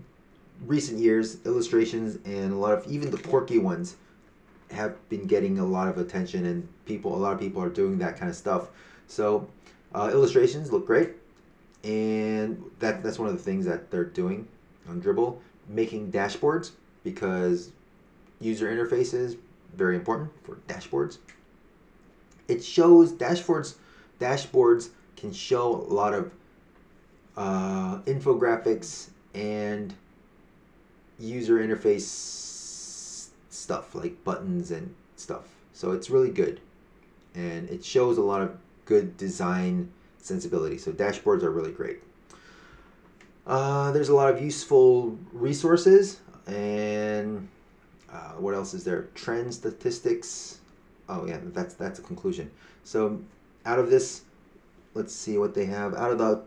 recent 0.64 1.00
years, 1.00 1.38
illustrations 1.44 2.18
and 2.24 2.52
a 2.52 2.56
lot 2.56 2.72
of 2.72 2.86
even 2.86 3.10
the 3.10 3.18
quirky 3.18 3.58
ones 3.58 3.96
have 4.70 4.96
been 5.08 5.26
getting 5.26 5.58
a 5.58 5.66
lot 5.66 5.88
of 5.88 5.98
attention, 5.98 6.46
and 6.46 6.66
people, 6.86 7.14
a 7.14 7.18
lot 7.18 7.32
of 7.34 7.40
people 7.40 7.60
are 7.62 7.68
doing 7.68 7.98
that 7.98 8.16
kind 8.16 8.30
of 8.30 8.36
stuff. 8.36 8.68
So, 9.08 9.46
uh, 9.94 10.10
illustrations 10.12 10.72
look 10.72 10.86
great, 10.86 11.10
and 11.84 12.62
that 12.78 13.02
that's 13.02 13.18
one 13.18 13.28
of 13.28 13.36
the 13.36 13.42
things 13.42 13.66
that 13.66 13.90
they're 13.90 14.04
doing 14.04 14.46
on 14.88 15.02
Dribbble, 15.02 15.38
making 15.68 16.12
dashboards 16.12 16.72
because 17.04 17.70
user 18.40 18.70
interfaces 18.70 19.36
very 19.74 19.96
important 19.96 20.30
for 20.44 20.56
dashboards. 20.68 21.18
It 22.48 22.62
shows 22.62 23.12
dashboards 23.12 23.76
dashboards 24.22 24.90
can 25.16 25.32
show 25.32 25.74
a 25.74 25.92
lot 25.92 26.14
of 26.14 26.32
uh, 27.36 27.98
infographics 28.02 29.08
and 29.34 29.94
user 31.18 31.58
interface 31.58 33.30
stuff 33.50 33.94
like 33.94 34.22
buttons 34.24 34.70
and 34.70 34.94
stuff. 35.16 35.48
So 35.72 35.92
it's 35.92 36.10
really 36.10 36.30
good. 36.30 36.60
And 37.34 37.68
it 37.70 37.84
shows 37.84 38.18
a 38.18 38.22
lot 38.22 38.42
of 38.42 38.56
good 38.84 39.16
design 39.16 39.90
sensibility. 40.18 40.78
So 40.78 40.92
dashboards 40.92 41.42
are 41.42 41.50
really 41.50 41.72
great 41.72 42.00
uh, 43.46 43.90
there's 43.92 44.08
a 44.08 44.14
lot 44.14 44.32
of 44.32 44.40
useful 44.42 45.16
resources 45.32 46.20
and 46.46 47.48
uh, 48.12 48.32
what 48.32 48.54
else 48.54 48.74
is 48.74 48.84
there 48.84 49.08
trend 49.14 49.52
statistics 49.54 50.58
oh 51.12 51.26
yeah, 51.26 51.38
that's 51.42 51.74
that's 51.74 51.98
a 51.98 52.02
conclusion. 52.02 52.50
So 52.84 53.20
out 53.64 53.78
of 53.78 53.90
this, 53.90 54.22
let's 54.94 55.14
see 55.14 55.38
what 55.38 55.54
they 55.54 55.66
have. 55.66 55.94
Out 55.94 56.10
of 56.10 56.18
the 56.18 56.42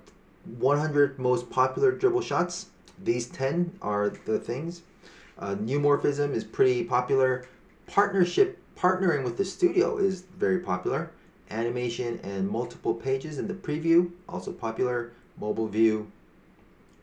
100 0.59 1.19
most 1.19 1.49
popular 1.49 1.91
Dribbble 1.91 2.23
shots, 2.23 2.67
these 3.03 3.27
10 3.27 3.77
are 3.81 4.09
the 4.25 4.39
things. 4.39 4.81
Uh, 5.37 5.55
neumorphism 5.55 6.33
is 6.33 6.43
pretty 6.43 6.83
popular. 6.83 7.45
Partnership, 7.87 8.57
partnering 8.77 9.23
with 9.23 9.37
the 9.37 9.45
studio 9.45 9.97
is 9.97 10.21
very 10.37 10.59
popular. 10.59 11.11
Animation 11.51 12.19
and 12.23 12.49
multiple 12.49 12.93
pages 12.93 13.37
in 13.37 13.47
the 13.47 13.53
preview, 13.53 14.11
also 14.27 14.51
popular. 14.51 15.11
Mobile 15.39 15.67
view, 15.67 16.09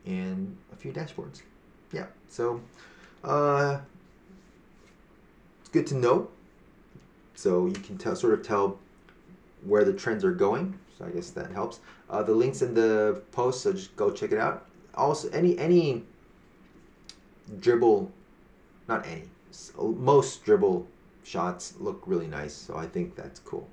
and 0.07 0.57
a 0.73 0.77
few 0.77 0.93
dashboards. 0.93 1.43
Yeah, 1.93 2.07
so 2.29 2.61
uh, 3.25 3.79
it's 5.61 5.69
good 5.69 5.87
to 5.89 5.95
know 5.95 6.29
so 7.35 7.67
you 7.67 7.73
can 7.73 7.99
tell, 7.99 8.15
sort 8.15 8.35
of 8.35 8.43
tell 8.43 8.79
where 9.65 9.85
the 9.85 9.93
trends 9.93 10.25
are 10.25 10.33
going. 10.33 10.79
So 10.97 11.05
I 11.07 11.11
guess 11.11 11.31
that 11.31 11.51
helps. 11.51 11.81
Uh, 12.09 12.23
the 12.23 12.33
links 12.33 12.63
in 12.63 12.75
the 12.75 13.23
post, 13.33 13.63
so 13.63 13.73
just 13.73 13.97
go 13.97 14.11
check 14.11 14.33
it 14.33 14.39
out. 14.39 14.67
Also, 14.95 15.29
any 15.31 15.59
any 15.59 16.05
Dribbble, 17.59 18.09
not 18.89 19.07
any, 19.07 19.25
most 19.79 20.45
Dribbble 20.45 20.87
shots 21.25 21.75
look 21.81 22.03
really 22.07 22.29
nice. 22.29 22.55
So 22.55 22.77
I 22.77 22.87
think 22.87 23.17
that's 23.17 23.41
cool. 23.41 23.69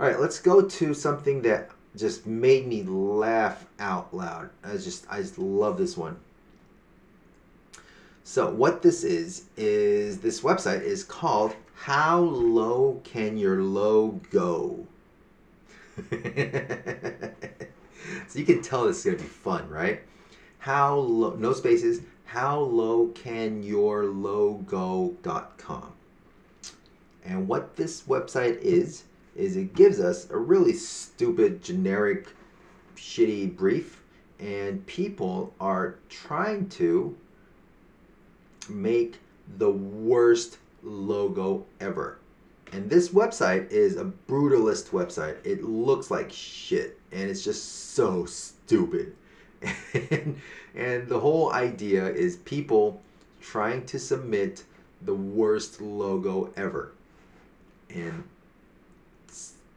All 0.00 0.06
right, 0.06 0.18
let's 0.18 0.40
go 0.40 0.62
to 0.62 0.94
something 0.94 1.42
that 1.42 1.70
just 1.96 2.26
made 2.26 2.66
me 2.66 2.82
laugh 2.82 3.64
out 3.78 4.14
loud. 4.14 4.50
I 4.64 4.72
just 4.72 5.06
I 5.10 5.20
just 5.20 5.38
love 5.38 5.78
this 5.78 5.96
one. 5.96 6.16
So 8.24 8.50
what 8.50 8.82
this 8.82 9.04
is 9.04 9.44
is 9.56 10.18
this 10.18 10.40
website 10.40 10.82
is 10.82 11.04
called 11.04 11.54
how 11.74 12.20
low 12.20 13.00
can 13.04 13.36
your 13.36 13.62
low 13.62 14.20
go? 14.30 14.86
so 16.10 16.14
you 18.34 18.44
can 18.44 18.62
tell 18.62 18.86
this 18.86 19.04
is 19.04 19.16
to 19.16 19.22
be 19.22 19.28
fun, 19.28 19.68
right? 19.68 20.00
How 20.58 20.96
low, 20.96 21.34
no 21.34 21.52
spaces, 21.52 22.00
how 22.24 22.58
low 22.58 23.08
can 23.08 23.62
your 23.62 24.06
low 24.06 24.54
go.com. 24.66 25.92
And 27.24 27.46
what 27.46 27.76
this 27.76 28.02
website 28.02 28.60
is, 28.60 29.04
is 29.36 29.56
it 29.56 29.74
gives 29.74 30.00
us 30.00 30.28
a 30.30 30.36
really 30.36 30.72
stupid, 30.72 31.62
generic, 31.62 32.28
shitty 32.96 33.56
brief, 33.56 34.02
and 34.38 34.84
people 34.86 35.52
are 35.60 35.96
trying 36.08 36.68
to 36.68 37.16
make 38.68 39.18
the 39.58 39.70
worst 39.70 40.58
logo 40.82 41.64
ever. 41.80 42.18
And 42.72 42.90
this 42.90 43.10
website 43.10 43.70
is 43.70 43.96
a 43.96 44.10
brutalist 44.28 44.90
website. 44.90 45.36
It 45.44 45.62
looks 45.62 46.10
like 46.10 46.32
shit 46.32 46.98
and 47.12 47.30
it's 47.30 47.44
just 47.44 47.92
so 47.94 48.24
stupid. 48.24 49.14
and, 50.10 50.40
and 50.74 51.08
the 51.08 51.20
whole 51.20 51.52
idea 51.52 52.06
is 52.08 52.36
people 52.38 53.00
trying 53.40 53.86
to 53.86 53.98
submit 53.98 54.64
the 55.02 55.14
worst 55.14 55.80
logo 55.80 56.52
ever. 56.56 56.92
And 57.90 58.24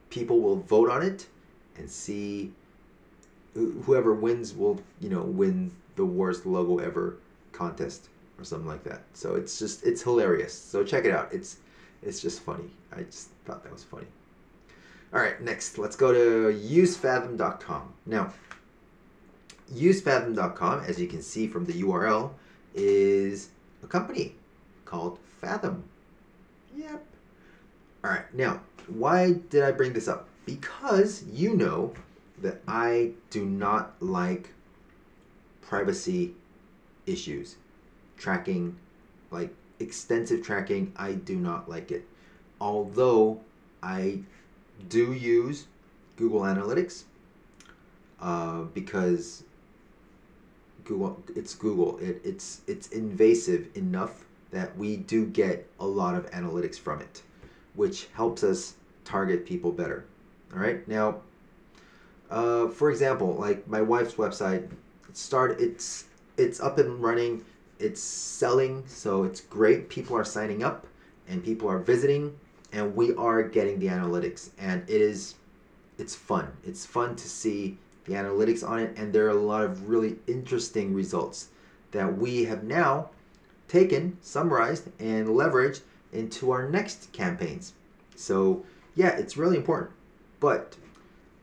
people 0.09 0.39
will 0.41 0.57
vote 0.57 0.89
on 0.89 1.01
it 1.01 1.27
and 1.77 1.89
see 1.89 2.51
whoever 3.53 4.13
wins 4.13 4.53
will, 4.53 4.79
you 4.99 5.09
know, 5.09 5.21
win 5.21 5.71
the 5.95 6.05
worst 6.05 6.45
logo 6.45 6.77
ever 6.77 7.17
contest 7.51 8.09
or 8.37 8.43
something 8.43 8.67
like 8.67 8.83
that. 8.83 9.01
So 9.13 9.35
it's 9.35 9.57
just 9.59 9.83
it's 9.83 10.01
hilarious. 10.01 10.53
So 10.53 10.83
check 10.83 11.05
it 11.05 11.11
out. 11.11 11.33
It's 11.33 11.57
it's 12.01 12.21
just 12.21 12.41
funny. 12.41 12.69
I 12.95 13.03
just 13.03 13.29
thought 13.45 13.63
that 13.63 13.73
was 13.73 13.83
funny. 13.83 14.07
All 15.13 15.21
right, 15.21 15.41
next, 15.41 15.77
let's 15.77 15.95
go 15.95 16.11
to 16.11 16.57
usefathom.com. 16.57 17.93
Now, 18.05 18.33
usefathom.com, 19.73 20.81
as 20.81 20.99
you 20.99 21.07
can 21.07 21.21
see 21.21 21.47
from 21.47 21.65
the 21.65 21.81
URL, 21.81 22.31
is 22.75 23.49
a 23.83 23.87
company 23.87 24.35
called 24.83 25.17
Fathom. 25.39 25.85
Yep. 26.75 27.05
All 28.03 28.11
right, 28.11 28.33
now, 28.33 28.59
why 28.87 29.33
did 29.49 29.63
I 29.63 29.71
bring 29.71 29.93
this 29.93 30.07
up? 30.07 30.27
Because 30.45 31.23
you 31.31 31.55
know 31.55 31.93
that 32.41 32.61
I 32.67 33.11
do 33.29 33.45
not 33.45 33.93
like 33.99 34.49
privacy 35.61 36.33
issues 37.05 37.55
tracking, 38.17 38.77
like 39.31 39.53
extensive 39.79 40.43
tracking, 40.43 40.93
I 40.95 41.13
do 41.13 41.35
not 41.35 41.69
like 41.69 41.91
it. 41.91 42.05
Although 42.59 43.41
I 43.83 44.21
do 44.89 45.13
use 45.13 45.67
Google 46.15 46.41
Analytics 46.41 47.03
uh, 48.19 48.61
because 48.73 49.43
Google 50.83 51.21
it's 51.35 51.53
Google. 51.53 51.97
It, 51.99 52.21
it's 52.23 52.61
it's 52.67 52.87
invasive 52.87 53.67
enough 53.75 54.25
that 54.51 54.77
we 54.77 54.97
do 54.97 55.25
get 55.25 55.69
a 55.79 55.85
lot 55.85 56.15
of 56.15 56.29
analytics 56.31 56.79
from 56.79 57.01
it, 57.01 57.21
which 57.77 58.07
helps 58.13 58.43
us 58.43 58.75
target 59.05 59.45
people 59.45 59.71
better. 59.71 60.03
All 60.53 60.59
right. 60.59 60.85
Now, 60.87 61.21
uh, 62.29 62.67
for 62.67 62.91
example, 62.91 63.35
like 63.35 63.65
my 63.67 63.81
wife's 63.81 64.15
website, 64.15 64.69
it 65.07 65.15
started. 65.15 65.61
It's 65.61 66.05
it's 66.35 66.59
up 66.59 66.77
and 66.77 67.01
running 67.01 67.45
it's 67.79 68.01
selling, 68.01 68.83
so 68.87 69.23
it's 69.23 69.41
great. 69.41 69.89
People 69.89 70.17
are 70.17 70.23
signing 70.23 70.63
up 70.63 70.87
and 71.27 71.43
people 71.43 71.69
are 71.69 71.79
visiting, 71.79 72.37
and 72.71 72.95
we 72.95 73.13
are 73.15 73.43
getting 73.43 73.79
the 73.79 73.87
analytics, 73.87 74.49
and 74.57 74.81
it 74.89 75.01
is 75.01 75.35
it's 75.97 76.15
fun. 76.15 76.51
It's 76.63 76.85
fun 76.85 77.15
to 77.15 77.27
see 77.27 77.77
the 78.05 78.13
analytics 78.13 78.67
on 78.67 78.79
it, 78.79 78.97
and 78.97 79.11
there 79.11 79.25
are 79.25 79.37
a 79.37 79.41
lot 79.41 79.63
of 79.63 79.89
really 79.89 80.15
interesting 80.27 80.93
results 80.93 81.49
that 81.91 82.17
we 82.17 82.45
have 82.45 82.63
now 82.63 83.09
taken, 83.67 84.17
summarized, 84.21 84.89
and 84.99 85.27
leveraged 85.27 85.81
into 86.13 86.51
our 86.51 86.69
next 86.69 87.11
campaigns. 87.13 87.73
So, 88.15 88.65
yeah, 88.95 89.09
it's 89.09 89.37
really 89.37 89.57
important. 89.57 89.91
But 90.39 90.75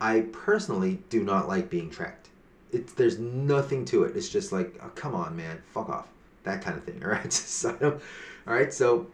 I 0.01 0.21
personally 0.31 0.99
do 1.09 1.23
not 1.23 1.47
like 1.47 1.69
being 1.69 1.89
tracked. 1.89 2.29
It's, 2.71 2.93
there's 2.93 3.19
nothing 3.19 3.85
to 3.85 4.03
it. 4.03 4.15
It's 4.15 4.29
just 4.29 4.51
like, 4.51 4.79
oh, 4.83 4.91
come 4.95 5.15
on, 5.15 5.35
man, 5.35 5.61
fuck 5.73 5.89
off 5.89 6.07
that 6.43 6.61
kind 6.61 6.77
of 6.77 6.83
thing. 6.83 7.01
All 7.03 7.09
right, 7.09 7.31
so 7.31 7.99
all 8.47 8.53
right, 8.53 8.73
so 8.73 9.07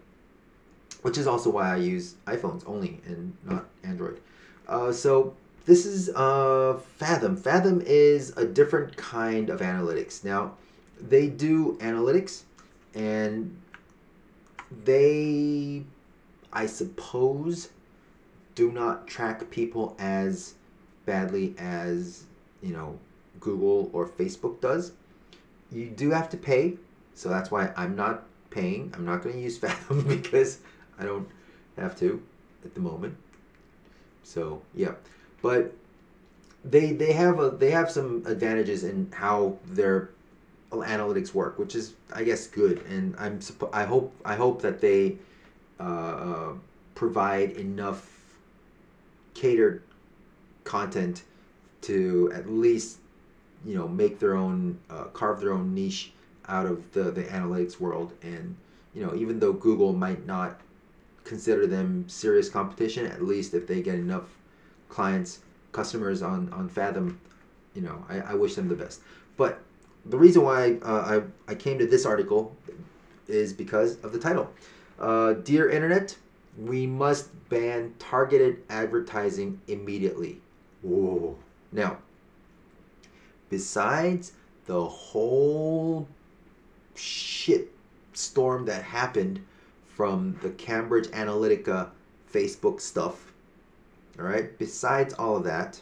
which 1.01 1.17
is 1.17 1.25
also 1.25 1.49
why 1.49 1.73
I 1.73 1.77
use 1.77 2.15
iPhones 2.27 2.63
only 2.67 3.01
and 3.05 3.35
not 3.43 3.65
Android. 3.83 4.19
Uh, 4.67 4.91
so 4.91 5.35
this 5.65 5.85
is 5.85 6.09
uh, 6.09 6.79
Fathom. 6.97 7.35
Fathom 7.35 7.81
is 7.85 8.35
a 8.37 8.45
different 8.45 8.95
kind 8.97 9.49
of 9.49 9.61
analytics. 9.61 10.23
Now, 10.23 10.53
they 10.99 11.27
do 11.27 11.77
analytics, 11.81 12.43
and 12.93 13.57
they, 14.85 15.83
I 16.51 16.65
suppose, 16.65 17.69
do 18.55 18.71
not 18.71 19.07
track 19.07 19.49
people 19.49 19.95
as 19.99 20.55
badly 21.05 21.55
as 21.57 22.23
you 22.61 22.73
know 22.73 22.97
Google 23.39 23.89
or 23.93 24.07
Facebook 24.07 24.61
does. 24.61 24.93
You 25.71 25.87
do 25.89 26.11
have 26.11 26.29
to 26.29 26.37
pay, 26.37 26.75
so 27.15 27.29
that's 27.29 27.51
why 27.51 27.71
I'm 27.75 27.95
not 27.95 28.23
paying. 28.49 28.93
I'm 28.95 29.05
not 29.05 29.23
going 29.23 29.35
to 29.35 29.41
use 29.41 29.57
Fathom 29.63 30.03
because 30.07 30.59
I 30.99 31.05
don't 31.05 31.27
have 31.77 31.97
to 31.99 32.21
at 32.63 32.73
the 32.73 32.81
moment. 32.81 33.15
So 34.23 34.61
yeah, 34.75 34.93
but 35.41 35.73
they 36.63 36.93
they 36.93 37.13
have 37.13 37.39
a 37.39 37.49
they 37.51 37.71
have 37.71 37.89
some 37.89 38.23
advantages 38.25 38.83
in 38.83 39.11
how 39.11 39.57
their 39.65 40.11
analytics 40.79 41.33
work, 41.33 41.59
which 41.59 41.75
is 41.75 41.93
I 42.13 42.23
guess 42.23 42.47
good, 42.47 42.83
and 42.87 43.15
I'm 43.19 43.39
I 43.73 43.85
hope 43.85 44.13
I 44.25 44.35
hope 44.35 44.61
that 44.61 44.81
they 44.81 45.17
uh, 45.79 45.83
uh, 45.83 46.53
provide 46.95 47.51
enough 47.51 48.09
catered 49.33 49.83
content 50.63 51.23
to 51.81 52.31
at 52.33 52.49
least 52.49 52.99
you 53.65 53.75
know 53.75 53.87
make 53.87 54.19
their 54.19 54.35
own 54.35 54.79
uh, 54.89 55.05
carve 55.05 55.41
their 55.41 55.53
own 55.53 55.73
niche 55.73 56.11
out 56.47 56.65
of 56.65 56.91
the 56.93 57.11
the 57.11 57.23
analytics 57.23 57.79
world. 57.79 58.13
And 58.21 58.55
you 58.93 59.05
know 59.05 59.15
even 59.15 59.39
though 59.39 59.53
google 59.53 59.93
might 59.93 60.25
not 60.25 60.59
consider 61.23 61.67
them 61.67 62.03
serious 62.07 62.49
competition 62.49 63.05
at 63.05 63.21
least 63.21 63.53
if 63.53 63.67
they 63.67 63.81
get 63.81 63.95
enough 63.95 64.25
clients 64.89 65.39
customers 65.71 66.21
on 66.21 66.51
on 66.51 66.67
fathom 66.67 67.19
you 67.73 67.81
know 67.81 68.03
i, 68.09 68.19
I 68.19 68.33
wish 68.33 68.55
them 68.55 68.67
the 68.67 68.75
best. 68.75 69.01
But 69.37 69.59
the 70.05 70.17
reason 70.17 70.43
why 70.43 70.77
uh, 70.83 71.21
I, 71.47 71.51
I 71.51 71.55
came 71.55 71.77
to 71.79 71.85
this 71.85 72.05
article 72.05 72.55
is 73.27 73.53
because 73.53 73.97
of 74.03 74.13
the 74.13 74.19
title 74.19 74.49
uh, 74.99 75.33
dear 75.33 75.69
internet 75.69 76.15
we 76.57 76.85
must 76.85 77.29
ban 77.49 77.93
targeted 77.99 78.63
advertising 78.69 79.61
immediately 79.67 80.41
Whoa. 80.81 81.37
now 81.71 81.97
besides 83.49 84.33
the 84.65 84.85
whole 84.85 86.07
shit 86.95 87.71
storm 88.13 88.65
that 88.65 88.83
happened 88.83 89.43
from 89.85 90.37
the 90.41 90.49
Cambridge 90.51 91.07
Analytica 91.07 91.89
Facebook 92.33 92.79
stuff. 92.79 93.33
All 94.19 94.25
right, 94.25 94.57
besides 94.57 95.13
all 95.13 95.37
of 95.37 95.43
that, 95.45 95.81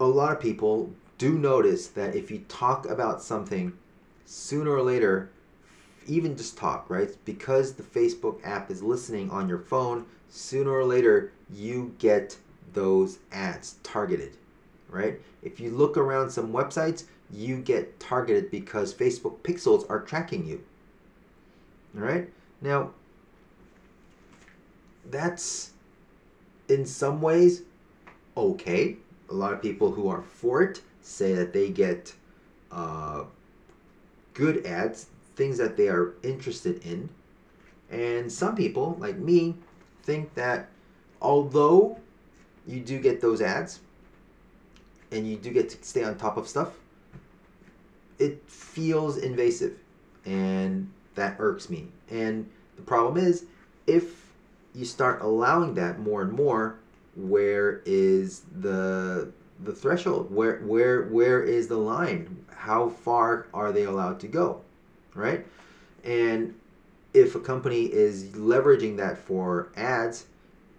a 0.00 0.04
lot 0.04 0.32
of 0.32 0.40
people 0.40 0.90
do 1.24 1.38
notice 1.38 1.86
that 1.88 2.14
if 2.14 2.30
you 2.30 2.44
talk 2.48 2.86
about 2.86 3.22
something 3.22 3.72
sooner 4.26 4.70
or 4.70 4.82
later, 4.82 5.30
even 6.06 6.36
just 6.36 6.56
talk, 6.56 6.88
right? 6.88 7.10
Because 7.24 7.74
the 7.74 7.82
Facebook 7.82 8.40
app 8.44 8.70
is 8.70 8.82
listening 8.82 9.30
on 9.30 9.48
your 9.48 9.58
phone, 9.58 10.06
sooner 10.28 10.70
or 10.70 10.84
later 10.84 11.32
you 11.50 11.94
get 11.98 12.36
those 12.72 13.18
ads 13.32 13.76
targeted 13.82 14.36
right? 14.94 15.20
If 15.42 15.58
you 15.58 15.70
look 15.70 15.96
around 15.96 16.30
some 16.30 16.52
websites, 16.52 17.04
you 17.30 17.56
get 17.56 17.98
targeted 17.98 18.50
because 18.50 18.94
Facebook 18.94 19.38
pixels 19.38 19.88
are 19.90 20.00
tracking 20.00 20.46
you. 20.46 20.62
All 21.96 22.02
right? 22.02 22.30
Now, 22.60 22.90
that's 25.10 25.72
in 26.68 26.86
some 26.86 27.20
ways 27.20 27.62
okay. 28.36 28.96
A 29.30 29.34
lot 29.34 29.52
of 29.52 29.60
people 29.60 29.92
who 29.92 30.08
are 30.08 30.22
for 30.22 30.62
it 30.62 30.80
say 31.04 31.34
that 31.34 31.52
they 31.52 31.70
get 31.70 32.12
uh, 32.72 33.24
good 34.32 34.66
ads, 34.66 35.06
things 35.36 35.58
that 35.58 35.76
they 35.76 35.88
are 35.88 36.14
interested 36.22 36.84
in. 36.84 37.08
And 37.90 38.32
some 38.32 38.56
people, 38.56 38.96
like 38.98 39.16
me, 39.16 39.54
think 40.02 40.34
that 40.34 40.68
although 41.20 41.98
you 42.66 42.80
do 42.80 42.98
get 42.98 43.20
those 43.20 43.40
ads, 43.40 43.80
and 45.12 45.28
you 45.28 45.36
do 45.36 45.50
get 45.52 45.70
to 45.70 45.76
stay 45.82 46.02
on 46.02 46.16
top 46.16 46.36
of 46.36 46.48
stuff, 46.48 46.72
it 48.18 48.42
feels 48.48 49.18
invasive 49.18 49.78
and 50.24 50.90
that 51.14 51.36
irks 51.38 51.70
me. 51.70 51.88
And 52.10 52.50
the 52.76 52.82
problem 52.82 53.24
is, 53.24 53.44
if 53.86 54.32
you 54.74 54.84
start 54.84 55.22
allowing 55.22 55.74
that 55.74 56.00
more 56.00 56.22
and 56.22 56.32
more, 56.32 56.78
where 57.14 57.82
is 57.84 58.42
the 58.60 59.30
the 59.64 59.72
threshold? 59.72 60.34
Where 60.34 60.58
where 60.60 61.04
where 61.04 61.42
is 61.42 61.68
the 61.68 61.76
line? 61.76 62.44
How 62.54 62.88
far 62.88 63.46
are 63.52 63.72
they 63.72 63.84
allowed 63.84 64.20
to 64.20 64.28
go? 64.28 64.60
Right? 65.14 65.46
And 66.04 66.54
if 67.12 67.34
a 67.34 67.40
company 67.40 67.84
is 67.84 68.24
leveraging 68.30 68.96
that 68.98 69.16
for 69.16 69.70
ads, 69.76 70.26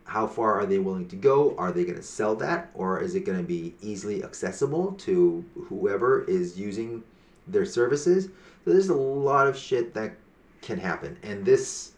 how 0.04 0.28
far 0.28 0.54
are 0.54 0.66
they 0.66 0.78
willing 0.78 1.08
to 1.08 1.16
go? 1.16 1.56
Are 1.58 1.72
they 1.72 1.84
going 1.84 1.96
to 1.96 2.04
sell 2.04 2.36
that, 2.36 2.70
or 2.74 3.00
is 3.02 3.16
it 3.16 3.26
going 3.26 3.38
to 3.38 3.44
be 3.44 3.74
easily 3.82 4.24
accessible 4.24 4.92
to 5.00 5.44
whoever 5.56 6.24
is 6.26 6.60
using 6.60 7.04
their 7.48 7.66
services? 7.66 8.26
So 8.64 8.72
there's 8.72 8.90
a 8.90 8.96
lot 8.96 9.48
of 9.48 9.58
shit 9.58 9.94
that 9.96 10.14
can 10.62 10.78
happen, 10.78 11.18
and 11.24 11.44
this 11.46 11.94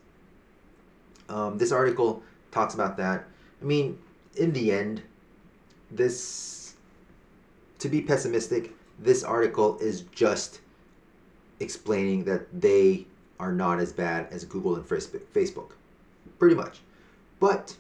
um, 1.30 1.58
this 1.58 1.72
article 1.72 2.24
talks 2.52 2.74
about 2.74 2.96
that. 2.98 3.26
I 3.62 3.66
mean, 3.66 3.98
in 4.36 4.54
the 4.54 4.72
end, 4.72 5.02
this 5.92 6.57
to 7.80 7.90
be 7.90 8.02
pessimistic, 8.02 8.74
this 9.00 9.24
article 9.24 9.78
is 9.80 10.02
just 10.14 10.62
explaining 11.60 12.24
that 12.26 12.62
they 12.62 13.06
are 13.40 13.52
not 13.52 13.80
as 13.80 13.92
bad 13.92 14.28
as 14.32 14.44
Google 14.46 14.76
and 14.76 14.86
Facebook, 14.86 15.72
pretty 16.40 16.56
much. 16.56 16.80
But 17.40 17.76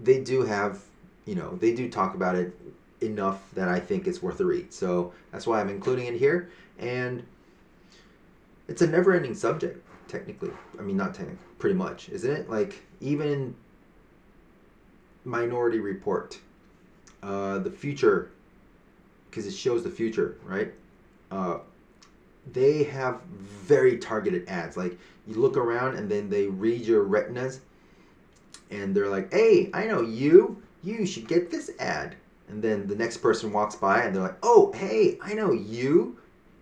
they 0.00 0.20
do 0.20 0.42
have, 0.42 0.82
you 1.26 1.34
know, 1.34 1.56
they 1.56 1.74
do 1.74 1.90
talk 1.90 2.14
about 2.14 2.34
it 2.34 2.56
enough 3.00 3.42
that 3.54 3.68
I 3.68 3.78
think 3.78 4.06
it's 4.06 4.22
worth 4.22 4.40
a 4.40 4.44
read. 4.44 4.72
So 4.72 5.12
that's 5.32 5.46
why 5.46 5.60
I'm 5.60 5.68
including 5.68 6.06
it 6.06 6.14
here. 6.14 6.50
And 6.78 7.24
it's 8.68 8.82
a 8.82 8.86
never 8.86 9.14
ending 9.14 9.34
subject, 9.34 9.84
technically. 10.08 10.50
I 10.78 10.82
mean, 10.82 10.96
not 10.96 11.14
technically, 11.14 11.44
pretty 11.58 11.76
much, 11.76 12.08
isn't 12.08 12.30
it? 12.30 12.48
Like, 12.48 12.82
even 13.00 13.54
Minority 15.24 15.80
Report, 15.80 16.38
uh, 17.22 17.58
the 17.58 17.70
future, 17.70 18.30
because 19.30 19.46
it 19.46 19.52
shows 19.52 19.82
the 19.82 19.90
future, 19.90 20.36
right? 20.44 20.72
Uh, 21.30 21.58
they 22.52 22.84
have 22.84 23.20
very 23.22 23.98
targeted 23.98 24.48
ads. 24.48 24.76
Like, 24.76 24.98
you 25.26 25.34
look 25.34 25.56
around 25.56 25.96
and 25.96 26.10
then 26.10 26.30
they 26.30 26.46
read 26.46 26.82
your 26.82 27.02
retinas 27.02 27.60
and 28.70 28.94
they're 28.94 29.08
like, 29.08 29.32
"Hey, 29.32 29.70
I 29.72 29.86
know 29.86 30.02
you. 30.02 30.62
You 30.82 31.06
should 31.06 31.28
get 31.28 31.50
this 31.50 31.70
ad." 31.78 32.16
And 32.48 32.62
then 32.62 32.86
the 32.86 32.94
next 32.94 33.18
person 33.18 33.52
walks 33.52 33.76
by 33.76 34.02
and 34.02 34.14
they're 34.14 34.22
like, 34.22 34.38
"Oh, 34.42 34.72
hey, 34.72 35.18
I 35.20 35.34
know 35.34 35.52
you. 35.52 36.16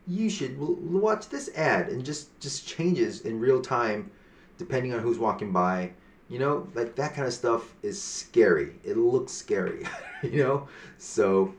You 0.06 0.28
should 0.30 0.58
watch 0.58 1.28
this 1.28 1.50
ad." 1.56 1.88
And 1.88 2.04
just 2.04 2.38
just 2.40 2.66
changes 2.66 3.20
in 3.22 3.40
real 3.40 3.60
time 3.60 4.10
depending 4.58 4.94
on 4.94 5.00
who's 5.00 5.18
walking 5.18 5.52
by. 5.52 5.92
You 6.28 6.40
know, 6.40 6.68
like 6.74 6.96
that 6.96 7.14
kind 7.14 7.26
of 7.26 7.32
stuff 7.32 7.74
is 7.82 8.02
scary. 8.02 8.74
It 8.84 8.96
looks 8.96 9.32
scary, 9.32 9.86
you 10.22 10.42
know? 10.42 10.68
So 10.98 11.54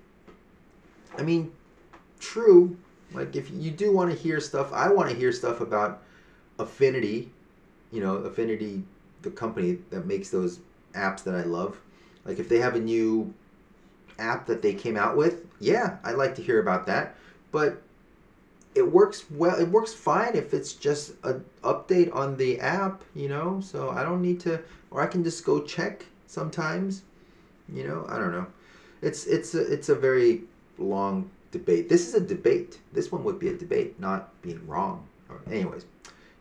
I 1.17 1.23
mean, 1.23 1.51
true, 2.19 2.77
like 3.13 3.35
if 3.35 3.49
you 3.51 3.71
do 3.71 3.91
want 3.91 4.11
to 4.11 4.17
hear 4.17 4.39
stuff, 4.39 4.71
I 4.73 4.89
want 4.89 5.09
to 5.09 5.15
hear 5.15 5.31
stuff 5.31 5.61
about 5.61 6.03
affinity, 6.59 7.31
you 7.91 8.01
know, 8.01 8.15
affinity 8.17 8.83
the 9.21 9.31
company 9.31 9.79
that 9.89 10.05
makes 10.05 10.29
those 10.29 10.59
apps 10.93 11.23
that 11.23 11.35
I 11.35 11.43
love. 11.43 11.79
Like 12.25 12.39
if 12.39 12.49
they 12.49 12.59
have 12.59 12.75
a 12.75 12.79
new 12.79 13.33
app 14.19 14.45
that 14.47 14.61
they 14.61 14.73
came 14.73 14.97
out 14.97 15.15
with, 15.15 15.45
yeah, 15.59 15.97
I'd 16.03 16.15
like 16.15 16.35
to 16.35 16.41
hear 16.41 16.59
about 16.59 16.85
that. 16.87 17.15
But 17.51 17.81
it 18.75 18.91
works 18.91 19.25
well. 19.31 19.59
It 19.59 19.67
works 19.69 19.93
fine 19.93 20.35
if 20.35 20.53
it's 20.53 20.73
just 20.73 21.13
an 21.23 21.43
update 21.63 22.13
on 22.13 22.37
the 22.37 22.59
app, 22.59 23.03
you 23.15 23.27
know. 23.27 23.59
So 23.61 23.89
I 23.89 24.03
don't 24.03 24.21
need 24.21 24.39
to, 24.41 24.61
or 24.91 25.01
I 25.01 25.07
can 25.07 25.23
just 25.23 25.43
go 25.45 25.61
check 25.61 26.05
sometimes. 26.27 27.01
You 27.73 27.87
know, 27.87 28.05
I 28.07 28.17
don't 28.17 28.31
know. 28.31 28.45
It's 29.01 29.25
it's 29.25 29.55
a, 29.55 29.61
it's 29.61 29.89
a 29.89 29.95
very 29.95 30.43
long 30.77 31.29
debate. 31.51 31.89
This 31.89 32.07
is 32.07 32.13
a 32.13 32.21
debate. 32.21 32.79
This 32.93 33.11
one 33.11 33.23
would 33.23 33.39
be 33.39 33.49
a 33.49 33.57
debate, 33.57 33.99
not 33.99 34.41
being 34.41 34.65
wrong. 34.67 35.07
Anyways, 35.51 35.85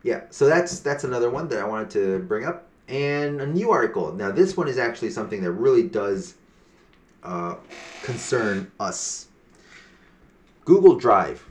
yeah. 0.03 0.21
So 0.29 0.47
that's 0.47 0.79
that's 0.79 1.03
another 1.03 1.29
one 1.29 1.47
that 1.49 1.59
I 1.59 1.65
wanted 1.65 1.89
to 1.91 2.19
bring 2.19 2.45
up 2.45 2.67
and 2.87 3.41
a 3.41 3.47
new 3.47 3.71
article. 3.71 4.13
Now, 4.13 4.31
this 4.31 4.55
one 4.55 4.67
is 4.67 4.77
actually 4.77 5.11
something 5.11 5.41
that 5.41 5.51
really 5.51 5.83
does 5.83 6.35
uh, 7.23 7.55
concern 8.01 8.71
us. 8.79 9.27
Google 10.63 10.95
Drive. 10.95 11.45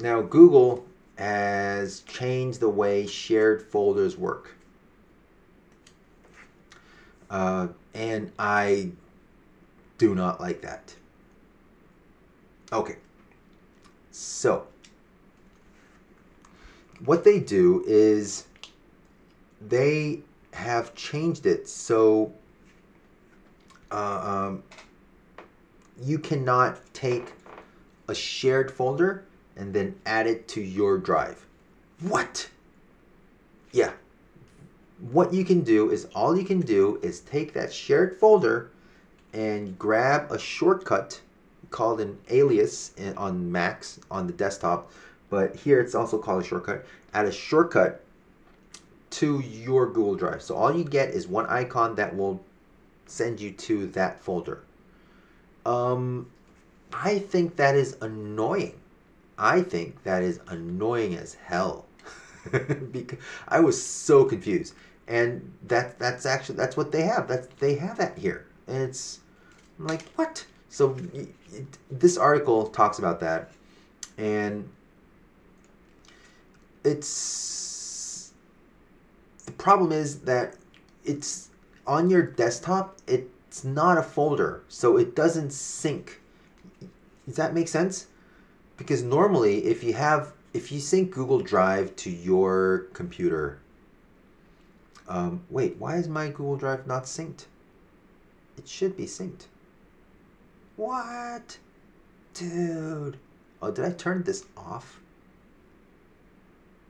Now, 0.00 0.22
Google 0.22 0.84
has 1.16 2.00
changed 2.00 2.60
the 2.60 2.68
way 2.68 3.06
shared 3.06 3.62
folders 3.62 4.16
work. 4.16 4.56
Uh, 7.30 7.68
And 7.94 8.32
I 8.38 8.90
do 9.98 10.14
not 10.14 10.40
like 10.40 10.62
that. 10.62 10.94
Okay. 12.72 12.96
So, 14.10 14.66
what 17.04 17.24
they 17.24 17.38
do 17.38 17.84
is 17.86 18.46
they 19.60 20.20
have 20.52 20.94
changed 20.94 21.46
it 21.46 21.68
so 21.68 22.32
uh, 23.90 24.48
um, 24.50 24.62
you 26.02 26.18
cannot 26.18 26.78
take 26.94 27.32
a 28.08 28.14
shared 28.14 28.70
folder 28.70 29.24
and 29.56 29.72
then 29.72 29.94
add 30.06 30.26
it 30.26 30.48
to 30.48 30.60
your 30.60 30.98
drive. 30.98 31.44
What? 32.00 32.48
Yeah. 33.72 33.92
What 35.10 35.32
you 35.32 35.44
can 35.44 35.62
do 35.62 35.90
is 35.90 36.06
all 36.14 36.36
you 36.36 36.44
can 36.44 36.60
do 36.60 36.98
is 37.02 37.20
take 37.20 37.52
that 37.54 37.72
shared 37.72 38.16
folder 38.16 38.70
and 39.32 39.78
grab 39.78 40.30
a 40.30 40.38
shortcut 40.38 41.20
called 41.72 42.00
an 42.00 42.18
alias 42.28 42.92
on 43.16 43.50
Macs 43.50 43.98
on 44.10 44.26
the 44.26 44.32
desktop, 44.32 44.92
but 45.30 45.56
here 45.56 45.80
it's 45.80 45.94
also 45.94 46.18
called 46.18 46.42
a 46.42 46.46
shortcut. 46.46 46.84
Add 47.14 47.26
a 47.26 47.32
shortcut 47.32 48.02
to 49.10 49.40
your 49.40 49.86
Google 49.86 50.14
Drive. 50.14 50.42
So 50.42 50.54
all 50.54 50.74
you 50.74 50.84
get 50.84 51.10
is 51.10 51.26
one 51.26 51.46
icon 51.46 51.96
that 51.96 52.14
will 52.16 52.40
send 53.06 53.40
you 53.40 53.52
to 53.52 53.86
that 53.88 54.20
folder. 54.22 54.62
Um, 55.66 56.30
I 56.92 57.18
think 57.18 57.56
that 57.56 57.74
is 57.74 57.96
annoying. 58.00 58.78
I 59.38 59.62
think 59.62 60.02
that 60.04 60.22
is 60.22 60.40
annoying 60.48 61.14
as 61.16 61.34
hell. 61.34 61.86
because 62.92 63.18
I 63.48 63.60
was 63.60 63.82
so 63.82 64.24
confused. 64.24 64.74
And 65.08 65.52
that 65.66 65.98
that's 65.98 66.26
actually 66.26 66.56
that's 66.56 66.76
what 66.76 66.92
they 66.92 67.02
have. 67.02 67.28
That's 67.28 67.48
they 67.58 67.74
have 67.74 67.98
that 67.98 68.16
here. 68.18 68.46
And 68.66 68.82
it's 68.82 69.20
I'm 69.78 69.86
like, 69.86 70.08
what? 70.14 70.44
So 70.72 70.96
it, 71.12 71.28
this 71.90 72.16
article 72.16 72.66
talks 72.66 72.98
about 72.98 73.20
that 73.20 73.50
and 74.16 74.66
it's 76.82 78.32
the 79.44 79.52
problem 79.52 79.92
is 79.92 80.20
that 80.20 80.56
it's 81.04 81.50
on 81.86 82.08
your 82.08 82.22
desktop 82.22 82.96
it's 83.06 83.64
not 83.64 83.98
a 83.98 84.02
folder 84.02 84.62
so 84.68 84.96
it 84.96 85.14
doesn't 85.14 85.52
sync. 85.52 86.22
Does 87.26 87.36
that 87.36 87.52
make 87.52 87.68
sense? 87.68 88.06
Because 88.78 89.02
normally 89.02 89.66
if 89.66 89.84
you 89.84 89.92
have 89.92 90.32
if 90.54 90.72
you 90.72 90.80
sync 90.80 91.10
google 91.10 91.40
drive 91.40 91.94
to 91.96 92.10
your 92.10 92.86
computer 92.94 93.58
um, 95.06 95.42
wait 95.50 95.76
why 95.78 95.96
is 95.96 96.08
my 96.08 96.28
google 96.28 96.56
drive 96.56 96.86
not 96.86 97.04
synced? 97.04 97.44
It 98.56 98.66
should 98.66 98.96
be 98.96 99.04
synced 99.04 99.48
what 100.76 101.58
dude 102.34 103.18
oh 103.60 103.70
did 103.70 103.84
i 103.84 103.90
turn 103.90 104.22
this 104.22 104.44
off 104.56 105.00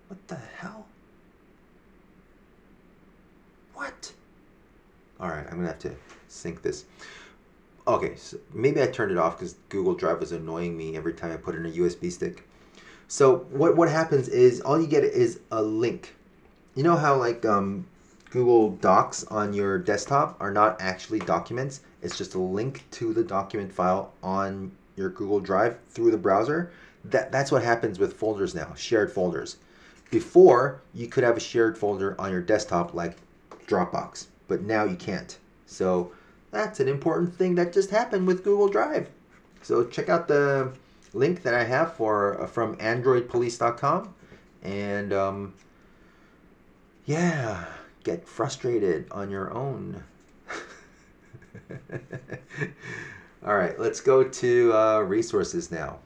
what 0.09 0.29
the 0.29 0.39
hell 0.59 0.87
what 3.75 4.13
all 5.23 5.29
right, 5.29 5.47
I'm 5.49 5.57
gonna 5.57 5.69
have 5.69 5.79
to 5.81 5.95
sync 6.27 6.63
this. 6.63 6.85
Okay, 7.87 8.17
so 8.17 8.39
maybe 8.53 8.83
I 8.83 8.89
turned 8.89 9.13
it 9.13 9.19
off 9.19 9.39
because 9.39 9.55
Google 9.69 9.95
Drive 9.95 10.19
was 10.19 10.33
annoying 10.33 10.77
me 10.77 10.97
every 10.97 11.13
time 11.15 11.31
I 11.31 11.37
put 11.37 11.55
in 11.55 11.65
a 11.65 11.71
USB 11.71 12.11
stick. 12.11 12.45
So 13.07 13.47
what 13.51 13.77
what 13.77 13.89
happens 13.89 14.29
is 14.29 14.61
all 14.61 14.81
you 14.81 14.89
get 14.89 15.05
is 15.05 15.39
a 15.53 15.63
link. 15.63 16.17
You 16.75 16.83
know 16.83 16.97
how 16.97 17.17
like 17.17 17.45
um, 17.45 17.87
Google 18.31 18.71
Docs 18.71 19.23
on 19.25 19.53
your 19.53 19.79
desktop 19.79 20.37
are 20.41 20.51
not 20.51 20.81
actually 20.81 21.21
documents. 21.21 21.83
It's 22.03 22.19
just 22.19 22.35
a 22.35 22.39
link 22.39 22.85
to 22.93 23.13
the 23.13 23.25
document 23.25 23.73
file 23.73 24.13
on 24.23 24.73
your 24.97 25.11
Google 25.11 25.41
Drive 25.41 25.79
through 25.89 26.11
the 26.11 26.19
browser. 26.19 26.73
That 27.05 27.33
that's 27.33 27.51
what 27.51 27.63
happens 27.63 27.99
with 27.99 28.15
folders 28.15 28.55
now, 28.55 28.75
shared 28.75 29.13
folders. 29.13 29.57
Before 30.11 30.83
you 30.93 31.07
could 31.07 31.25
have 31.25 31.37
a 31.37 31.41
shared 31.41 31.79
folder 31.79 32.21
on 32.21 32.31
your 32.31 32.43
desktop 32.43 32.93
like 32.93 33.17
Dropbox 33.67 34.27
but 34.53 34.61
now 34.61 34.85
you 34.85 34.97
can't. 34.97 35.39
So 35.65 36.13
that's 36.51 36.79
an 36.79 36.87
important 36.87 37.35
thing 37.35 37.55
that 37.55 37.73
just 37.73 37.89
happened 37.89 38.27
with 38.27 38.45
Google 38.45 38.69
Drive. 38.69 39.09
So 39.63 39.87
check 39.87 40.11
out 40.11 40.29
the 40.29 40.73
link 41.15 41.43
that 41.43 41.55
I 41.55 41.65
have 41.65 41.95
for 41.95 42.43
uh, 42.43 42.47
from 42.47 42.77
AndroidPolice.com, 42.77 44.15
and 44.63 45.13
um, 45.15 45.55
yeah, 47.07 47.65
get 48.05 48.29
frustrated 48.29 49.11
on 49.11 49.31
your 49.31 49.51
own. 49.55 50.05
All 53.47 53.57
right, 53.57 53.79
let's 53.79 54.01
go 54.01 54.23
to 54.23 54.73
uh, 54.73 54.99
resources 55.01 55.71
now. 55.71 55.99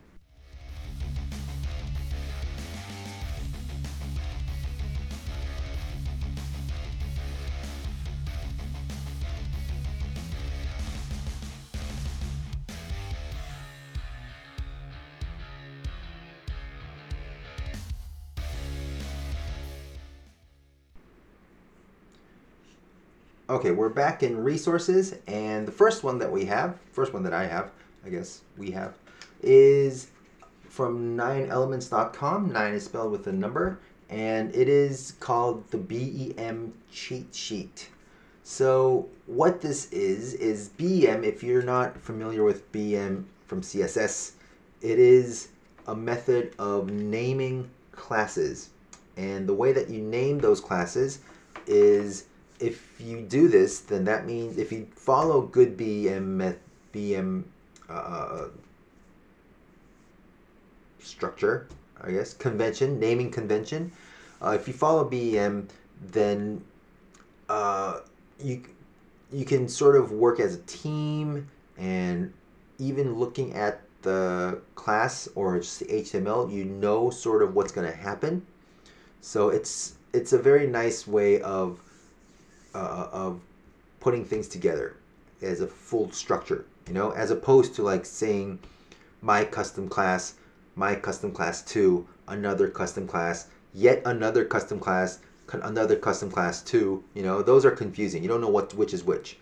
We're 23.77 23.89
back 23.89 24.22
in 24.22 24.43
resources, 24.43 25.14
and 25.27 25.66
the 25.66 25.72
first 25.72 26.03
one 26.03 26.18
that 26.18 26.31
we 26.31 26.45
have, 26.47 26.79
first 26.93 27.12
one 27.12 27.22
that 27.24 27.33
I 27.33 27.47
have, 27.47 27.70
I 28.05 28.09
guess 28.09 28.41
we 28.57 28.70
have, 28.72 28.95
is 29.43 30.09
from 30.68 31.16
9elements.com. 31.16 32.53
9 32.53 32.74
is 32.74 32.85
spelled 32.85 33.12
with 33.12 33.27
a 33.27 33.33
number, 33.33 33.79
and 34.09 34.55
it 34.55 34.68
is 34.68 35.14
called 35.20 35.70
the 35.70 35.79
BEM 35.79 36.72
cheat 36.91 37.35
sheet. 37.35 37.89
So, 38.43 39.09
what 39.27 39.61
this 39.61 39.91
is, 39.93 40.35
is 40.35 40.68
BEM, 40.68 41.24
if 41.24 41.43
you're 41.43 41.62
not 41.62 42.01
familiar 42.01 42.45
with 42.45 42.70
BEM 42.72 43.27
from 43.47 43.61
CSS, 43.61 44.33
it 44.83 44.99
is 44.99 45.49
a 45.89 45.97
method 45.97 46.55
of 46.59 46.91
naming 46.91 47.68
classes. 47.93 48.70
And 49.16 49.49
the 49.49 49.55
way 49.55 49.72
that 49.72 49.89
you 49.89 50.03
name 50.03 50.39
those 50.39 50.61
classes 50.61 51.20
is 51.66 52.27
if 52.61 53.01
you 53.01 53.21
do 53.23 53.49
this, 53.49 53.81
then 53.81 54.05
that 54.05 54.27
means 54.27 54.59
if 54.59 54.73
you 54.73 54.87
follow 54.95 55.43
good 55.43 55.77
BEM 55.77 56.57
BEM 56.93 57.45
uh, 57.89 58.47
structure, 60.99 61.69
I 62.01 62.11
guess 62.11 62.35
convention, 62.35 62.99
naming 62.99 63.31
convention. 63.31 63.93
Uh, 64.43 64.57
if 64.59 64.67
you 64.69 64.75
follow 64.75 65.05
BEM, 65.05 65.69
then 66.13 66.63
uh, 67.49 68.01
you 68.43 68.63
you 69.33 69.45
can 69.45 69.69
sort 69.69 69.97
of 69.97 70.13
work 70.13 70.41
as 70.41 70.55
a 70.55 70.61
team, 70.63 71.49
and 71.79 72.33
even 72.79 73.15
looking 73.15 73.55
at 73.55 73.81
the 74.03 74.61
class 74.75 75.29
or 75.35 75.59
just 75.59 75.81
the 75.81 75.87
HTML, 75.87 76.53
you 76.53 76.65
know 76.65 77.11
sort 77.11 77.43
of 77.43 77.55
what's 77.55 77.73
going 77.73 77.91
to 77.91 77.97
happen. 77.97 78.47
So 79.21 79.49
it's 79.49 79.95
it's 80.13 80.33
a 80.33 80.39
very 80.39 80.67
nice 80.67 81.07
way 81.07 81.41
of 81.41 81.81
uh, 82.77 83.09
of 83.12 83.41
putting 84.01 84.24
things 84.24 84.49
together 84.49 84.97
as 85.43 85.61
a 85.61 85.66
full 85.66 86.11
structure, 86.12 86.66
you 86.87 86.95
know, 86.95 87.11
as 87.12 87.31
opposed 87.31 87.74
to 87.74 87.83
like 87.83 88.05
saying 88.05 88.59
my 89.22 89.45
custom 89.45 89.89
class, 89.89 90.35
my 90.74 90.95
custom 90.95 91.33
class 91.33 91.62
two, 91.62 92.07
another 92.29 92.68
custom 92.68 93.07
class, 93.07 93.49
yet 93.72 94.03
another 94.05 94.45
custom 94.45 94.79
class, 94.79 95.20
another 95.53 95.97
custom 95.97 96.31
class 96.31 96.62
two. 96.62 97.03
You 97.14 97.22
know, 97.22 97.43
those 97.43 97.64
are 97.64 97.70
confusing. 97.70 98.22
You 98.22 98.29
don't 98.29 98.41
know 98.41 98.49
what 98.49 98.74
which 98.74 98.93
is 98.93 99.05
which. 99.05 99.39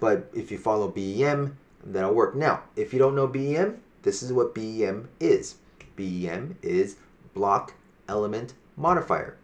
But 0.00 0.30
if 0.34 0.50
you 0.50 0.58
follow 0.58 0.88
BEM, 0.88 1.56
that'll 1.84 2.14
work. 2.14 2.34
Now, 2.34 2.62
if 2.76 2.92
you 2.92 2.98
don't 2.98 3.14
know 3.14 3.26
BEM, 3.26 3.80
this 4.02 4.22
is 4.22 4.32
what 4.32 4.54
BEM 4.54 5.08
is. 5.20 5.56
BEM 5.96 6.56
is 6.62 6.96
block 7.34 7.74
element 8.08 8.54
modifier. 8.76 9.36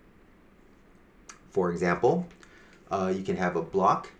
For 1.50 1.70
example, 1.70 2.26
uh, 2.90 3.12
you 3.14 3.22
can 3.22 3.36
have 3.36 3.56
a 3.56 3.62
block, 3.62 4.10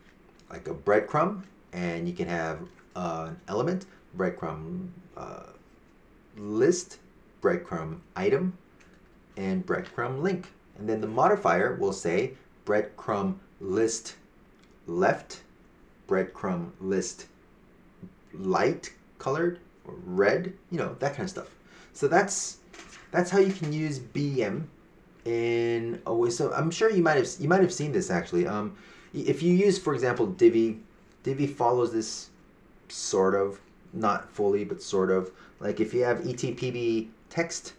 like 0.50 0.68
a 0.68 0.74
breadcrumb, 0.74 1.42
and 1.72 2.08
you 2.08 2.14
can 2.14 2.28
have 2.28 2.60
uh, 2.96 3.26
an 3.28 3.40
element, 3.48 3.86
breadcrumb 4.16 4.88
uh, 5.16 5.44
list, 6.36 6.98
breadcrumb 7.42 7.98
item, 8.16 8.56
and 9.36 9.66
breadcrumb 9.66 10.22
link. 10.22 10.48
And 10.78 10.88
then 10.88 11.00
the 11.00 11.06
modifier 11.06 11.74
will 11.74 11.92
say 11.92 12.34
breadcrumb 12.64 13.36
list 13.60 14.16
left, 14.86 15.42
breadcrumb 16.08 16.70
list 16.80 17.26
light 18.32 18.92
colored 19.18 19.58
or 19.86 19.94
red, 20.04 20.52
you 20.70 20.78
know, 20.78 20.96
that 20.98 21.12
kind 21.12 21.24
of 21.24 21.30
stuff. 21.30 21.54
So 21.92 22.08
that's 22.08 22.58
that's 23.10 23.30
how 23.30 23.38
you 23.38 23.52
can 23.52 23.72
use 23.72 23.98
BEM 23.98 24.68
in 25.24 26.00
a 26.06 26.14
way. 26.14 26.30
So 26.30 26.52
I'm 26.52 26.70
sure 26.70 26.90
you 26.90 27.02
might 27.02 27.16
have 27.16 27.28
you 27.38 27.48
might 27.48 27.60
have 27.60 27.72
seen 27.72 27.92
this 27.92 28.10
actually. 28.10 28.46
Um, 28.46 28.76
if 29.12 29.42
you 29.42 29.54
use, 29.54 29.78
for 29.78 29.94
example, 29.94 30.26
Divi 30.26 30.80
Divi 31.22 31.46
follows 31.46 31.92
this 31.92 32.30
sort 32.88 33.34
of, 33.34 33.60
not 33.92 34.30
fully, 34.30 34.64
but 34.64 34.82
sort 34.82 35.10
of. 35.10 35.30
Like 35.60 35.80
if 35.80 35.94
you 35.94 36.02
have 36.04 36.18
ETPB 36.18 37.08
text, 37.30 37.74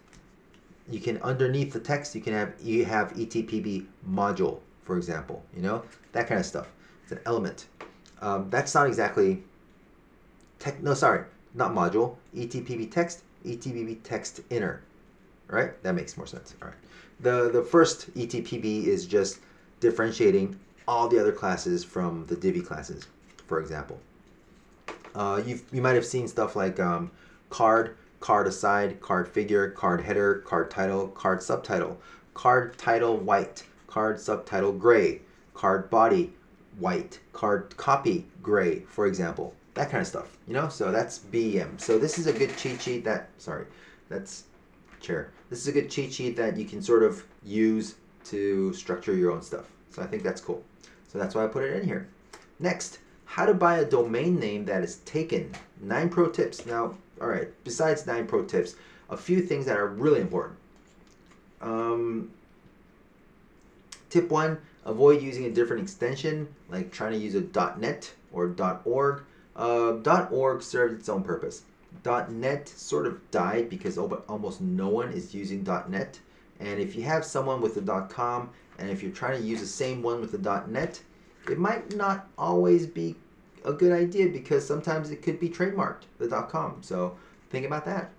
you 0.89 0.99
can 0.99 1.21
underneath 1.21 1.73
the 1.73 1.79
text 1.79 2.15
you 2.15 2.21
can 2.21 2.33
have 2.33 2.53
you 2.61 2.85
have 2.85 3.13
ETPB 3.13 3.85
module, 4.09 4.59
for 4.83 4.97
example. 4.97 5.43
You 5.55 5.61
know 5.61 5.83
that 6.13 6.27
kind 6.27 6.39
of 6.39 6.45
stuff. 6.45 6.67
It's 7.03 7.11
an 7.11 7.19
element. 7.25 7.67
Um, 8.21 8.49
that's 8.49 8.73
not 8.73 8.87
exactly 8.87 9.43
tech. 10.59 10.81
No, 10.81 10.93
sorry, 10.93 11.25
not 11.53 11.73
module. 11.73 12.15
ETPB 12.35 12.91
text, 12.91 13.23
ETPB 13.45 13.99
text 14.03 14.41
inner. 14.49 14.81
Right? 15.47 15.81
That 15.83 15.93
makes 15.93 16.17
more 16.17 16.25
sense. 16.25 16.55
All 16.59 16.69
right. 16.69 16.77
The 17.19 17.49
the 17.51 17.63
first 17.63 18.13
ETPB 18.15 18.85
is 18.85 19.05
just 19.05 19.39
differentiating 19.79 20.59
all 20.87 21.07
the 21.07 21.19
other 21.19 21.31
classes 21.31 21.83
from 21.83 22.25
the 22.27 22.35
Divi 22.35 22.61
classes, 22.61 23.07
for 23.47 23.59
example. 23.59 23.99
Uh, 25.13 25.41
you 25.45 25.59
you 25.71 25.81
might 25.81 25.95
have 25.95 26.05
seen 26.05 26.27
stuff 26.27 26.55
like 26.55 26.79
um, 26.79 27.09
card, 27.49 27.95
card 28.19 28.47
aside, 28.47 28.99
card 28.99 29.27
figure, 29.27 29.69
card 29.71 30.01
header, 30.01 30.39
card 30.45 30.69
title, 30.69 31.07
card 31.09 31.41
subtitle, 31.41 31.97
card 32.33 32.77
title 32.77 33.17
white, 33.17 33.63
card 33.87 34.19
subtitle 34.19 34.73
gray, 34.73 35.21
card 35.53 35.89
body 35.89 36.33
white, 36.79 37.19
card 37.33 37.75
copy 37.77 38.25
gray, 38.41 38.79
for 38.81 39.07
example. 39.07 39.53
That 39.73 39.89
kind 39.89 40.01
of 40.01 40.07
stuff, 40.07 40.37
you 40.47 40.53
know? 40.53 40.69
So 40.69 40.91
that's 40.91 41.19
BEM. 41.19 41.77
So 41.79 41.97
this 41.97 42.17
is 42.17 42.27
a 42.27 42.33
good 42.33 42.55
cheat 42.57 42.81
sheet 42.81 43.03
that, 43.03 43.29
sorry, 43.37 43.65
that's 44.09 44.43
chair. 45.01 45.31
This 45.55 45.61
is 45.61 45.69
a 45.69 45.71
good 45.71 45.89
cheat 45.89 46.13
sheet 46.13 46.35
that 46.35 46.57
you 46.57 46.65
can 46.65 46.81
sort 46.81 47.01
of 47.01 47.23
use 47.41 47.95
to 48.25 48.73
structure 48.73 49.15
your 49.15 49.31
own 49.31 49.41
stuff. 49.41 49.63
So 49.89 50.01
I 50.01 50.05
think 50.05 50.21
that's 50.21 50.41
cool. 50.41 50.61
So 51.07 51.17
that's 51.17 51.33
why 51.33 51.45
I 51.45 51.47
put 51.47 51.63
it 51.63 51.81
in 51.81 51.87
here. 51.87 52.09
Next, 52.59 52.99
how 53.23 53.45
to 53.45 53.53
buy 53.53 53.77
a 53.77 53.85
domain 53.85 54.37
name 54.37 54.65
that 54.65 54.83
is 54.83 54.97
taken. 55.05 55.53
Nine 55.79 56.09
pro 56.09 56.27
tips. 56.27 56.65
Now, 56.65 56.97
all 57.21 57.29
right, 57.29 57.47
besides 57.63 58.05
nine 58.05 58.27
pro 58.27 58.43
tips, 58.43 58.75
a 59.09 59.15
few 59.15 59.39
things 59.39 59.65
that 59.67 59.77
are 59.77 59.87
really 59.87 60.19
important. 60.19 60.57
Um, 61.61 62.31
tip 64.09 64.29
one, 64.29 64.57
avoid 64.83 65.21
using 65.21 65.45
a 65.45 65.49
different 65.49 65.83
extension, 65.83 66.53
like 66.67 66.91
trying 66.91 67.13
to 67.13 67.17
use 67.17 67.33
a 67.33 67.77
.net 67.79 68.13
or 68.33 68.53
.org. 68.83 69.23
Uh, 69.55 69.93
.org 70.31 70.61
serves 70.61 70.95
its 70.95 71.07
own 71.07 71.23
purpose. 71.23 71.61
.net 72.03 72.67
sort 72.69 73.07
of 73.07 73.31
died 73.31 73.69
because 73.69 73.97
almost 73.97 74.61
no 74.61 74.89
one 74.89 75.11
is 75.11 75.33
using 75.33 75.63
.net. 75.63 76.19
And 76.59 76.79
if 76.79 76.95
you 76.95 77.03
have 77.03 77.25
someone 77.25 77.61
with 77.61 77.77
a 77.77 78.07
.com, 78.09 78.49
and 78.77 78.89
if 78.89 79.01
you're 79.01 79.11
trying 79.11 79.41
to 79.41 79.47
use 79.47 79.59
the 79.59 79.67
same 79.67 80.01
one 80.01 80.21
with 80.21 80.31
the 80.31 80.63
.net, 80.67 81.01
it 81.49 81.59
might 81.59 81.95
not 81.95 82.27
always 82.37 82.87
be 82.87 83.15
a 83.63 83.73
good 83.73 83.91
idea 83.91 84.29
because 84.29 84.65
sometimes 84.65 85.11
it 85.11 85.21
could 85.21 85.39
be 85.39 85.49
trademarked, 85.49 86.03
the 86.17 86.27
.com. 86.27 86.77
So 86.81 87.17
think 87.49 87.65
about 87.65 87.85
that. 87.85 88.11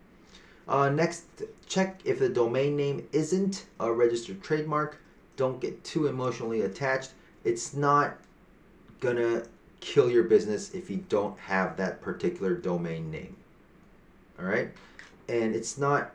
Uh, 0.68 0.91
next, 0.91 1.24
check 1.66 2.01
if 2.05 2.18
the 2.18 2.29
domain 2.29 2.77
name 2.77 3.07
isn't 3.12 3.66
a 3.79 3.93
registered 3.93 4.43
trademark. 4.43 4.99
Don't 5.37 5.61
get 5.61 5.85
too 5.85 6.07
emotionally 6.07 6.62
attached. 6.62 7.12
It's 7.45 7.74
not 7.74 8.18
gonna 9.01 9.45
kill 9.81 10.11
your 10.11 10.24
business 10.24 10.74
if 10.74 10.91
you 10.91 11.05
don't 11.09 11.39
have 11.39 11.77
that 11.77 12.01
particular 12.01 12.55
domain 12.55 13.11
name. 13.11 13.37
All 14.39 14.45
right, 14.45 14.70
and 15.28 15.55
it's 15.55 15.78
not 15.78 16.12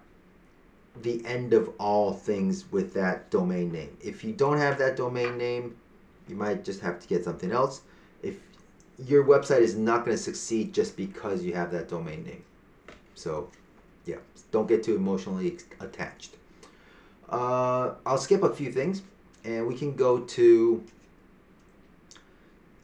the 1.02 1.26
end 1.26 1.54
of 1.54 1.72
all 1.80 2.14
things 2.14 2.72
with 2.72 2.94
that 2.94 3.32
domain 3.32 3.72
name. 3.72 3.98
If 4.02 4.24
you 4.24 4.34
don't 4.34 4.58
have 4.58 4.78
that 4.80 4.96
domain 4.96 5.38
name, 5.38 5.76
you 6.28 6.36
might 6.36 6.64
just 6.64 6.82
have 6.82 7.00
to 7.00 7.08
get 7.08 7.24
something 7.24 7.52
else. 7.52 7.82
If 8.22 8.36
your 9.06 9.24
website 9.24 9.62
is 9.62 9.76
not 9.76 10.06
going 10.06 10.16
to 10.16 10.22
succeed 10.22 10.74
just 10.74 10.96
because 10.96 11.44
you 11.44 11.54
have 11.54 11.72
that 11.72 11.90
domain 11.90 12.24
name. 12.24 12.44
So, 13.16 13.50
yeah, 14.06 14.18
don't 14.52 14.68
get 14.68 14.84
too 14.84 14.96
emotionally 14.96 15.58
attached. 15.80 16.36
Uh, 17.30 17.94
I'll 18.06 18.18
skip 18.18 18.44
a 18.44 18.54
few 18.54 18.72
things 18.72 19.02
and 19.44 19.66
we 19.66 19.76
can 19.76 19.96
go 19.96 20.20
to 20.20 20.84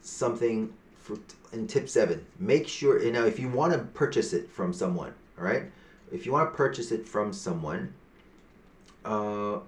something 0.01 0.73
for, 0.95 1.17
in 1.51 1.67
tip 1.67 1.89
seven. 1.89 2.25
Make 2.39 2.67
sure, 2.67 3.03
you 3.03 3.11
know, 3.11 3.25
if 3.25 3.39
you 3.39 3.49
want 3.49 3.73
to 3.73 3.79
purchase 3.79 4.33
it 4.33 4.49
from 4.49 4.73
someone, 4.73 5.13
all 5.37 5.43
right? 5.43 5.63
If 6.11 6.25
you 6.25 6.31
want 6.31 6.51
to 6.51 6.55
purchase 6.55 6.91
it 6.91 7.07
from 7.07 7.33
someone, 7.33 7.93
uh, 9.03 9.59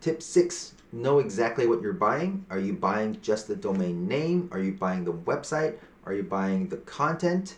tip 0.00 0.22
six 0.22 0.74
know 0.92 1.18
exactly 1.18 1.66
what 1.66 1.82
you're 1.82 1.92
buying. 1.92 2.44
Are 2.50 2.58
you 2.58 2.72
buying 2.72 3.18
just 3.20 3.48
the 3.48 3.56
domain 3.56 4.08
name? 4.08 4.48
Are 4.52 4.60
you 4.60 4.72
buying 4.72 5.04
the 5.04 5.12
website? 5.12 5.78
Are 6.04 6.14
you 6.14 6.22
buying 6.22 6.68
the 6.68 6.78
content? 6.78 7.56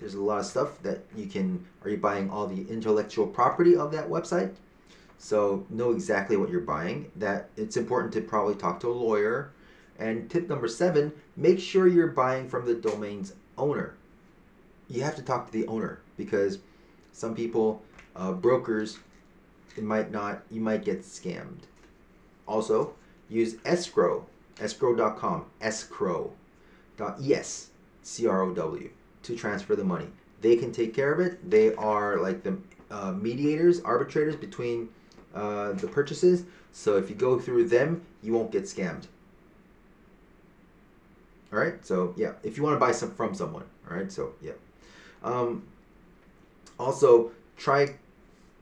There's 0.00 0.14
a 0.14 0.20
lot 0.20 0.40
of 0.40 0.46
stuff 0.46 0.82
that 0.82 1.04
you 1.14 1.26
can. 1.26 1.64
Are 1.82 1.90
you 1.90 1.96
buying 1.96 2.30
all 2.30 2.46
the 2.46 2.68
intellectual 2.68 3.26
property 3.26 3.76
of 3.76 3.92
that 3.92 4.08
website? 4.08 4.54
So 5.18 5.64
know 5.70 5.92
exactly 5.92 6.36
what 6.36 6.50
you're 6.50 6.60
buying. 6.60 7.10
That 7.16 7.48
it's 7.56 7.76
important 7.76 8.12
to 8.14 8.20
probably 8.20 8.56
talk 8.56 8.80
to 8.80 8.88
a 8.88 8.92
lawyer. 8.92 9.52
And 9.98 10.28
tip 10.28 10.48
number 10.48 10.66
seven: 10.66 11.12
make 11.36 11.60
sure 11.60 11.86
you're 11.86 12.08
buying 12.08 12.48
from 12.48 12.66
the 12.66 12.74
domain's 12.74 13.32
owner. 13.56 13.94
You 14.88 15.02
have 15.02 15.16
to 15.16 15.22
talk 15.22 15.46
to 15.46 15.52
the 15.52 15.66
owner 15.66 16.00
because 16.16 16.58
some 17.12 17.34
people, 17.34 17.82
uh, 18.14 18.32
brokers, 18.32 18.98
it 19.76 19.82
might 19.84 20.10
not. 20.10 20.42
You 20.50 20.60
might 20.60 20.84
get 20.84 21.02
scammed 21.02 21.62
also, 22.46 22.94
use 23.28 23.56
escrow, 23.64 24.26
escrow.com, 24.60 25.46
escrow.es, 25.60 26.30
C-R-O-W, 28.02 28.90
to 29.22 29.36
transfer 29.36 29.76
the 29.76 29.84
money. 29.84 30.08
They 30.40 30.56
can 30.56 30.72
take 30.72 30.94
care 30.94 31.12
of 31.12 31.20
it. 31.20 31.50
They 31.50 31.74
are 31.74 32.18
like 32.18 32.42
the 32.42 32.58
uh, 32.90 33.12
mediators, 33.12 33.80
arbitrators 33.80 34.36
between 34.36 34.88
uh, 35.34 35.72
the 35.72 35.86
purchases. 35.88 36.44
So 36.72 36.96
if 36.98 37.08
you 37.08 37.16
go 37.16 37.38
through 37.38 37.68
them, 37.68 38.02
you 38.22 38.32
won't 38.32 38.50
get 38.52 38.64
scammed. 38.64 39.04
All 41.52 41.58
right. 41.58 41.84
So 41.86 42.14
yeah, 42.16 42.32
if 42.42 42.56
you 42.56 42.62
want 42.62 42.74
to 42.76 42.80
buy 42.80 42.92
some 42.92 43.12
from 43.12 43.34
someone. 43.34 43.64
All 43.90 43.96
right. 43.96 44.12
So 44.12 44.34
yeah. 44.42 44.52
Um, 45.24 45.64
also, 46.78 47.32
try 47.56 47.96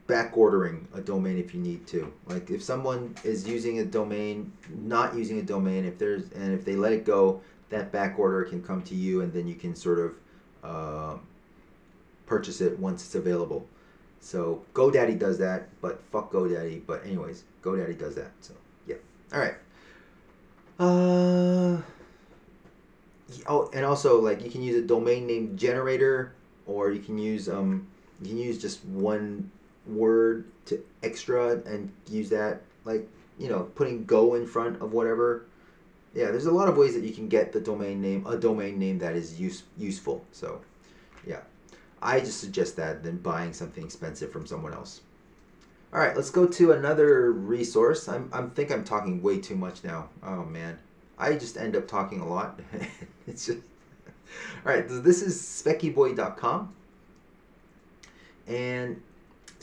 back 0.07 0.37
ordering 0.37 0.87
a 0.93 1.01
domain 1.01 1.37
if 1.37 1.53
you 1.53 1.61
need 1.61 1.85
to. 1.87 2.11
Like 2.27 2.49
if 2.49 2.63
someone 2.63 3.15
is 3.23 3.47
using 3.47 3.79
a 3.79 3.85
domain, 3.85 4.51
not 4.69 5.15
using 5.15 5.39
a 5.39 5.43
domain, 5.43 5.85
if 5.85 5.97
there's 5.99 6.31
and 6.31 6.53
if 6.53 6.65
they 6.65 6.75
let 6.75 6.93
it 6.93 7.05
go, 7.05 7.41
that 7.69 7.91
back 7.91 8.17
order 8.17 8.43
can 8.43 8.61
come 8.63 8.81
to 8.83 8.95
you, 8.95 9.21
and 9.21 9.31
then 9.33 9.47
you 9.47 9.55
can 9.55 9.75
sort 9.75 9.99
of 9.99 10.15
uh, 10.63 11.17
purchase 12.25 12.61
it 12.61 12.79
once 12.79 13.05
it's 13.05 13.15
available. 13.15 13.67
So 14.19 14.63
GoDaddy 14.73 15.19
does 15.19 15.37
that, 15.39 15.67
but 15.81 16.01
fuck 16.11 16.31
GoDaddy. 16.31 16.83
But 16.87 17.05
anyways, 17.05 17.43
GoDaddy 17.61 17.99
does 17.99 18.15
that. 18.15 18.31
So 18.39 18.53
yeah. 18.87 18.95
All 19.33 19.39
right. 19.39 19.55
Uh. 20.79 21.81
Oh, 23.47 23.69
and 23.73 23.85
also 23.85 24.21
like 24.21 24.43
you 24.43 24.51
can 24.51 24.61
use 24.61 24.75
a 24.75 24.85
domain 24.85 25.25
name 25.25 25.57
generator, 25.57 26.33
or 26.65 26.91
you 26.91 26.99
can 26.99 27.17
use 27.17 27.49
um 27.49 27.87
you 28.21 28.29
can 28.29 28.37
use 28.37 28.61
just 28.61 28.83
one 28.85 29.49
word 29.85 30.45
to 30.65 30.83
extra 31.01 31.57
and 31.65 31.91
use 32.09 32.29
that 32.29 32.61
like 32.85 33.07
you 33.37 33.49
know 33.49 33.63
putting 33.75 34.05
go 34.05 34.35
in 34.35 34.45
front 34.45 34.81
of 34.81 34.93
whatever. 34.93 35.45
Yeah 36.13 36.31
there's 36.31 36.45
a 36.45 36.51
lot 36.51 36.69
of 36.69 36.77
ways 36.77 36.93
that 36.93 37.03
you 37.03 37.13
can 37.13 37.27
get 37.27 37.51
the 37.51 37.59
domain 37.59 38.01
name 38.01 38.25
a 38.27 38.37
domain 38.37 38.77
name 38.77 38.99
that 38.99 39.15
is 39.15 39.39
use, 39.39 39.63
useful 39.77 40.23
so 40.31 40.61
yeah. 41.25 41.41
I 42.01 42.19
just 42.19 42.41
suggest 42.41 42.75
that 42.77 43.01
than 43.01 43.17
buying 43.17 43.53
something 43.53 43.83
expensive 43.83 44.29
from 44.31 44.45
someone 44.45 44.73
else. 44.73 45.01
All 45.93 45.99
right 45.99 46.15
let's 46.15 46.29
go 46.29 46.45
to 46.45 46.71
another 46.71 47.31
resource. 47.31 48.07
I'm 48.07 48.29
i 48.31 48.41
think 48.41 48.71
i'm 48.71 48.83
talking 48.83 49.21
way 49.21 49.39
too 49.39 49.55
much 49.55 49.83
now. 49.83 50.09
Oh 50.21 50.43
man. 50.45 50.79
I 51.17 51.33
just 51.33 51.57
end 51.57 51.75
up 51.75 51.87
talking 51.87 52.21
a 52.21 52.27
lot. 52.27 52.59
It's 53.27 53.45
just 53.45 53.59
all 54.65 54.73
right 54.73 54.87
this 54.87 55.21
is 55.21 55.39
speckyboy.com 55.41 56.73
and 58.47 59.01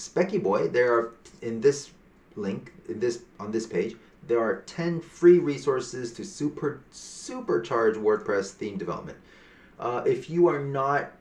SpeckyBoy, 0.01 0.73
there 0.73 0.95
are 0.95 1.13
in 1.43 1.61
this 1.61 1.91
link, 2.37 2.73
in 2.89 3.01
this 3.01 3.23
on 3.39 3.53
this 3.53 3.67
page, 3.67 3.97
there 4.27 4.41
are 4.41 4.63
10 4.67 5.01
free 5.01 5.39
resources 5.39 6.13
to 6.13 6.25
super 6.25 6.81
supercharge 6.93 7.97
WordPress 7.97 8.53
theme 8.53 8.79
development. 8.79 9.19
Uh, 9.79 10.03
if 10.07 10.31
you 10.31 10.49
are 10.49 10.63
not 10.63 11.13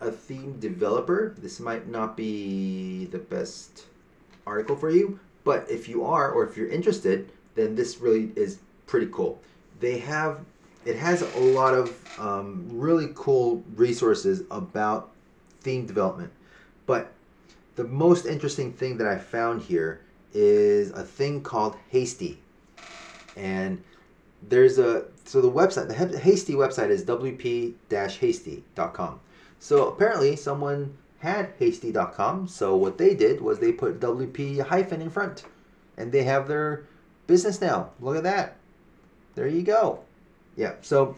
a 0.00 0.10
theme 0.10 0.58
developer, 0.58 1.34
this 1.38 1.60
might 1.60 1.88
not 1.88 2.16
be 2.16 3.06
the 3.06 3.18
best 3.18 3.86
article 4.46 4.76
for 4.76 4.90
you. 4.90 5.18
But 5.42 5.70
if 5.70 5.88
you 5.88 6.04
are, 6.04 6.30
or 6.30 6.46
if 6.46 6.56
you're 6.56 6.68
interested, 6.68 7.30
then 7.54 7.74
this 7.74 7.98
really 7.98 8.32
is 8.36 8.58
pretty 8.86 9.08
cool. 9.12 9.40
They 9.80 9.98
have, 9.98 10.40
it 10.84 10.96
has 10.96 11.22
a 11.22 11.38
lot 11.38 11.74
of 11.74 11.96
um, 12.18 12.66
really 12.70 13.10
cool 13.14 13.62
resources 13.74 14.42
about 14.50 15.10
theme 15.60 15.86
development. 15.86 16.32
But 16.86 17.12
the 17.76 17.84
most 17.84 18.26
interesting 18.26 18.72
thing 18.72 18.98
that 18.98 19.06
I 19.06 19.16
found 19.18 19.62
here 19.62 20.00
is 20.32 20.90
a 20.90 21.02
thing 21.02 21.40
called 21.42 21.76
Hasty. 21.90 22.38
And 23.36 23.82
there's 24.48 24.78
a 24.78 25.06
so 25.24 25.40
the 25.40 25.50
website 25.50 25.88
the 25.88 26.18
hasty 26.18 26.52
website 26.52 26.90
is 26.90 27.02
wp-hasty.com 27.02 27.72
so 29.58 29.88
apparently 29.88 30.36
someone 30.36 30.94
had 31.20 31.50
hasty.com 31.58 32.46
so 32.46 32.76
what 32.76 32.98
they 32.98 33.14
did 33.14 33.40
was 33.40 33.58
they 33.58 33.72
put 33.72 33.98
wp 34.00 34.60
hyphen 34.60 35.00
in 35.00 35.08
front. 35.08 35.44
And 35.96 36.12
they 36.12 36.24
have 36.24 36.48
their 36.48 36.84
business 37.26 37.60
now. 37.60 37.90
Look 38.00 38.16
at 38.16 38.24
that. 38.24 38.56
There 39.34 39.46
you 39.46 39.62
go 39.62 40.03
yeah 40.56 40.74
so 40.82 41.16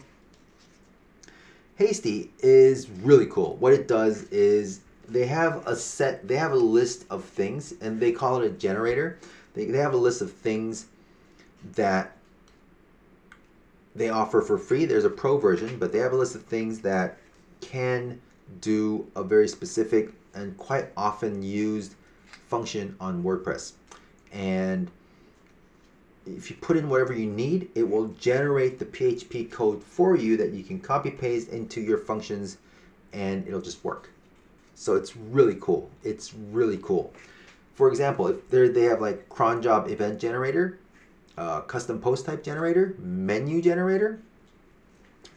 hasty 1.75 2.31
is 2.39 2.89
really 2.89 3.27
cool 3.27 3.55
what 3.57 3.73
it 3.73 3.87
does 3.87 4.23
is 4.25 4.81
they 5.07 5.25
have 5.25 5.65
a 5.67 5.75
set 5.75 6.27
they 6.27 6.35
have 6.35 6.51
a 6.51 6.55
list 6.55 7.05
of 7.09 7.23
things 7.23 7.73
and 7.81 7.99
they 7.99 8.11
call 8.11 8.41
it 8.41 8.45
a 8.45 8.49
generator 8.49 9.17
they, 9.53 9.65
they 9.65 9.77
have 9.79 9.93
a 9.93 9.97
list 9.97 10.21
of 10.21 10.31
things 10.31 10.87
that 11.75 12.17
they 13.97 14.09
offer 14.09 14.41
for 14.41 14.57
free. 14.57 14.85
There's 14.85 15.05
a 15.05 15.09
pro 15.09 15.37
version, 15.37 15.77
but 15.79 15.91
they 15.91 15.99
have 15.99 16.13
a 16.13 16.15
list 16.15 16.35
of 16.35 16.43
things 16.43 16.79
that 16.81 17.17
can 17.59 18.21
do 18.61 19.09
a 19.15 19.23
very 19.23 19.47
specific 19.47 20.11
and 20.35 20.55
quite 20.57 20.89
often 20.95 21.41
used 21.41 21.95
function 22.47 22.95
on 22.99 23.23
WordPress. 23.23 23.73
And 24.31 24.91
if 26.35 26.49
you 26.49 26.55
put 26.57 26.77
in 26.77 26.89
whatever 26.89 27.13
you 27.13 27.25
need, 27.25 27.69
it 27.75 27.83
will 27.83 28.07
generate 28.19 28.79
the 28.79 28.85
PHP 28.85 29.51
code 29.51 29.83
for 29.83 30.15
you 30.15 30.37
that 30.37 30.51
you 30.51 30.63
can 30.63 30.79
copy 30.79 31.11
paste 31.11 31.49
into 31.49 31.81
your 31.81 31.97
functions 31.97 32.57
and 33.13 33.47
it'll 33.47 33.61
just 33.61 33.83
work. 33.83 34.09
So 34.75 34.95
it's 34.95 35.15
really 35.15 35.57
cool. 35.59 35.89
It's 36.03 36.33
really 36.33 36.79
cool. 36.81 37.13
For 37.75 37.89
example, 37.89 38.27
if 38.27 38.49
they 38.49 38.83
have 38.83 39.01
like 39.01 39.29
cron 39.29 39.61
job 39.61 39.89
event 39.89 40.19
generator, 40.19 40.79
uh, 41.37 41.61
custom 41.61 41.99
post 42.01 42.25
type 42.25 42.43
generator, 42.43 42.95
menu 42.99 43.61
generator, 43.61 44.19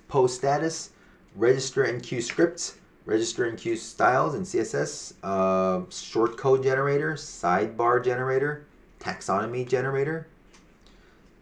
post 0.09 0.39
status, 0.39 0.91
register 1.37 1.85
and 1.85 2.03
queue 2.03 2.23
scripts, 2.23 2.77
register 3.05 3.47
and 3.47 3.59
queue 3.59 3.77
styles 3.77 4.35
and 4.35 4.45
CSS, 4.45 5.15
uh, 5.23 5.89
short 5.91 6.37
code 6.37 6.63
generator, 6.63 7.15
sidebar 7.15 8.05
generator, 8.05 8.67
taxonomy 8.99 9.69
generator, 9.69 10.27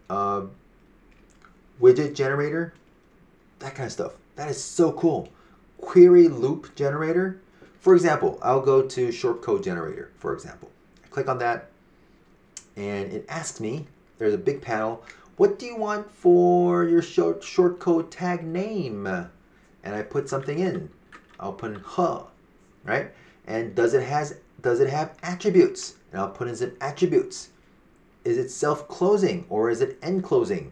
uh, 0.09 0.43
widget 1.81 2.15
generator, 2.15 2.73
that 3.59 3.75
kind 3.75 3.87
of 3.87 3.93
stuff. 3.93 4.13
That 4.35 4.49
is 4.49 4.61
so 4.61 4.91
cool. 4.91 5.29
Query 5.81 6.27
loop 6.27 6.75
generator. 6.75 7.41
For 7.79 7.93
example, 7.93 8.39
I'll 8.41 8.61
go 8.61 8.81
to 8.81 9.11
short 9.11 9.41
code 9.41 9.63
generator, 9.63 10.11
for 10.17 10.33
example. 10.33 10.69
I 11.03 11.07
click 11.07 11.29
on 11.29 11.39
that 11.39 11.69
and 12.75 13.11
it 13.11 13.25
asks 13.29 13.59
me 13.59 13.87
there's 14.17 14.33
a 14.33 14.37
big 14.37 14.61
panel. 14.61 15.03
What 15.37 15.57
do 15.57 15.65
you 15.65 15.77
want 15.77 16.11
for 16.11 16.83
your 16.83 17.01
short, 17.01 17.43
short 17.43 17.79
code 17.79 18.11
tag 18.11 18.45
name? 18.45 19.07
And 19.07 19.95
I 19.95 20.01
put 20.01 20.27
something 20.27 20.59
in. 20.59 20.89
I'll 21.39 21.53
put 21.53 21.71
in 21.71 21.79
huh, 21.79 22.23
right? 22.83 23.11
And 23.47 23.73
does 23.73 23.93
it 23.93 24.03
has 24.03 24.35
does 24.61 24.81
it 24.81 24.89
have 24.89 25.17
attributes? 25.23 25.95
And 26.11 26.19
I'll 26.19 26.29
put 26.29 26.49
in 26.49 26.55
some 26.55 26.73
attributes. 26.81 27.49
Is 28.29 28.37
it 28.37 28.51
self-closing 28.51 29.47
or 29.49 29.71
is 29.71 29.81
it 29.81 29.97
end 30.03 30.23
closing? 30.23 30.71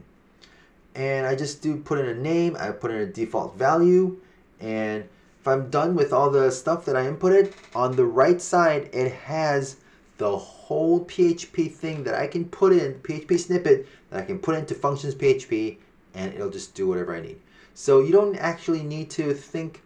And 0.94 1.26
I 1.26 1.36
just 1.36 1.64
do 1.64 1.78
put 1.78 1.98
in 1.98 2.06
a 2.06 2.14
name, 2.14 2.56
I 2.60 2.70
put 2.70 2.92
in 2.92 2.98
a 2.98 3.06
default 3.08 3.58
value, 3.58 4.18
and 4.60 5.04
if 5.40 5.48
I'm 5.48 5.72
done 5.72 5.96
with 5.96 6.14
all 6.14 6.30
the 6.30 6.52
stuff 6.52 6.86
that 6.86 6.96
I 6.96 7.08
inputted, 7.08 7.52
on 7.74 7.96
the 7.96 8.06
right 8.06 8.40
side 8.40 8.92
it 8.94 9.12
has 9.12 9.78
the 10.20 10.38
whole 10.38 11.04
PHP 11.06 11.72
thing 11.72 12.04
that 12.04 12.14
I 12.14 12.28
can 12.28 12.46
put 12.46 12.74
in, 12.74 12.94
PHP 13.02 13.40
snippet, 13.40 13.88
that 14.12 14.20
I 14.20 14.26
can 14.26 14.38
put 14.38 14.56
into 14.56 14.76
functions 14.76 15.16
PHP, 15.16 15.78
and 16.14 16.36
it'll 16.36 16.52
just 16.52 16.76
do 16.76 16.88
whatever 16.88 17.16
I 17.16 17.22
need. 17.22 17.40
So 17.74 18.02
you 18.02 18.12
don't 18.12 18.36
actually 18.36 18.84
need 18.84 19.10
to 19.12 19.34
think 19.34 19.82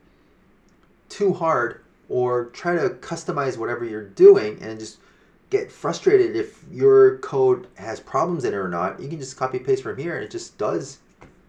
too 1.07 1.31
hard 1.31 1.81
or 2.09 2.47
try 2.47 2.75
to 2.75 2.89
customize 2.89 3.57
whatever 3.57 3.85
you're 3.85 4.09
doing 4.09 4.61
and 4.61 4.77
just 4.77 4.97
get 5.51 5.71
frustrated 5.71 6.35
if 6.35 6.63
your 6.71 7.17
code 7.17 7.67
has 7.75 7.99
problems 7.99 8.45
in 8.45 8.53
it 8.53 8.57
or 8.57 8.69
not. 8.69 8.99
You 8.99 9.07
can 9.07 9.19
just 9.19 9.37
copy 9.37 9.59
paste 9.59 9.83
from 9.83 9.97
here 9.97 10.15
and 10.15 10.23
it 10.23 10.31
just 10.31 10.57
does 10.57 10.97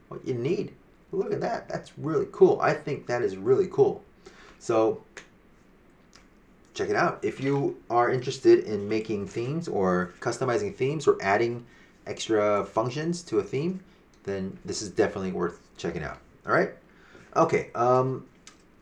what 0.09 0.27
you 0.27 0.35
need. 0.35 0.75
Look 1.13 1.33
at 1.33 1.41
that. 1.41 1.69
That's 1.69 1.97
really 1.97 2.27
cool. 2.33 2.61
I 2.61 2.75
think 2.75 3.07
that 3.07 3.23
is 3.23 3.37
really 3.37 3.69
cool. 3.71 4.03
So 4.59 5.03
check 6.75 6.91
it 6.91 6.97
out. 6.97 7.21
If 7.23 7.41
you 7.41 7.81
are 7.91 8.11
interested 8.11 8.65
in 8.65 8.89
making 8.89 9.29
themes 9.29 9.69
or 9.69 10.13
customizing 10.21 10.75
themes 10.75 11.07
or 11.07 11.17
adding 11.23 11.65
extra 12.07 12.65
functions 12.65 13.23
to 13.23 13.39
a 13.39 13.43
theme, 13.43 13.81
then 14.25 14.59
this 14.65 14.83
is 14.83 14.91
definitely 14.91 15.33
worth 15.33 15.61
checking 15.77 16.03
out. 16.03 16.19
All 16.47 16.53
right. 16.53 16.71
Okay. 17.37 17.71
Um, 17.75 18.27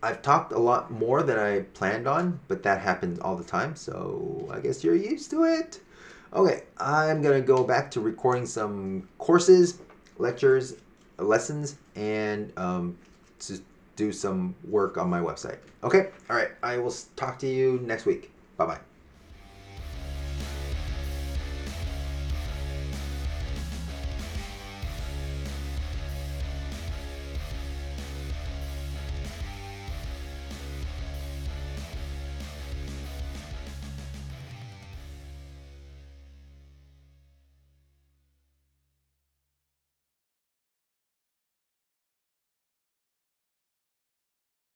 I've 0.03 0.23
talked 0.23 0.53
a 0.53 0.59
lot 0.59 0.91
more 0.91 1.23
than 1.23 1.39
I 1.39 1.61
planned 1.75 2.07
on, 2.07 2.41
but 2.49 2.63
that 2.63 2.81
happens 2.81 3.19
all 3.19 3.37
the 3.37 3.45
time, 3.45 3.77
so 3.77 4.49
I 4.51 4.61
guess 4.61 4.83
you're 4.83 4.95
used 4.95 5.31
to 5.31 5.45
it. 5.45 5.81
Okay, 6.33 6.63
I'm 6.79 7.23
gonna 7.23 7.41
go 7.41 7.65
back 7.65 7.91
to 7.93 8.01
recording 8.01 8.47
some 8.47 9.09
courses, 9.19 9.79
lectures, 10.19 10.77
lessons, 11.19 11.77
and 11.97 12.53
um, 12.57 12.97
to 13.41 13.61
do 13.97 14.13
some 14.13 14.55
work 14.65 14.97
on 14.97 15.11
my 15.11 15.21
website. 15.21 15.59
Okay? 15.85 16.09
All 16.31 16.37
right. 16.37 16.51
I 16.63 16.79
will 16.79 16.95
talk 17.17 17.39
to 17.41 17.47
you 17.47 17.81
next 17.83 18.07
week. 18.07 18.31
Bye 18.57 18.67
bye. 18.67 18.90